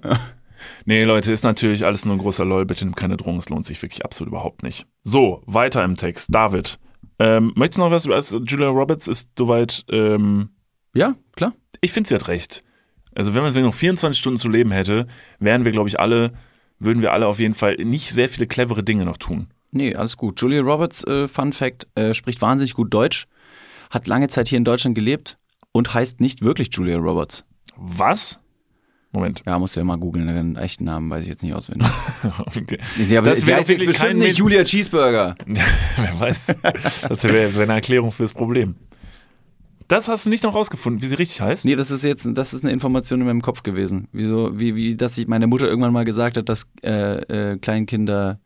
[0.85, 3.65] Nee, Leute, ist natürlich alles nur ein großer LOL, bitte nimm keine Drogen, es lohnt
[3.65, 4.85] sich wirklich absolut überhaupt nicht.
[5.01, 6.27] So, weiter im Text.
[6.33, 6.79] David,
[7.19, 10.49] ähm, möchtest du noch was über also Julia Roberts ist soweit, ähm,
[10.93, 11.53] Ja, klar.
[11.81, 12.63] ich finde, sie hat recht.
[13.15, 15.07] Also wenn man noch 24 Stunden zu leben hätte,
[15.39, 16.33] wären wir, glaube ich, alle,
[16.79, 19.47] würden wir alle auf jeden Fall nicht sehr viele clevere Dinge noch tun.
[19.71, 20.39] Nee, alles gut.
[20.41, 23.27] Julia Roberts, äh, Fun Fact, äh, spricht wahnsinnig gut Deutsch,
[23.89, 25.37] hat lange Zeit hier in Deutschland gelebt
[25.71, 27.45] und heißt nicht wirklich Julia Roberts.
[27.77, 28.39] Was?
[29.13, 29.43] Moment.
[29.45, 31.87] Ja, musst du ja mal googeln, ihren echten Namen weiß ich jetzt nicht auswendig.
[32.45, 32.77] Okay.
[32.97, 35.35] Sie, aber, Das sie wäre heißt jetzt bestimmt nicht Julia Cheeseburger.
[35.45, 36.57] Wer weiß.
[37.09, 38.75] Das wäre wär eine Erklärung fürs Problem.
[39.87, 41.65] Das hast du nicht noch rausgefunden, wie sie richtig heißt?
[41.65, 44.07] Nee, das ist jetzt, das ist eine Information in meinem Kopf gewesen.
[44.13, 48.39] Wieso, wie, wie, dass ich meine Mutter irgendwann mal gesagt hat, dass äh, äh, Kleinkinder,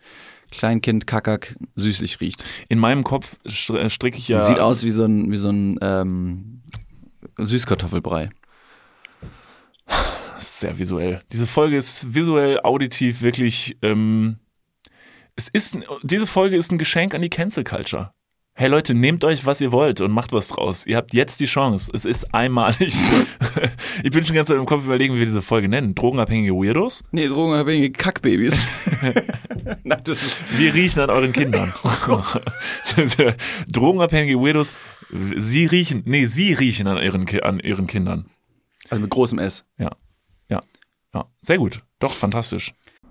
[0.51, 2.43] Kleinkind Kakack süßlich riecht.
[2.69, 4.39] In meinem Kopf äh, stricke ich ja.
[4.39, 6.61] Sieht aus wie so ein, wie so ein ähm,
[7.37, 8.29] Süßkartoffelbrei.
[10.39, 11.21] Sehr visuell.
[11.31, 13.77] Diese Folge ist visuell, auditiv wirklich.
[13.81, 14.37] Ähm,
[15.35, 18.14] es ist, diese Folge ist ein Geschenk an die Cancel Culture.
[18.57, 20.85] Hey Leute, nehmt euch, was ihr wollt und macht was draus.
[20.85, 21.91] Ihr habt jetzt die Chance.
[21.93, 22.95] Es ist einmalig.
[24.03, 25.93] ich bin schon Zeit im Kopf überlegen, wie wir diese Folge nennen.
[25.93, 27.03] Drogenabhängige Weirdos.
[27.11, 28.57] Nee, drogenabhängige Kackbabys.
[29.83, 31.73] Nein, das ist Wir riechen an euren Kindern.
[33.67, 34.71] Drogenabhängige Weirdos.
[35.35, 38.29] Sie riechen, nee, sie riechen an ihren, an ihren Kindern.
[38.89, 39.65] also mit großem S.
[39.77, 39.91] Ja,
[40.47, 40.61] ja,
[41.13, 41.25] ja.
[41.41, 41.83] Sehr gut.
[41.99, 42.73] Doch, fantastisch.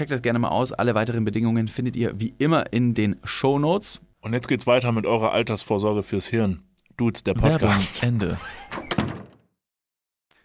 [0.00, 0.72] Checkt das gerne mal aus.
[0.72, 4.00] Alle weiteren Bedingungen findet ihr wie immer in den Show Notes.
[4.22, 6.62] Und jetzt geht's weiter mit eurer Altersvorsorge fürs Hirn.
[6.96, 8.02] Dudes, der Podcast.
[8.02, 8.38] Werbung, Ende.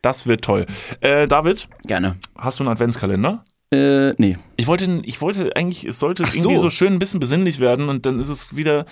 [0.02, 0.66] Das wird toll.
[1.00, 1.70] Äh, David?
[1.88, 2.18] Gerne.
[2.38, 3.46] Hast du einen Adventskalender?
[3.72, 4.38] Äh, nee.
[4.58, 6.38] Ich wollte, ich wollte eigentlich, es sollte so.
[6.38, 8.86] irgendwie so schön ein bisschen besinnlich werden und dann ist es wieder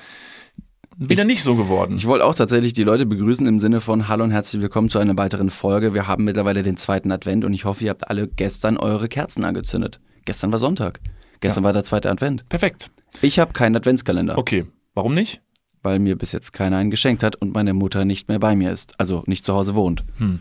[0.96, 1.98] wieder ich, nicht so geworden.
[1.98, 5.00] Ich wollte auch tatsächlich die Leute begrüßen im Sinne von Hallo und herzlich willkommen zu
[5.00, 5.94] einer weiteren Folge.
[5.94, 9.44] Wir haben mittlerweile den zweiten Advent und ich hoffe, ihr habt alle gestern eure Kerzen
[9.44, 10.00] angezündet.
[10.26, 11.00] Gestern war Sonntag.
[11.40, 11.66] Gestern ja.
[11.68, 12.48] war der zweite Advent.
[12.50, 12.90] Perfekt.
[13.22, 14.38] Ich habe keinen Adventskalender.
[14.38, 14.66] Okay.
[14.94, 15.42] Warum nicht?
[15.82, 18.72] Weil mir bis jetzt keiner einen geschenkt hat und meine Mutter nicht mehr bei mir
[18.72, 19.00] ist.
[19.00, 20.06] Also nicht zu Hause wohnt.
[20.18, 20.40] Hm.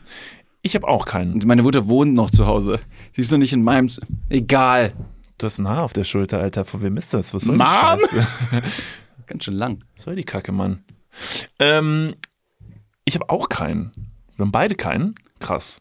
[0.63, 1.41] Ich habe auch keinen.
[1.45, 2.79] Meine Mutter wohnt noch zu Hause.
[3.15, 3.89] Sie ist noch nicht in meinem.
[3.89, 4.93] Z Egal.
[5.39, 6.65] Du hast ein Haar auf der Schulter, Alter.
[6.65, 7.35] Von wem ist das?
[7.35, 7.67] Was soll Mom?
[9.27, 9.83] Ganz schön lang.
[9.97, 10.85] Was soll die Kacke, Mann?
[11.59, 12.15] Ähm,
[13.05, 13.91] ich habe auch keinen.
[14.37, 15.17] Wir haben beide keinen.
[15.41, 15.81] Krass.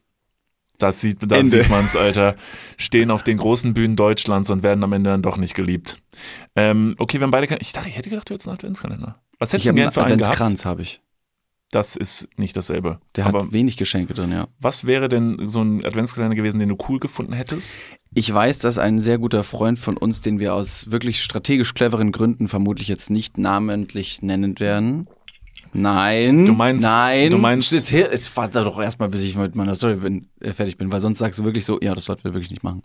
[0.82, 2.36] Das sieht, da sieht man's, Alter.
[2.78, 6.02] Stehen auf den großen Bühnen Deutschlands und werden am Ende dann doch nicht geliebt.
[6.56, 7.56] Ähm, okay, wir haben beide.
[7.60, 9.22] Ich dachte, ich hätte gedacht, du hättest einen Adventskalender.
[9.38, 10.14] Was hättest du gern für einen?
[10.14, 11.02] Adventskranz habe ich.
[11.72, 13.00] Das ist nicht dasselbe.
[13.16, 14.48] Der Aber hat wenig Geschenke drin, ja.
[14.60, 17.80] Was wäre denn so ein Adventskalender gewesen, den du cool gefunden hättest?
[18.14, 22.12] Ich weiß, dass ein sehr guter Freund von uns, den wir aus wirklich strategisch cleveren
[22.12, 25.08] Gründen vermutlich jetzt nicht namentlich nennen werden,
[25.74, 26.46] Nein.
[26.46, 27.32] Du meinst, nein.
[27.32, 30.78] Du meinst, jetzt, jetzt warte doch erstmal, bis ich mit meiner Story bin, äh, fertig
[30.78, 32.82] bin, weil sonst sagst du wirklich so, ja, das sollten wir wirklich nicht machen.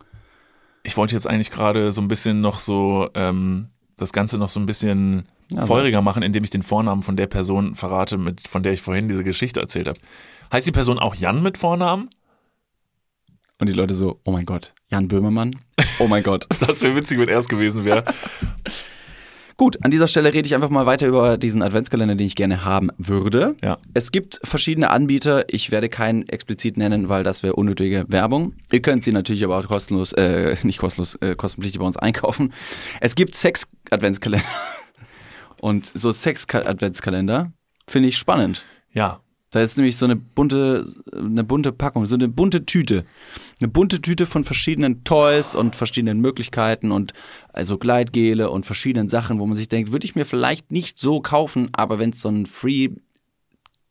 [0.83, 4.61] Ich wollte jetzt eigentlich gerade so ein bisschen noch so, ähm, das Ganze noch so
[4.61, 5.67] ein bisschen also.
[5.67, 9.09] feuriger machen, indem ich den Vornamen von der Person verrate, mit, von der ich vorhin
[9.09, 9.99] diese Geschichte erzählt habe.
[10.53, 12.09] Heißt die Person auch Jan mit Vornamen?
[13.59, 15.57] Und die Leute so, oh mein Gott, Jan Böhmermann?
[15.99, 16.47] Oh mein Gott.
[16.61, 18.05] das wäre witzig, wenn er es gewesen wäre.
[19.59, 22.65] Gut, an dieser Stelle rede ich einfach mal weiter über diesen Adventskalender, den ich gerne
[22.65, 23.57] haben würde.
[23.63, 23.79] Ja.
[23.95, 25.45] Es gibt verschiedene Anbieter.
[25.49, 28.53] Ich werde keinen explizit nennen, weil das wäre unnötige Werbung.
[28.71, 32.53] Ihr könnt sie natürlich aber auch kostenlos, äh, nicht kostenlos, äh, kostenpflichtig bei uns einkaufen.
[33.01, 34.45] Es gibt Sex-Adventskalender.
[35.61, 37.51] Und so Sex-Adventskalender
[37.89, 38.63] finde ich spannend.
[38.93, 39.21] Ja,
[39.57, 43.07] da ist nämlich so eine bunte, eine bunte Packung, so eine bunte Tüte.
[43.59, 47.15] Eine bunte Tüte von verschiedenen Toys und verschiedenen Möglichkeiten und
[47.55, 51.23] also Gleitgele und verschiedenen Sachen, wo man sich denkt, würde ich mir vielleicht nicht so
[51.23, 52.91] kaufen, aber wenn es so ein Free,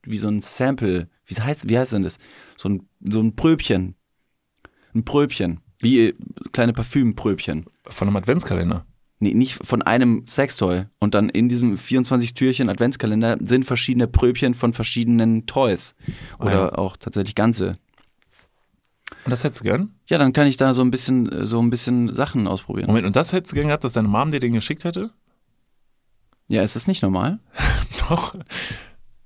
[0.03, 2.19] wie so ein Sample, wie heißt, wie heißt denn das?
[2.57, 3.95] So ein, so ein Pröbchen.
[4.93, 5.61] Ein Pröbchen.
[5.79, 6.13] Wie
[6.51, 7.65] kleine Parfümpröbchen.
[7.87, 8.85] Von einem Adventskalender.
[9.19, 10.85] Nee, nicht von einem Sextoy.
[10.99, 15.95] Und dann in diesem 24-Türchen Adventskalender sind verschiedene Pröbchen von verschiedenen Toys.
[16.39, 16.71] Oder oh ja.
[16.73, 17.77] auch tatsächlich ganze.
[19.23, 19.95] Und das hättest du gern?
[20.07, 22.87] Ja, dann kann ich da so ein bisschen, so ein bisschen Sachen ausprobieren.
[22.87, 25.11] Moment, und das hättest du gern gehabt, dass deine Mom dir den geschickt hätte?
[26.47, 27.39] Ja, ist das nicht normal?
[28.09, 28.35] Doch.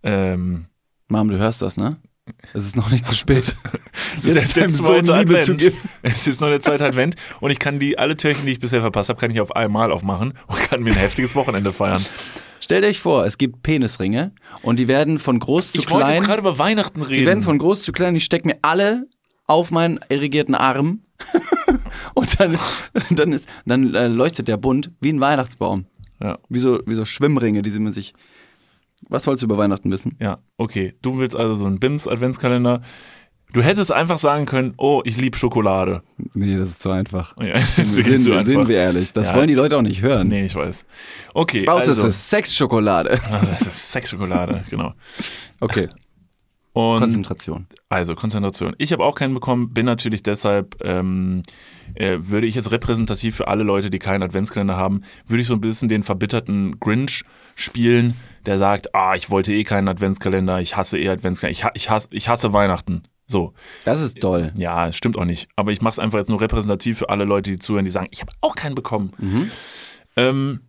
[0.04, 0.68] Ähm.
[1.08, 1.98] Mom, du hörst das, ne?
[2.53, 3.55] Es ist noch nicht zu spät.
[4.15, 5.73] es ist jetzt der zweite Advent.
[6.01, 8.82] Es ist noch der zweite Advent und ich kann die alle Türchen, die ich bisher
[8.82, 12.05] verpasst habe, kann ich auf einmal aufmachen und kann mir ein heftiges Wochenende feiern.
[12.59, 16.01] Stellt euch vor, es gibt Penisringe und die werden von groß zu ich klein.
[16.01, 17.19] Ich wollte jetzt gerade über Weihnachten reden.
[17.19, 18.15] Die werden von groß zu klein.
[18.15, 19.07] Ich stecke mir alle
[19.47, 21.01] auf meinen irrigierten Arm
[22.13, 22.57] und dann,
[23.09, 25.86] dann, ist, dann äh, leuchtet der bunt wie ein Weihnachtsbaum.
[26.21, 26.38] Ja.
[26.49, 28.13] Wie so, wie so Schwimmringe, die man sich
[29.08, 30.18] was wolltest du über Weihnachten wissen?
[30.20, 30.95] Ja, okay.
[31.02, 32.82] Du willst also so einen BIMS-Adventskalender.
[33.52, 36.04] Du hättest einfach sagen können, oh, ich liebe Schokolade.
[36.34, 37.36] Nee, das ist zu einfach.
[37.41, 38.45] Ja, das sind, zu einfach.
[38.45, 39.12] sind wir ehrlich.
[39.12, 39.38] Das ja.
[39.38, 40.28] wollen die Leute auch nicht hören.
[40.28, 40.86] Nee, ich weiß.
[41.34, 41.68] Okay.
[41.68, 43.20] Außer also, es ist Sexschokolade.
[43.32, 44.93] Also es ist Sexschokolade, genau.
[45.60, 45.89] Okay.
[46.74, 47.66] Und Konzentration.
[47.89, 48.76] Also Konzentration.
[48.78, 51.41] Ich habe auch keinen bekommen, bin natürlich deshalb, ähm,
[51.95, 55.56] äh, würde ich jetzt repräsentativ für alle Leute, die keinen Adventskalender haben, würde ich so
[55.56, 57.24] ein bisschen den verbitterten Grinch
[57.56, 58.16] spielen
[58.46, 62.08] der sagt, ah, ich wollte eh keinen Adventskalender, ich hasse eh Adventskalender, ich, ich, hasse,
[62.12, 63.04] ich hasse Weihnachten.
[63.28, 63.54] So.
[63.86, 64.52] Das ist toll.
[64.58, 65.50] Ja, stimmt auch nicht.
[65.56, 68.08] Aber ich mache es einfach jetzt nur repräsentativ für alle Leute, die zuhören, die sagen,
[68.10, 69.12] ich habe auch keinen bekommen.
[69.20, 69.52] Mhm.
[70.16, 70.60] Ähm,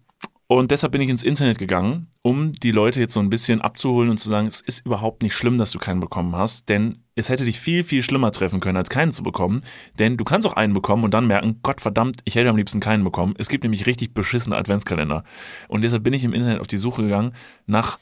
[0.51, 4.11] und deshalb bin ich ins Internet gegangen, um die Leute jetzt so ein bisschen abzuholen
[4.11, 7.29] und zu sagen, es ist überhaupt nicht schlimm, dass du keinen bekommen hast, denn es
[7.29, 9.61] hätte dich viel, viel schlimmer treffen können, als keinen zu bekommen.
[10.01, 12.81] Denn du kannst auch einen bekommen und dann merken, Gott verdammt, ich hätte am liebsten
[12.81, 13.37] keinen bekommen.
[13.39, 15.23] Es gibt nämlich richtig beschissene Adventskalender.
[15.69, 17.33] Und deshalb bin ich im Internet auf die Suche gegangen
[17.67, 18.01] nach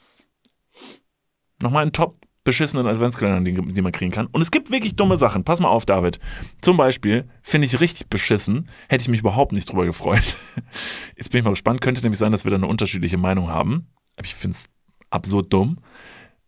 [1.61, 4.27] nochmal einen top beschissenen Adventskalendern, die, die man kriegen kann.
[4.27, 5.43] Und es gibt wirklich dumme Sachen.
[5.43, 6.19] Pass mal auf, David.
[6.61, 10.35] Zum Beispiel finde ich richtig beschissen, hätte ich mich überhaupt nicht drüber gefreut.
[11.17, 11.81] Jetzt bin ich mal gespannt.
[11.81, 13.87] Könnte nämlich sein, dass wir da eine unterschiedliche Meinung haben.
[14.15, 14.65] Aber ich finde es
[15.09, 15.79] absurd dumm.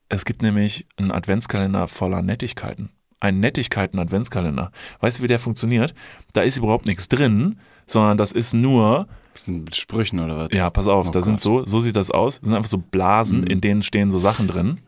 [0.10, 2.90] Es gibt nämlich einen Adventskalender voller Nettigkeiten.
[3.20, 4.72] Einen Nettigkeiten-Adventskalender.
[5.00, 5.94] Weißt du, wie der funktioniert?
[6.34, 9.08] Da ist überhaupt nichts drin, sondern das ist nur.
[9.34, 10.50] Bisschen mit Sprüchen oder was?
[10.54, 11.42] Ja, pass auf, Oh da sind Gott.
[11.42, 12.40] so, so sieht das aus.
[12.40, 13.48] Das sind einfach so Blasen, Mhm.
[13.48, 14.80] in denen stehen so Sachen drin.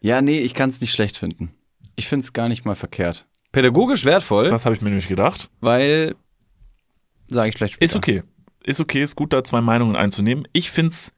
[0.00, 1.52] Ja, nee, ich kann es nicht schlecht finden.
[1.96, 3.26] Ich finde es gar nicht mal verkehrt.
[3.52, 5.50] Pädagogisch wertvoll, Das habe ich mir nämlich gedacht.
[5.60, 6.14] weil,
[7.28, 7.84] sage ich vielleicht später.
[7.84, 8.22] Ist okay.
[8.62, 10.46] Ist okay, ist gut, da zwei Meinungen einzunehmen.
[10.52, 11.14] Ich find's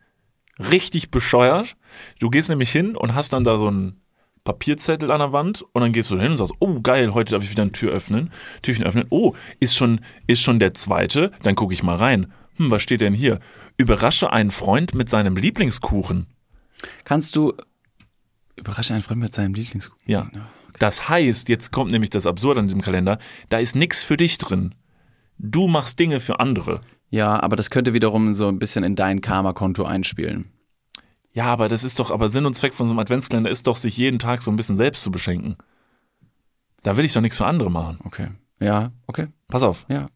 [0.59, 1.77] richtig bescheuert.
[2.21, 4.01] Du gehst nämlich hin und hast dann da so einen
[4.45, 7.43] Papierzettel an der Wand und dann gehst du hin und sagst, oh geil, heute darf
[7.43, 8.31] ich wieder eine Tür öffnen,
[8.63, 9.07] Türchen öffnen.
[9.11, 11.33] Oh, ist schon, ist schon der zweite?
[11.43, 12.33] Dann gucke ich mal rein.
[12.57, 13.41] Hm, was steht denn hier?
[13.77, 16.27] Überrasche einen Freund mit seinem Lieblingskuchen.
[17.05, 17.53] Kannst du
[18.61, 20.03] überraschen einen Freund mit seinem Lieblingskuchen?
[20.07, 20.31] Ja.
[20.79, 24.39] Das heißt, jetzt kommt nämlich das Absurde an diesem Kalender, da ist nichts für dich
[24.39, 24.75] drin.
[25.39, 26.81] Du machst Dinge für andere.
[27.11, 30.53] Ja, aber das könnte wiederum so ein bisschen in dein Karma-Konto einspielen.
[31.33, 33.77] Ja, aber das ist doch, aber Sinn und Zweck von so einem Adventskalender ist doch,
[33.77, 35.57] sich jeden Tag so ein bisschen selbst zu beschenken.
[36.83, 37.99] Da will ich doch nichts für andere machen.
[38.05, 38.29] Okay.
[38.61, 39.29] Ja, okay.
[39.49, 39.87] Pass auf.
[39.89, 40.07] Ja.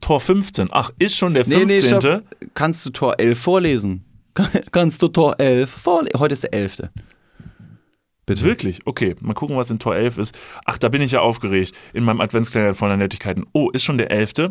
[0.00, 0.68] Tor 15.
[0.70, 1.66] Ach, ist schon der Nee, 15.
[1.68, 2.22] nee, stopp.
[2.54, 4.04] Kannst du Tor 11 vorlesen?
[4.72, 6.18] Kannst du Tor 11 vorlesen?
[6.20, 6.82] Heute ist der 11.
[8.28, 8.44] Bitte.
[8.44, 8.80] Wirklich?
[8.86, 10.38] Okay, mal gucken, was in Tor 11 ist.
[10.64, 11.72] Ach, da bin ich ja aufgeregt.
[11.92, 13.46] In meinem Adventskalender voller Nettigkeiten.
[13.52, 14.50] Oh, ist schon der 11.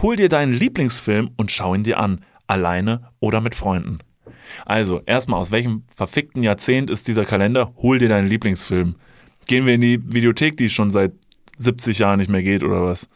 [0.00, 2.24] Hol dir deinen Lieblingsfilm und schau ihn dir an.
[2.46, 3.98] Alleine oder mit Freunden.
[4.66, 7.72] Also, erstmal, aus welchem verfickten Jahrzehnt ist dieser Kalender?
[7.76, 8.96] Hol dir deinen Lieblingsfilm.
[9.46, 11.12] Gehen wir in die Videothek, die schon seit
[11.58, 13.08] 70 Jahren nicht mehr geht, oder was?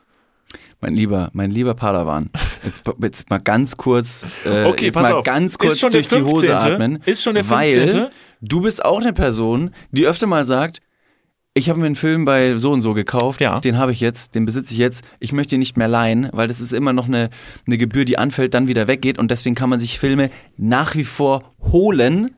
[0.81, 2.31] Mein lieber, mein lieber Padawan.
[2.63, 5.25] Jetzt, jetzt mal ganz kurz, äh, Okay, jetzt pass mal auf.
[5.25, 6.51] ganz Ist kurz durch die Hose 15.?
[6.53, 7.03] atmen.
[7.07, 8.07] Ist schon der Weil 15.?
[8.41, 10.81] Du bist auch eine Person, die öfter mal sagt,
[11.55, 13.61] ich habe mir einen Film bei so und so gekauft, Ja.
[13.61, 16.49] den habe ich jetzt, den besitze ich jetzt, ich möchte ihn nicht mehr leihen, weil
[16.49, 17.31] das ist immer noch eine,
[17.67, 21.05] eine Gebühr, die anfällt, dann wieder weggeht und deswegen kann man sich Filme nach wie
[21.05, 22.35] vor holen,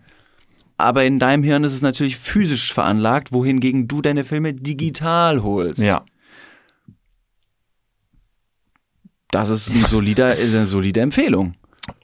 [0.77, 5.83] aber in deinem Hirn ist es natürlich physisch veranlagt, wohingegen du deine Filme digital holst.
[5.83, 6.05] Ja.
[9.31, 11.55] Das ist ein solider, eine solide Empfehlung.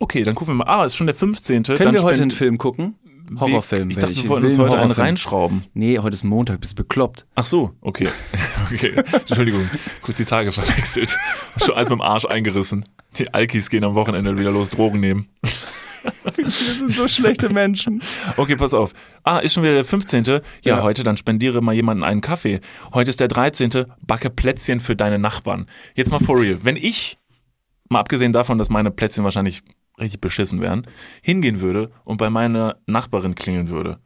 [0.00, 0.70] Okay, dann gucken wir mal.
[0.82, 1.62] Ah, ist schon der 15.
[1.62, 2.96] Können dann wir heute einen Film gucken?
[3.38, 3.90] Horrorfilm.
[3.90, 4.22] Ich dachte, welchen?
[4.24, 5.64] wir wollten uns heute einen reinschrauben.
[5.74, 7.26] Nee, heute ist Montag, bist bekloppt.
[7.34, 8.08] Ach so, okay.
[8.72, 8.94] okay.
[9.12, 9.68] Entschuldigung,
[10.02, 11.16] kurz die Tage verwechselt.
[11.58, 12.84] Schon alles mit dem Arsch eingerissen.
[13.18, 15.28] Die Alkis gehen am Wochenende wieder los, Drogen nehmen.
[16.36, 18.02] Wir sind so schlechte Menschen.
[18.36, 18.92] Okay, pass auf.
[19.22, 20.24] Ah, ist schon wieder der 15.
[20.24, 20.82] Ja, Ja.
[20.82, 22.60] heute, dann spendiere mal jemanden einen Kaffee.
[22.92, 23.86] Heute ist der 13.
[24.06, 25.66] Backe Plätzchen für deine Nachbarn.
[25.94, 26.58] Jetzt mal for real.
[26.62, 27.16] Wenn ich,
[27.88, 29.62] mal abgesehen davon, dass meine Plätzchen wahrscheinlich
[29.98, 30.86] richtig beschissen wären,
[31.22, 33.98] hingehen würde und bei meiner Nachbarin klingeln würde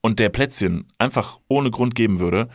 [0.00, 2.48] und der Plätzchen einfach ohne Grund geben würde,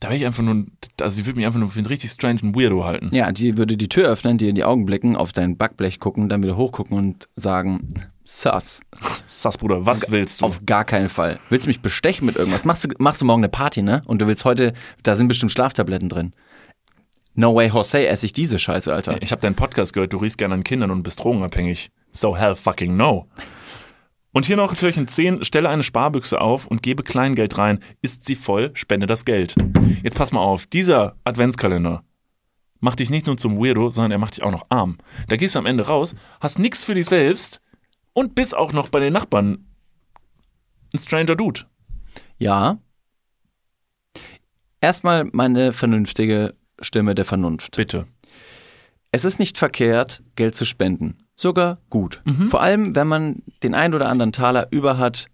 [0.00, 0.66] da wäre ich einfach nur,
[1.00, 3.12] also sie würde mich einfach nur für einen richtig strangen Weirdo halten.
[3.12, 6.28] Ja, die würde die Tür öffnen, dir in die Augen blicken, auf dein Backblech gucken,
[6.28, 7.88] dann wieder hochgucken und sagen,
[8.30, 8.82] Sass.
[9.24, 10.44] Sass, Bruder, was willst du?
[10.44, 11.40] Auf gar keinen Fall.
[11.48, 12.66] Willst du mich bestechen mit irgendwas?
[12.66, 14.02] Machst du, machst du morgen eine Party, ne?
[14.04, 16.34] Und du willst heute, da sind bestimmt Schlaftabletten drin.
[17.38, 19.22] No way, Jose, esse ich diese Scheiße, Alter.
[19.22, 21.92] Ich habe deinen Podcast gehört, du riechst gerne an Kindern und bist drogenabhängig.
[22.10, 23.28] So hell fucking no.
[24.32, 27.78] Und hier noch Türchen 10, stelle eine Sparbüchse auf und gebe Kleingeld rein.
[28.02, 29.54] Ist sie voll, spende das Geld.
[30.02, 32.02] Jetzt pass mal auf, dieser Adventskalender
[32.80, 34.98] macht dich nicht nur zum Weirdo, sondern er macht dich auch noch arm.
[35.28, 37.60] Da gehst du am Ende raus, hast nichts für dich selbst
[38.14, 39.64] und bist auch noch bei den Nachbarn
[40.92, 41.60] ein stranger Dude.
[42.38, 42.78] Ja.
[44.80, 47.76] Erstmal meine vernünftige Stimme der Vernunft.
[47.76, 48.06] Bitte.
[49.10, 51.18] Es ist nicht verkehrt, Geld zu spenden.
[51.36, 52.20] Sogar gut.
[52.48, 55.26] Vor allem, wenn man den ein oder anderen Taler über hat,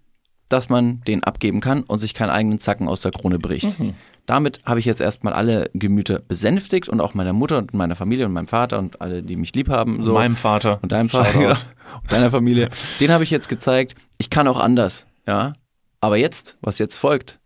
[0.49, 3.79] dass man den abgeben kann und sich keinen eigenen Zacken aus der Krone bricht.
[4.27, 8.25] Damit habe ich jetzt erstmal alle Gemüter besänftigt und auch meiner Mutter und meiner Familie
[8.25, 10.03] und meinem Vater und alle, die mich lieb haben.
[10.03, 10.15] So.
[10.15, 10.79] Meinem Vater.
[10.83, 12.71] und deinem Vater genau, und deiner Familie.
[13.01, 13.95] Den habe ich jetzt gezeigt.
[14.17, 15.53] Ich kann auch anders, ja.
[16.01, 17.39] Aber jetzt, was jetzt folgt,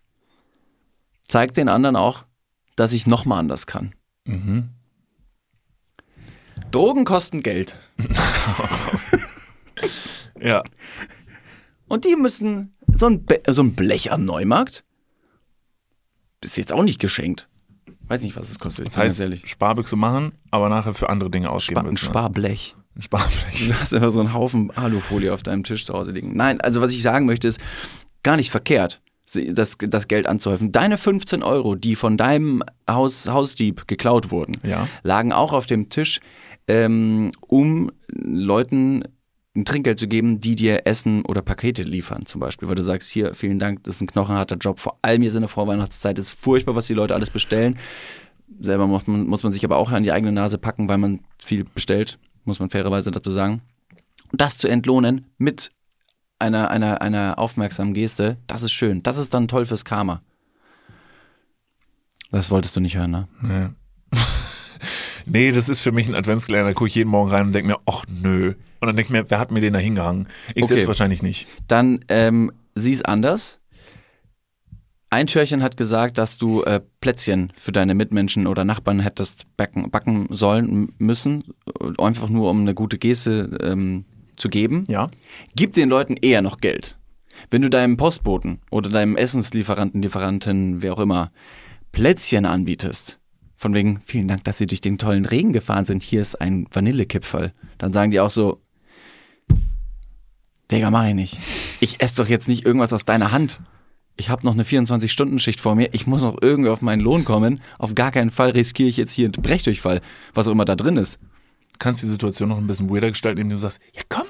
[1.23, 2.25] zeigt den anderen auch,
[2.79, 3.95] dass ich noch mal anders kann.
[4.25, 4.71] Mhm.
[6.71, 7.77] Drogen kosten Geld.
[10.41, 10.63] Ja.
[11.89, 14.85] Und die müssen so ein, Be so ein Blech am Neumarkt
[16.41, 17.49] ist jetzt auch nicht geschenkt.
[18.07, 18.87] Weiß nicht, was es kostet.
[18.87, 19.47] Das heißt, ehrlich.
[19.49, 21.99] Sparbüchse machen, aber nachher für andere Dinge ausgeben Spa ein ne?
[21.99, 22.77] Sparblech.
[22.95, 23.69] Ein Sparblech.
[23.69, 26.37] Du hast einfach so einen Haufen Alufolie auf deinem Tisch zu Hause liegen.
[26.37, 27.61] Nein, also was ich sagen möchte ist,
[28.23, 29.03] gar nicht verkehrt.
[29.33, 30.73] Das, das Geld anzuhäufen.
[30.73, 34.89] Deine 15 Euro, die von deinem Haus, Hausdieb geklaut wurden, Ja.
[35.03, 36.21] lagen auch auf dem Tisch,
[36.67, 39.05] ähm, um Leuten
[39.57, 42.69] ein Trinkgeld zu geben, die dir Essen oder Pakete liefern, zum Beispiel.
[42.69, 45.41] Weil du sagst, hier, vielen Dank, das ist ein knochenharter Job, vor allem jetzt in
[45.41, 47.77] der Vorweihnachtszeit, ist furchtbar, was die Leute alles bestellen.
[48.61, 51.21] Selber muss man, muss man sich aber auch an die eigene Nase packen, weil man
[51.43, 53.63] viel bestellt, muss man fairerweise dazu sagen.
[54.31, 55.71] Und das zu entlohnen mit
[56.39, 59.03] einer, einer, einer aufmerksamen Geste, das ist schön.
[59.03, 60.23] Das ist dann toll fürs Karma.
[62.31, 63.29] Das wolltest du nicht hören, ne?
[63.41, 63.69] Nee.
[65.27, 66.69] nee, das ist für mich ein Adventskalender.
[66.69, 68.55] Da gucke ich jeden Morgen rein und denke mir, ach nö.
[68.81, 70.29] Und dann denke ich mir, wer hat mir den da hingehangen?
[70.55, 70.75] Ich Okay.
[70.75, 71.47] selbst wahrscheinlich nicht.
[71.67, 73.61] Dann ähm, sieh es anders.
[75.11, 79.91] Ein Türchen hat gesagt, dass du äh, Plätzchen für deine Mitmenschen oder Nachbarn hättest backen,
[79.91, 81.45] backen sollen müssen,
[81.81, 84.05] äh, einfach nur um eine gute Geste ähm,
[84.39, 84.85] zu geben.
[84.89, 85.11] Ja.
[85.55, 86.97] Gib den Leuten eher noch Geld.
[87.51, 91.31] Wenn du deinem Postboten oder deinem Essenslieferanten, Lieferanten, wer auch immer,
[91.93, 93.21] Plätzchen anbietest,
[93.55, 96.67] von wegen, vielen Dank, dass Sie durch den tollen Regen gefahren sind, hier ist ein
[96.71, 98.61] Vanillekipferl, dann sagen die auch so,
[100.71, 101.39] Digga, mach ich nicht.
[101.81, 103.61] Ich esse doch jetzt nicht irgendwas aus deiner Hand.
[104.17, 105.89] Ich habe noch eine 24-Stunden-Schicht vor mir.
[105.93, 107.61] Ich muss noch irgendwie auf meinen Lohn kommen.
[107.79, 110.03] Auf gar keinen Fall riskiere ich jetzt hier einen Brechdurchfall,
[110.35, 111.19] was auch immer da drin ist.
[111.79, 114.27] Kannst die Situation noch ein bisschen weirder gestalten, indem du sagst, ja komm,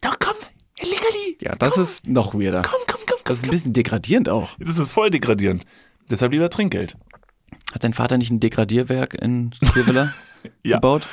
[0.00, 0.34] doch komm,
[0.80, 1.38] Leckerli.
[1.40, 2.62] Ja, das ist noch weirder.
[2.62, 3.24] Komm, komm, komm, komm.
[3.24, 4.50] Das ist ein bisschen degradierend auch.
[4.58, 5.64] Das ist voll degradierend.
[6.10, 6.96] Deshalb lieber Trinkgeld.
[7.72, 10.12] Hat dein Vater nicht ein Degradierwerk in Kirwiller
[10.64, 10.76] Ja.
[10.76, 11.06] gebaut?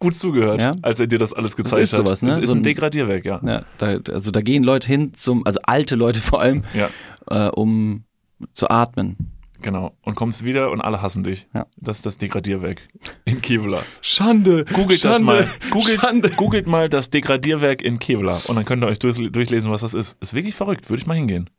[0.00, 0.74] Gut zugehört, Ja.
[0.82, 2.30] als er dir das alles gezeigt ist sowas, ne?
[2.30, 2.36] hat.
[2.38, 3.40] Das ist So ein ein- Degradierwerk, ja.
[3.46, 6.90] Ja, da, also da gehen Leute hin zum, also alte Leute vor allem, Ja,
[7.30, 8.04] äh, um
[8.52, 9.30] zu atmen.
[9.64, 9.96] Genau.
[10.02, 11.48] Und kommst wieder und alle hassen dich.
[11.54, 11.66] Ja.
[11.76, 12.82] Das ist das Degradierwerk
[13.24, 13.82] in Kevlar.
[14.00, 14.64] Schande!
[14.72, 15.48] Googelt das mal.
[15.70, 16.30] Googelt, Schande.
[16.30, 19.94] googelt mal das Degradierwerk in Kevlar und dann könnt ihr euch durch, durchlesen, was das
[19.94, 20.16] ist.
[20.20, 21.50] Ist wirklich verrückt, würde ich mal hingehen.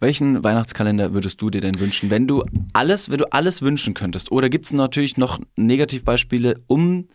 [0.00, 4.30] Welchen Weihnachtskalender würdest du dir denn wünschen, wenn du alles, wenn du alles wünschen könntest?
[4.32, 7.08] Oder gibt es natürlich noch Negativbeispiele, um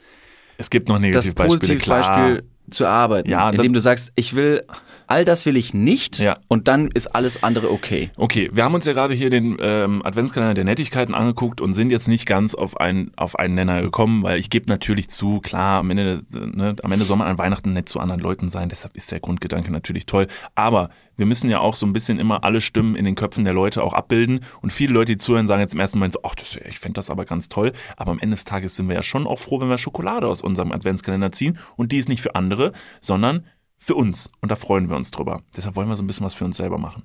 [0.57, 1.99] Es gibt noch das Negativbeispiele, klar.
[2.01, 3.29] Positivbeispiel zu erarbeiten?
[3.29, 4.63] Ja, indem das- du sagst, ich will,
[5.09, 6.37] all das will ich nicht Ja.
[6.47, 8.11] und dann ist alles andere okay.
[8.15, 11.91] Okay, wir haben uns ja gerade hier den ähm, Adventskalender der Nettigkeiten angeguckt und sind
[11.91, 15.79] jetzt nicht ganz auf einen, auf einen Nenner gekommen, weil ich gebe natürlich zu, klar,
[15.79, 18.95] am Ende, ne, am Ende soll man an Weihnachten nett zu anderen Leuten sein, deshalb
[18.95, 20.27] ist der Grundgedanke natürlich toll.
[20.55, 23.53] Aber wir müssen ja auch so ein bisschen immer alle Stimmen in den Köpfen der
[23.53, 26.35] Leute auch abbilden und viele Leute, die zuhören, sagen jetzt im ersten Moment so, ach,
[26.35, 29.03] das, ich fände das aber ganz toll, aber am Ende des Tages sind wir ja
[29.03, 32.35] schon auch froh, wenn wir Schokolade aus unserem Adventskalender ziehen und die ist nicht für
[32.35, 33.43] andere, sondern
[33.89, 35.41] für uns und da freuen wir uns drüber.
[35.57, 37.01] Deshalb wollen wir so ein bisschen was für uns selber machen.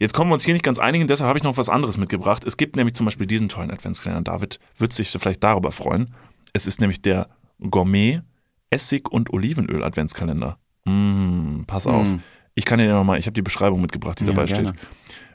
[0.00, 2.42] Jetzt kommen wir uns hier nicht ganz einigen, deshalb habe ich noch was anderes mitgebracht.
[2.44, 4.32] Es gibt nämlich zum Beispiel diesen tollen Adventskalender.
[4.32, 6.12] David wird sich vielleicht darüber freuen.
[6.52, 7.28] Es ist nämlich der
[7.70, 8.22] Gourmet
[8.70, 10.58] Essig- und Olivenöl Adventskalender.
[10.86, 12.08] Mm, pass auf.
[12.08, 12.20] Mm.
[12.56, 14.70] Ich kann dir nochmal, ich habe die Beschreibung mitgebracht, die Ja, dabei gerne.
[14.70, 14.80] steht.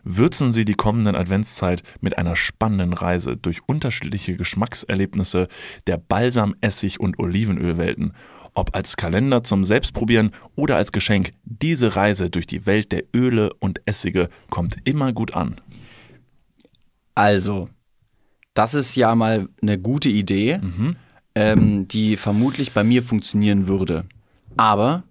[0.03, 5.47] Würzen Sie die kommenden Adventszeit mit einer spannenden Reise durch unterschiedliche Geschmackserlebnisse
[5.87, 8.13] der Balsam, Essig und Olivenölwelten.
[8.57, 13.53] Ob als Kalender zum Selbstprobieren oder als Geschenk, diese Reise durch die Welt der Öle
[13.59, 15.61] und Essige kommt immer gut an.
[17.13, 17.69] Also,
[18.55, 20.95] das ist ja mal eine gute Idee, Mhm.
[21.35, 24.05] ähm, die vermutlich bei mir funktionieren würde.
[24.57, 25.03] Aber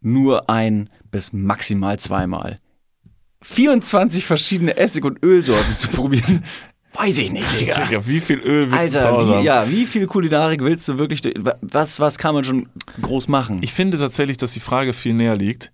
[0.00, 2.60] nur ein bis maximal zweimal.
[3.42, 6.44] 24 verschiedene Essig- und Ölsorten zu probieren,
[6.94, 7.84] weiß ich nicht, Digga.
[7.86, 9.44] Digga, wie viel Öl willst du zu Alter, Hause wie, haben?
[9.44, 11.22] ja, wie viel Kulinarik willst du wirklich?
[11.60, 12.68] Was, was kann man schon
[13.02, 13.58] groß machen?
[13.62, 15.72] Ich finde tatsächlich, dass die Frage viel näher liegt.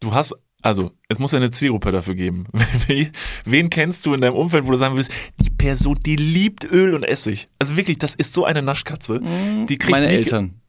[0.00, 2.46] Du hast, also, es muss eine Zielgruppe dafür geben.
[3.44, 6.94] Wen- kennst du in deinem Umfeld, wo du sagen willst, die Person, die liebt Öl
[6.94, 7.48] und Essig.
[7.58, 9.20] Also wirklich, das ist so eine Naschkatze.
[9.68, 10.60] Die kriegt Meine Eltern.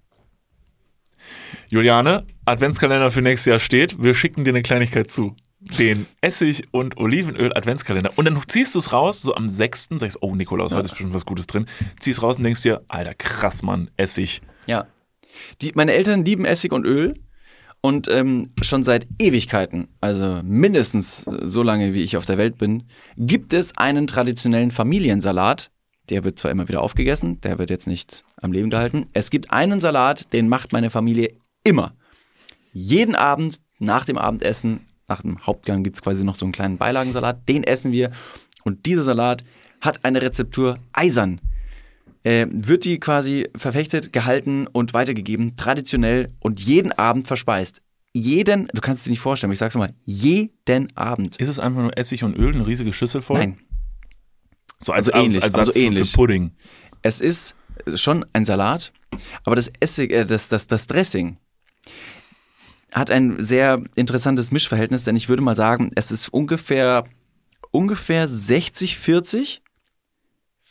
[1.69, 4.01] Juliane, Adventskalender für nächstes Jahr steht.
[4.01, 5.35] Wir schicken dir eine Kleinigkeit zu.
[5.60, 8.12] Den Essig- und Olivenöl Adventskalender.
[8.16, 9.89] Und dann ziehst du es raus, so am 6.
[9.97, 11.66] sagst, oh Nikolaus, heute ist bestimmt was Gutes drin.
[11.99, 14.41] Ziehst raus und denkst dir, alter krass, Mann, Essig.
[14.68, 14.88] Ja.
[15.62, 17.16] Die, meine Eltern lieben Essig und Öl
[17.82, 22.84] und ähm, schon seit Ewigkeiten, also mindestens so lange wie ich auf der Welt bin,
[23.18, 25.72] gibt es einen traditionellen Familiensalat.
[26.10, 29.05] Der wird zwar immer wieder aufgegessen, der wird jetzt nicht am Leben gehalten.
[29.14, 31.93] Es gibt einen Salat, den macht meine Familie immer.
[32.74, 36.78] Jeden Abend nach dem Abendessen, nach dem Hauptgang gibt es quasi noch so einen kleinen
[36.78, 38.12] Beilagensalat, den essen wir.
[38.64, 39.43] Und dieser Salat
[39.82, 41.41] hat eine Rezeptur eisern
[42.24, 47.82] äh, wird die quasi verfechtet, gehalten und weitergegeben, traditionell und jeden Abend verspeist.
[48.12, 51.38] Jeden, du kannst es dir nicht vorstellen, ich sag's mal, jeden Abend.
[51.38, 53.38] Ist es einfach nur Essig und Öl, eine riesige Schüssel voll?
[53.39, 53.60] Nein,
[54.80, 56.12] So als, Also ähnlich, als aber Satz so für- ähnlich.
[56.12, 56.51] für Pudding.
[57.03, 57.55] es ist
[57.95, 58.91] schon ein Salat,
[59.45, 61.38] aber das Essig, äh, das, das, das Dressing
[62.91, 67.05] hat ein sehr interessantes Mischverhältnis, denn ich würde mal sagen, es ist ungefähr,
[67.71, 69.61] ungefähr 60, 40.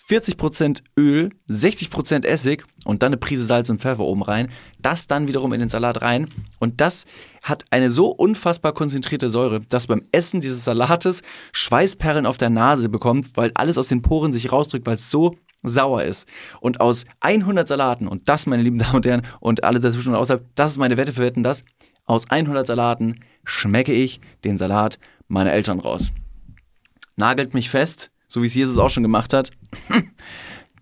[0.08, 4.48] 40% Öl, 60% Essig und dann eine Prise Salz und Pfeffer oben rein.
[4.80, 6.28] Das dann wiederum in den Salat rein.
[6.58, 7.04] Und das
[7.42, 11.20] hat eine so unfassbar konzentrierte Säure, dass du beim Essen dieses Salates
[11.52, 15.36] Schweißperlen auf der Nase bekommst, weil alles aus den Poren sich rausdrückt, weil es so
[15.62, 16.26] sauer ist.
[16.60, 20.16] Und aus 100 Salaten, und das, meine lieben Damen und Herren, und alle dazwischen und
[20.16, 21.64] außerhalb, das ist meine Wette für Wetten, das,
[22.08, 24.98] aus 100 Salaten schmecke ich den Salat
[25.28, 26.12] meiner Eltern raus.
[27.16, 29.50] Nagelt mich fest, so wie es Jesus auch schon gemacht hat.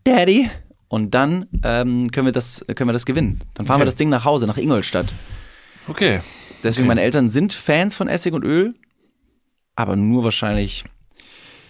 [0.05, 0.51] Daddy.
[0.89, 3.43] Und dann ähm, können, wir das, können wir das gewinnen.
[3.55, 3.83] Dann fahren Okay.
[3.83, 5.13] wir das Ding nach Hause, nach Ingolstadt.
[5.89, 6.21] Okay.
[6.63, 6.89] Deswegen, Okay.
[6.89, 8.75] meine Eltern sind Fans von Essig und Öl,
[9.75, 10.85] aber nur wahrscheinlich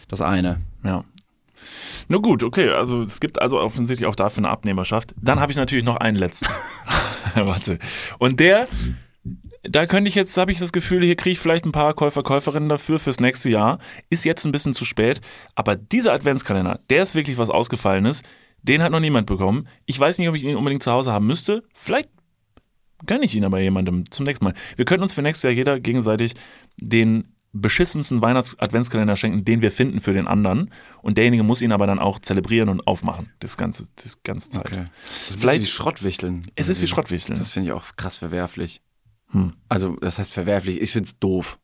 [0.09, 0.61] das eine.
[0.85, 1.05] Ja.
[2.09, 5.15] Nur gut, okay, also es gibt also offensichtlich auch dafür eine Abnehmerschaft.
[5.21, 6.47] Dann habe ich natürlich noch einen letzten.
[7.35, 7.79] Warte.
[8.19, 8.69] Und der,
[9.69, 12.23] da könnte ich jetzt, habe ich das Gefühl, hier kriege ich vielleicht ein paar Käufer,
[12.23, 13.79] Käuferinnen dafür fürs nächste Jahr.
[14.11, 15.21] Ist jetzt ein bisschen zu spät.
[15.55, 18.23] Aber dieser Adventskalender, der ist wirklich was Ausgefallenes.
[18.63, 19.69] Den hat noch niemand bekommen.
[19.85, 21.63] Ich weiß nicht, ob ich ihn unbedingt zu Hause haben müsste.
[21.75, 22.09] Vielleicht
[23.07, 24.55] gönne ich ihn aber jemandem zum nächsten Mal.
[24.77, 26.35] Wir könnten uns für nächstes Jahr jeder gegenseitig
[26.79, 30.71] den beschissensten Weihnachts-Adventskalender schenken, den wir finden für den anderen.
[31.01, 33.33] Und derjenige muss ihn aber dann auch zelebrieren und aufmachen.
[33.41, 34.71] Das ganze, das ganze Zeit.
[34.71, 36.43] Das ist Vielleicht- wie Schrottwichteln.
[36.55, 37.39] Es ist wie Schrottwichteln.
[37.39, 38.81] Das finde ich auch krass verwerflich.
[39.33, 39.53] Hm.
[39.69, 40.81] Also, das heißt verwerflich.
[40.81, 41.59] Ich finde es doof.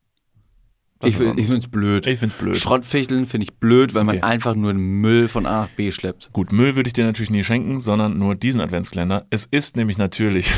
[1.04, 2.06] Ich, ich finde es blöd.
[2.06, 2.56] Ich find's blöd.
[2.56, 4.24] Schrottwichteln finde ich blöd, weil man Okay.
[4.24, 6.30] einfach nur Müll von A nach B schleppt.
[6.32, 9.26] Gut, Müll würde ich dir natürlich nie schenken, sondern nur diesen Adventskalender.
[9.28, 10.52] Es ist nämlich natürlich,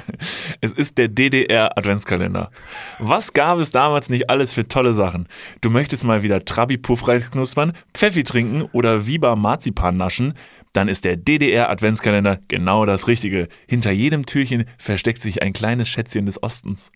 [0.60, 2.50] es ist der DDR-Adventskalender.
[2.98, 5.26] Was gab es damals nicht alles für tolle Sachen?
[5.62, 10.34] Du möchtest mal wieder Trabi-Puffreis knuspern, Pfeffi trinken oder Viva Marzipan naschen?
[10.72, 13.48] Dann ist der DDR-Adventskalender genau das Richtige.
[13.66, 16.92] Hinter jedem Türchen versteckt sich ein kleines Schätzchen des Ostens.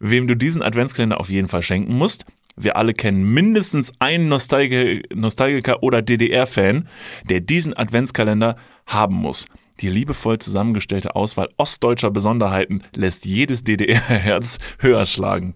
[0.00, 5.02] Wem du diesen Adventskalender auf jeden Fall schenken musst, wir alle kennen mindestens einen Nostalgi
[5.14, 6.88] Nostalgiker oder DDR-Fan,
[7.28, 8.56] der diesen Adventskalender
[8.86, 9.46] haben muss.
[9.80, 15.54] Die liebevoll zusammengestellte Auswahl ostdeutscher Besonderheiten lässt jedes DDR-Herz höher schlagen.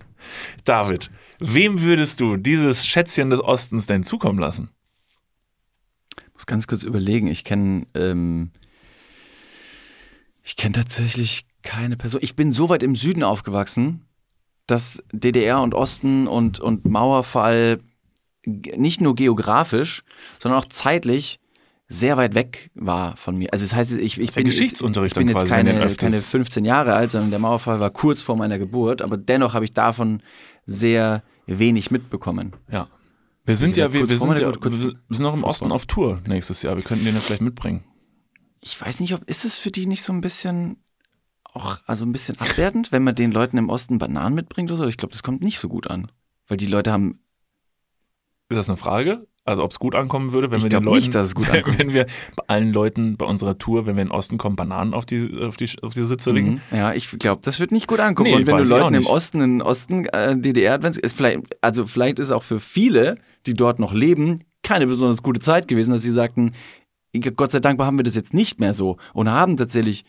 [0.65, 4.71] David, wem würdest du dieses Schätzchen des Ostens denn zukommen lassen?
[6.37, 7.29] Ich muss ganz kurz überlegen.
[7.29, 8.51] Ich kenne ähm,
[10.47, 12.21] ich kenne tatsächlich keine Person.
[12.23, 14.07] Ich bin so weit im Süden aufgewachsen,
[14.69, 17.81] dass DDR und Osten und, und Mauerfall
[18.45, 20.05] nicht nur geografisch,
[20.39, 21.41] sondern auch zeitlich
[21.89, 23.53] sehr weit weg war von mir.
[23.53, 27.11] Also das heißt, ich, ich bin, Geschichtsunterricht ich bin jetzt keine, keine 15 Jahre alt,
[27.11, 30.23] sondern der Mauerfall war kurz vor meiner Geburt, aber dennoch habe ich davon
[30.65, 32.53] sehr wenig mitbekommen.
[32.71, 32.87] Ja.
[33.47, 36.21] Wir sind gesagt, ja, wir, wir, sind ja wir sind noch im Osten auf Tour
[36.27, 36.77] nächstes Jahr.
[36.77, 37.85] Wir könnten den ja vielleicht mitbringen.
[38.61, 40.83] ich weiß nicht, ob ist es für die nicht so ein bisschen
[41.45, 44.87] auch also ein bisschen abwertend, wenn man den Leuten im Osten Bananen mitbringt oder so.
[44.87, 46.11] Ich glaube, das kommt nicht so gut an,
[46.49, 47.21] weil die Leute haben
[48.49, 49.27] Ist das eine Frage?
[49.47, 51.47] Also ob es gut ankommen würde, wenn Ich wir den Leuten, nicht, dass es gut
[51.53, 51.79] wenn, ankommt.
[51.79, 54.93] wenn wir bei allen Leuten bei unserer Tour, wenn wir in den Osten kommen, Bananen
[54.93, 56.61] auf die auf die auf die Sitze legen.
[56.71, 56.77] Mhm.
[56.77, 58.29] Ja, ich glaube, das wird nicht gut ankommen.
[58.29, 59.07] Nee, und wenn du Leuten im.
[59.07, 63.79] Osten, in Osten äh, DDR ist vielleicht, also vielleicht ist auch für viele, die dort
[63.79, 66.53] noch leben, keine besonders gute Zeit gewesen, dass sie sagten,
[67.37, 70.05] Gott sei Dank haben wir das jetzt nicht mehr so und haben tatsächlich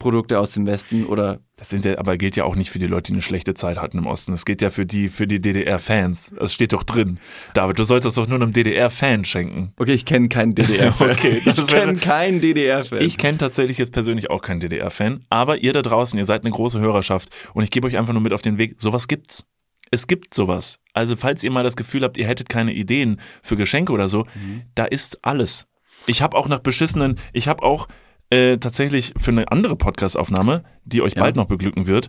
[0.00, 2.86] Produkte aus dem Westen oder Das sind ja, aber gilt ja auch nicht für die
[2.86, 4.32] Leute, die eine schlechte Zeit hatten im Osten.
[4.32, 6.34] Es geht ja für die für die DDR-Fans.
[6.38, 7.20] Das steht doch drin.
[7.54, 9.74] David, du sollst das doch nur einem DDR-Fan schenken.
[9.76, 11.10] Okay, ich kenne keinen DDR-Fan.
[11.20, 13.02] Okay, ich kenne keinen DDR-Fan.
[13.02, 16.50] Ich kenne tatsächlich jetzt persönlich auch keinen DDR-Fan, aber ihr da draußen, ihr seid eine
[16.50, 19.44] große Hörerschaft und ich gebe euch einfach nur mit auf den Weg, sowas gibt's.
[19.90, 20.78] Es gibt sowas.
[20.92, 24.26] Also falls ihr mal das Gefühl habt, ihr hättet keine Ideen für Geschenke oder so,
[24.74, 25.66] da ist alles.
[26.06, 27.88] Ich habe auch nach beschissenen, ich habe auch
[28.30, 31.22] äh, tatsächlich für eine andere Podcast-Aufnahme, die euch Ja.
[31.22, 32.08] bald noch beglücken wird,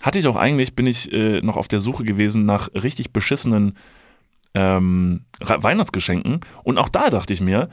[0.00, 3.76] hatte ich auch eigentlich, bin ich äh, noch auf der Suche gewesen nach richtig beschissenen
[4.54, 7.68] ähm, Weihnachtsgeschenken und auch da dachte ich mir,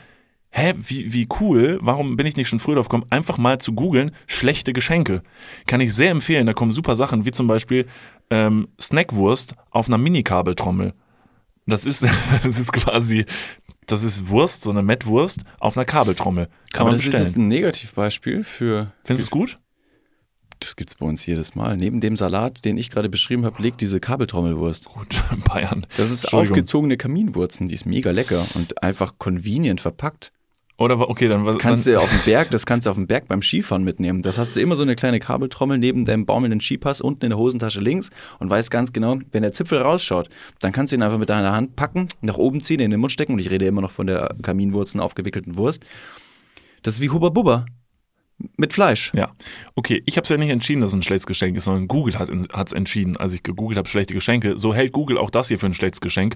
[0.56, 3.74] hä, wie, wie cool, warum bin ich nicht schon früher drauf gekommen, einfach mal zu
[3.74, 5.22] googeln, schlechte Geschenke.
[5.68, 7.86] Kann ich sehr empfehlen, da kommen super Sachen, wie zum Beispiel
[8.30, 10.94] ähm, Snackwurst auf einer Mini-Kabeltrommel.
[11.68, 12.04] Das ist,
[12.44, 13.26] das ist quasi,
[13.86, 16.46] das ist Wurst, so eine Mettwurst auf einer Kabeltrommel.
[16.72, 17.26] Kann Aber man das ist bestellen.
[17.26, 18.94] jetzt ein Negativbeispiel für.
[19.04, 19.60] Findest du es gut?
[20.62, 21.76] Das gibt's bei uns jedes Mal.
[21.76, 24.86] Neben dem Salat, den ich gerade beschrieben habe, liegt diese Kabeltrommelwurst.
[24.86, 25.86] Gut, Bayern.
[25.98, 30.32] Das ist aufgezogene Kaminwurzen, die ist mega lecker und einfach convenient verpackt.
[30.78, 31.58] Oder, okay, dann was.
[31.58, 34.22] Kannst dann, du auf dem Berg, das kannst du auf dem Berg beim Skifahren mitnehmen.
[34.22, 37.38] Das hast du immer so eine kleine Kabeltrommel neben deinem baumelnden Skipass unten in der
[37.38, 38.10] Hosentasche links
[38.40, 41.54] und weißt ganz genau, wenn der Zipfel rausschaut, dann kannst du ihn einfach mit deiner
[41.54, 44.08] Hand packen, nach oben ziehen, in den Mund stecken und ich rede immer noch von
[44.08, 45.86] der Kaminwurzen aufgewickelten Wurst.
[46.84, 47.66] Das ist wie Hubba Bubba.
[48.58, 49.14] Mit Fleisch.
[49.14, 49.32] Ja.
[49.76, 52.20] Okay, ich habe es ja nicht entschieden, dass es ein schlechtes Geschenk ist, sondern Google
[52.20, 54.60] hat es entschieden, als ich gegoogelt habe, schlechte Geschenke.
[54.60, 56.36] So hält Google auch das hier für ein schlechtes Geschenk.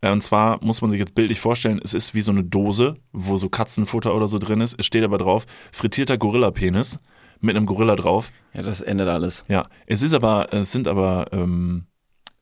[0.00, 2.96] Äh, und zwar muss man sich jetzt bildlich vorstellen, es ist wie so eine Dose,
[3.12, 4.78] wo so Katzenfutter oder so drin ist.
[4.78, 7.00] Es steht aber drauf, frittierter Gorillapenis
[7.40, 8.30] mit einem Gorilla drauf.
[8.54, 9.44] Ja, das ändert alles.
[9.48, 11.86] Ja, es ist aber, es sind aber, ähm,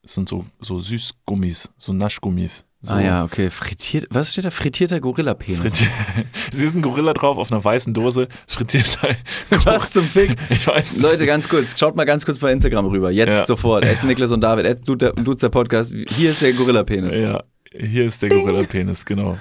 [0.02, 2.66] es sind so, so Süßgummis, so Naschgummis.
[2.82, 2.94] So.
[2.94, 3.50] Ah ja, okay.
[3.50, 4.50] Frittiert, was steht da?
[4.50, 5.60] Frittierter Gorilla-Penis.
[5.60, 5.86] Frittier
[6.50, 9.10] es ist ein Gorilla drauf auf einer weißen Dose, frittierter.
[9.64, 10.34] Was zum Fick?
[10.48, 13.10] Ich weiß es Leute, ganz kurz, schaut mal ganz kurz bei Instagram rüber.
[13.10, 13.44] Jetzt Ja.
[13.46, 13.84] sofort.
[13.84, 15.92] Ed Niklas und David, Ed Dudes der Podcast.
[16.08, 17.20] Hier ist der Gorilla-Penis.
[17.20, 19.36] Ja, hier ist der Gorilla-Penis, genau.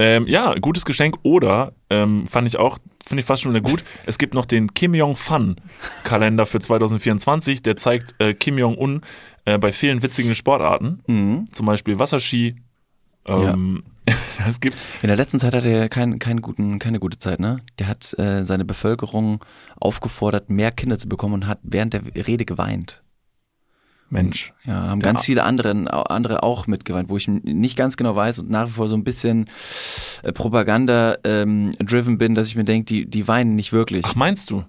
[0.00, 3.84] Ähm, ja, gutes Geschenk oder, ähm, fand ich auch, finde ich fast schon wieder gut,
[4.06, 9.02] es gibt noch den Kim Jong-Fun-Kalender für 2024, der zeigt äh, Kim Jong-un
[9.44, 11.46] äh, bei vielen witzigen Sportarten, Mhm.
[11.52, 12.56] zum Beispiel Wasserski,
[13.30, 13.82] ähm,
[14.44, 14.88] das gibt's.
[15.02, 17.60] In der letzten Zeit hat er kein, keinen guten, keine gute Zeit, ne?
[17.78, 19.44] Der hat äh, seine Bevölkerung
[19.78, 23.02] aufgefordert, mehr Kinder zu bekommen und hat während der Rede geweint.
[24.12, 24.52] Mensch.
[24.64, 25.04] Ja, haben Ja.
[25.06, 28.72] ganz viele anderen, andere auch mitgeweint, wo ich nicht ganz genau weiß und nach wie
[28.72, 29.48] vor so ein bisschen
[30.24, 34.04] äh, Propaganda-driven bin, dass ich mir denke, die, die weinen nicht wirklich.
[34.04, 34.64] Ach, meinst du?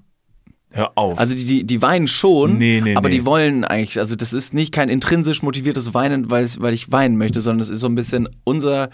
[0.73, 1.19] Hör auf.
[1.19, 3.15] Also die, die, die weinen schon, Nee, nee, aber nee.
[3.15, 6.91] die wollen eigentlich, also das ist nicht kein intrinsisch motiviertes Weinen, weil, es- weil ich
[6.91, 8.89] weinen möchte, sondern es ist so ein bisschen unser,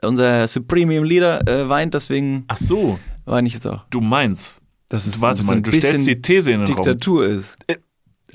[0.00, 3.84] unser Supreme Leader äh, weint, deswegen Ach so, weine ich jetzt auch.
[3.90, 4.60] du meinst.
[4.88, 6.82] Dass es Warte mal, du stellst die These in den Raum.
[6.84, 7.56] Diktatur ist.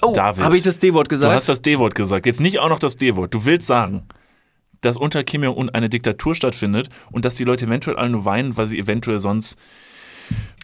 [0.01, 0.43] Oh, David.
[0.43, 1.33] habe ich das D-Wort Du gesagt?
[1.35, 2.25] hast das D-Wort gesagt.
[2.25, 3.31] Jetzt nicht auch noch das D-Wort.
[3.33, 4.07] Du willst sagen,
[4.81, 8.57] dass unter Kim Jong-un eine Diktatur stattfindet und dass die Leute eventuell alle nur weinen,
[8.57, 9.57] weil sie eventuell sonst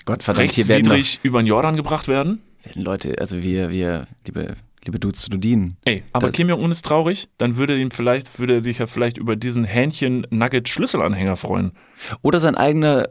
[0.06, 2.41] Gott verdammt, hier werden, rechtswidrig über den Jordan gebracht werden?
[2.64, 5.78] noch, werden Leute, also wir, wir, liebe, liebe Dudes zu Dudinen.
[5.86, 9.18] Ey, aber Kim Jong-un ist traurig, dann würde ihm vielleicht, würde er sich ja vielleicht
[9.18, 11.74] über diesen Hähnchen-Nugget-Schlüsselanhänger freuen.
[12.22, 13.10] Oder sein eigener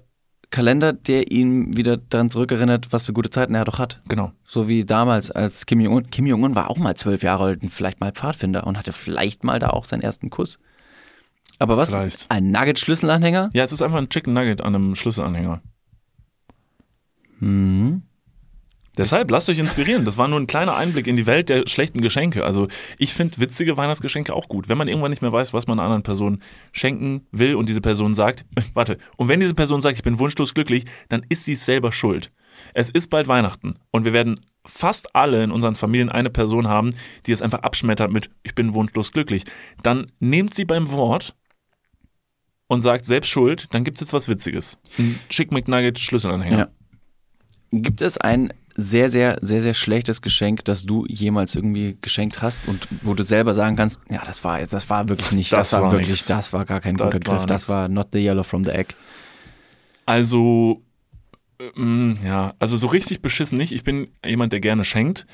[0.50, 4.02] Kalender, der ihn wieder daran zurückerinnert, was für gute Zeiten er doch hat.
[4.06, 4.32] Genau.
[4.44, 6.10] So wie damals als Kim Jong-un.
[6.10, 9.44] Kim Jong-un war auch mal zwölf Jahre alt und vielleicht mal Pfadfinder und hatte vielleicht
[9.44, 10.58] mal da auch seinen ersten Kuss.
[11.58, 11.90] Aber was?
[11.90, 12.26] Vielleicht.
[12.28, 13.50] Ein Nugget-Schlüsselanhänger?
[13.54, 15.62] Ja, es ist einfach ein Chicken Nugget an einem Schlüsselanhänger.
[17.42, 18.02] Mhm.
[18.98, 20.04] Deshalb lasst euch inspirieren.
[20.04, 22.44] Das war nur ein kleiner Einblick in die Welt der schlechten Geschenke.
[22.44, 22.68] Also
[22.98, 24.68] ich finde witzige Weihnachtsgeschenke auch gut.
[24.68, 27.80] Wenn man irgendwann nicht mehr weiß, was man einer anderen Person schenken will und diese
[27.80, 31.54] Person sagt, warte, und wenn diese Person sagt, ich bin wunschlos glücklich, dann ist sie
[31.54, 32.30] selber schuld.
[32.74, 36.90] Es ist bald Weihnachten und wir werden fast alle in unseren Familien eine Person haben,
[37.26, 39.44] die es einfach abschmettert mit, ich bin wunschlos glücklich.
[39.82, 41.34] Dann nehmt sie beim Wort
[42.68, 44.78] und sagt selbst schuld, dann gibt es jetzt was Witziges.
[44.98, 46.58] Ein Chick McNugget Schlüsselanhänger.
[46.58, 46.68] Ja.
[47.72, 52.66] Gibt es ein sehr, sehr, sehr, sehr schlechtes Geschenk, das du jemals irgendwie geschenkt hast
[52.66, 55.72] und wo du selber sagen kannst, ja, das war das war wirklich nicht, das, Das
[55.72, 56.26] war, war wirklich, nix.
[56.26, 57.68] das war gar kein Das guter Griff, das nix.
[57.68, 58.94] war not the yellow from the egg.
[60.06, 60.82] Also,
[61.76, 63.72] ähm, ja, also so richtig beschissen nicht.
[63.72, 65.26] Ich bin jemand, der gerne schenkt.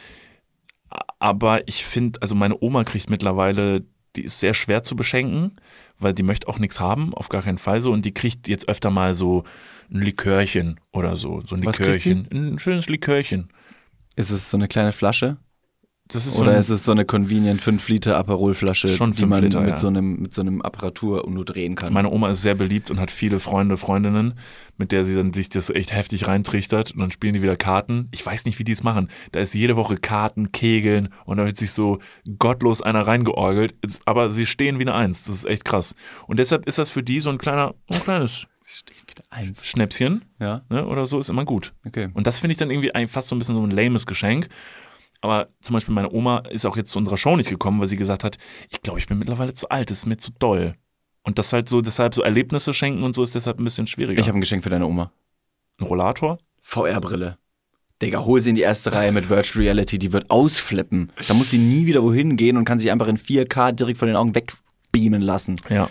[1.19, 3.85] Aber ich finde, also meine Oma kriegt mittlerweile,
[4.17, 5.57] die ist sehr schwer zu beschenken,
[5.99, 7.93] weil die möchte auch nichts haben, auf gar keinen Fall so.
[7.93, 9.45] Und die kriegt jetzt öfter mal so
[9.91, 11.43] ein Likörchen oder so.
[11.47, 11.79] So ein Was?
[11.79, 12.29] Likörchen.
[12.33, 13.49] Ein schönes Likörchen.
[14.17, 15.39] Ist es so eine kleine Flasche?
[16.09, 19.43] Das ist so Oder ein, ist es so eine convenient 5 Liter Aperol-Flasche, die man
[19.43, 19.77] Liter, mit, ja.
[19.77, 21.93] so einem, mit so einem Apparatur nur drehen kann?
[21.93, 24.33] Meine Oma ist sehr beliebt und hat viele Freunde, Freundinnen,
[24.79, 28.09] mit der sie dann sich das echt heftig reintrichtert und dann spielen die wieder Karten.
[28.11, 29.11] Ich weiß nicht, wie die es machen.
[29.33, 31.99] Da ist jede Woche Karten, Kegeln und da wird sich so
[32.39, 33.75] gottlos einer reingeorgelt.
[34.07, 35.25] Aber sie stehen wie eine Eins.
[35.25, 35.95] Das ist echt krass.
[36.27, 38.47] Und deshalb ist das für die so ein kleiner, ein kleines
[39.31, 39.67] Eins.
[39.67, 41.73] Schnäpschen Ja, ne, oder so ist immer gut.
[41.87, 42.09] okay.
[42.15, 44.49] Und das finde ich dann irgendwie fast so ein bisschen so ein lames Geschenk.
[45.21, 47.97] Aber zum Beispiel meine Oma ist auch jetzt zu unserer Show nicht gekommen, weil sie
[47.97, 48.39] gesagt hat,
[48.69, 50.75] ich glaube, ich bin mittlerweile zu alt, das ist mir zu doll.
[51.23, 54.21] Und das halt so, deshalb so Erlebnisse schenken und so ist deshalb ein bisschen schwieriger.
[54.21, 55.13] Ich habe ein Geschenk für deine Oma.
[55.81, 56.39] Ein Rollator?
[56.63, 57.39] VR-Brille.
[58.01, 61.11] Digga, hol sie in die erste Reihe mit Virtual Reality, die wird ausflippen.
[61.27, 64.07] Da muss sie nie wieder wohin gehen und kann sich einfach in 4K direkt von
[64.07, 65.57] den Augen wegbeamen lassen.
[65.69, 65.91] Ja.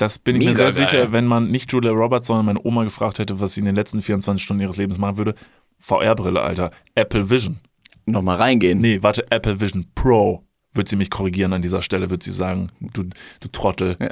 [0.00, 0.86] Das bin ich mir Mega sehr geil.
[1.02, 3.74] sicher, wenn man nicht Julia Roberts, sondern meine Oma gefragt hätte, was sie in den
[3.74, 5.34] letzten 24 Stunden ihres Lebens machen würde.
[5.78, 6.70] VR-Brille, Alter.
[6.94, 7.60] Apple Vision.
[8.06, 8.78] Nochmal reingehen.
[8.78, 10.44] Nee, warte, Apple Vision Pro.
[10.72, 13.02] Wird sie mich korrigieren an dieser Stelle, wird sie sagen, du,
[13.40, 13.96] du Trottel.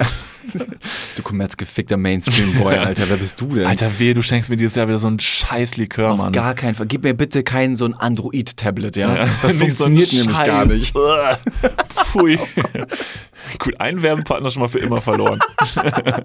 [1.15, 3.67] Du kommerzgefickter Mainstream-Boy, Alter, wer bist du denn?
[3.67, 6.31] Alter, weh, du schenkst mir dieses Jahr wieder so ein scheiß Likör, Auf Mann.
[6.33, 6.87] gar keinen Fall.
[6.87, 9.15] Gib mir bitte kein so ein Android-Tablet, ja.
[9.15, 10.93] Ja, Das nicht so funktioniert nämlich gar nicht.
[11.89, 12.39] Pfui.
[13.57, 15.39] Gut, ein Werbepartner schon mal für immer verloren.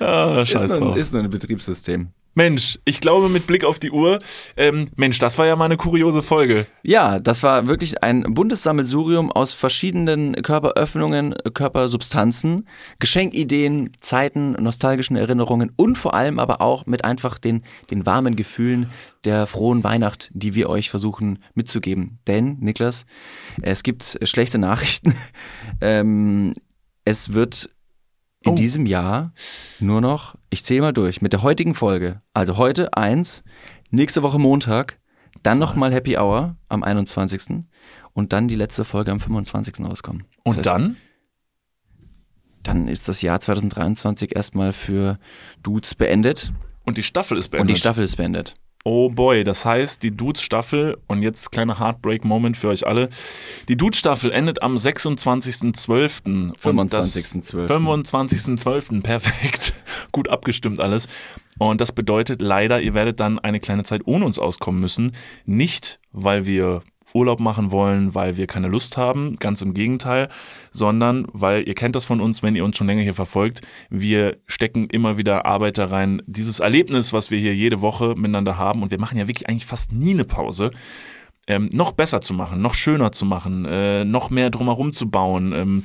[0.00, 0.96] ah, scheiß Ist nur, drauf.
[0.96, 2.08] ist nur ein Betriebssystem.
[2.34, 4.18] Mensch, ich glaube mit Blick auf die Uhr,
[4.56, 6.64] ähm, Mensch, das war ja mal eine kuriose Folge.
[6.82, 15.72] Ja, das war wirklich ein buntes Sammelsurium aus verschiedenen Körperöffnungen, Körpersubstanzen, Geschenkideen, Zeiten, nostalgischen Erinnerungen
[15.76, 18.90] und vor allem aber auch mit einfach den, den warmen Gefühlen
[19.24, 22.18] der frohen Weihnacht, die wir euch versuchen mitzugeben.
[22.26, 23.06] Denn, Niklas,
[23.62, 25.14] es gibt schlechte Nachrichten.
[25.80, 26.54] ähm,
[27.04, 27.70] es wird
[28.44, 28.54] in oh.
[28.54, 29.32] diesem Jahr
[29.80, 33.42] nur noch, ich zähle mal durch, mit der heutigen Folge, also heute eins,
[33.90, 34.98] nächste Woche Montag,
[35.42, 37.64] dann nochmal Happy Hour am 21.
[38.12, 39.80] und dann die letzte Folge am 25.
[39.80, 40.24] rauskommen.
[40.44, 40.96] Das und heißt, dann?
[42.62, 45.18] Dann ist das Jahr 2023 erstmal für
[45.62, 46.52] Dudes beendet.
[46.84, 47.70] Und die Staffel ist beendet.
[47.70, 48.56] Und die Staffel ist beendet.
[48.86, 53.08] Oh boy, das heißt, die Dudes-Staffel, und jetzt kleiner Heartbreak-Moment für euch alle,
[53.68, 56.54] die Dudes-Staffel endet am 26.12.
[56.54, 57.66] 25.12.
[57.66, 59.02] 25.12.
[59.02, 59.72] Perfekt.
[60.12, 61.08] Gut abgestimmt alles.
[61.56, 65.12] Und das bedeutet leider, ihr werdet dann eine kleine Zeit ohne uns auskommen müssen.
[65.46, 66.82] Nicht, weil wir
[67.12, 70.28] Urlaub machen wollen, weil wir keine Lust haben, ganz im Gegenteil,
[70.72, 73.60] sondern weil ihr kennt das von uns, wenn ihr uns schon länger hier verfolgt,
[73.90, 78.58] wir stecken immer wieder Arbeit da rein, dieses Erlebnis, was wir hier jede Woche miteinander
[78.58, 80.70] haben und wir machen ja wirklich eigentlich fast nie eine Pause,
[81.46, 85.52] ähm, noch besser zu machen, noch schöner zu machen, äh, noch mehr drumherum zu bauen.
[85.52, 85.84] Ähm,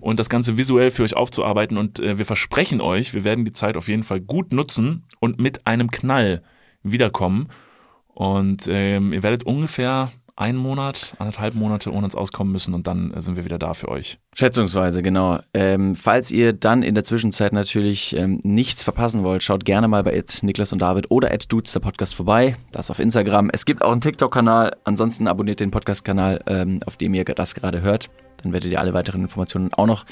[0.00, 1.78] und das Ganze visuell für euch aufzuarbeiten.
[1.78, 5.40] Und äh, wir versprechen euch, wir werden die Zeit auf jeden Fall gut nutzen und
[5.40, 6.42] mit einem Knall
[6.82, 7.48] wiederkommen.
[8.08, 13.12] Und ähm, ihr werdet ungefähr einen Monat, anderthalb Monate ohne uns auskommen müssen und dann
[13.16, 14.18] sind wir wieder da für euch.
[14.34, 15.40] Schätzungsweise, genau.
[15.54, 20.04] Ähm, falls ihr dann in der Zwischenzeit natürlich ähm, nichts verpassen wollt, schaut gerne mal
[20.04, 22.56] bei Niklas und David oder Ed Dudes der Podcast vorbei.
[22.70, 23.48] Das auf Instagram.
[23.50, 24.76] Es gibt auch einen TikTok-Kanal.
[24.84, 28.10] Ansonsten abonniert den Podcast-Kanal, ähm, auf dem ihr das gerade hört.
[28.42, 30.04] Dann werdet ihr alle weiteren Informationen auch noch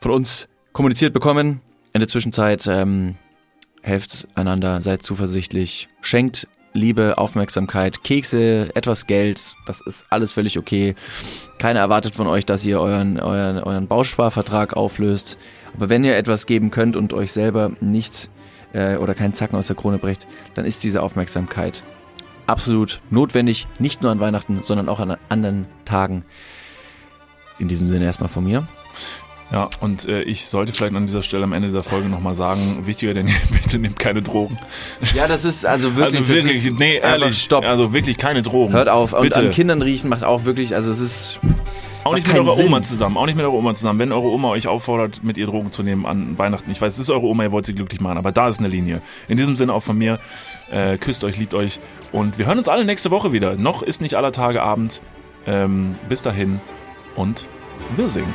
[0.00, 1.60] von uns kommuniziert bekommen.
[1.92, 3.16] In der Zwischenzeit ähm,
[3.82, 10.94] helft einander, seid zuversichtlich, schenkt Liebe, Aufmerksamkeit, Kekse, etwas Geld, das ist alles völlig okay.
[11.58, 15.38] Keiner erwartet von euch, dass ihr euren, euren, euren Bausparvertrag auflöst.
[15.74, 18.30] Aber wenn ihr etwas geben könnt und euch selber nicht
[18.72, 21.82] äh, oder keinen Zacken aus der Krone brecht, dann ist diese Aufmerksamkeit
[22.48, 23.68] absolut notwendig.
[23.78, 26.24] Nicht nur an Weihnachten, sondern auch an anderen Tagen.
[27.58, 28.66] In diesem Sinne erstmal von mir.
[29.50, 32.86] Ja, und äh, ich sollte vielleicht an dieser Stelle am Ende dieser Folge nochmal sagen,
[32.86, 34.58] wichtiger denn bitte nehmt keine Drogen.
[35.14, 37.64] Ja, das ist also wirklich, also wirklich ist, nee, ehrlich, stopp.
[37.64, 38.74] Also wirklich keine Drogen.
[38.74, 39.14] Hört auf.
[39.14, 39.40] Und bitte.
[39.40, 41.40] an Kindern riechen macht auch wirklich, also es ist
[42.04, 42.66] auch nicht mit eurer Sinn.
[42.66, 43.98] Oma zusammen, auch nicht mit eurer Oma zusammen.
[43.98, 47.00] Wenn eure Oma euch auffordert, mit ihr Drogen zu nehmen an Weihnachten, ich weiß, es
[47.00, 49.00] ist eure Oma, ihr wollt sie glücklich machen, aber da ist eine Linie.
[49.28, 50.18] In diesem Sinne auch von mir,
[50.70, 51.80] äh, küsst euch, liebt euch
[52.12, 53.56] und wir hören uns alle nächste Woche wieder.
[53.56, 55.00] Noch ist nicht aller Tage Abend.
[55.46, 56.60] Ähm, bis dahin
[57.16, 57.46] und
[57.96, 58.34] wir singen.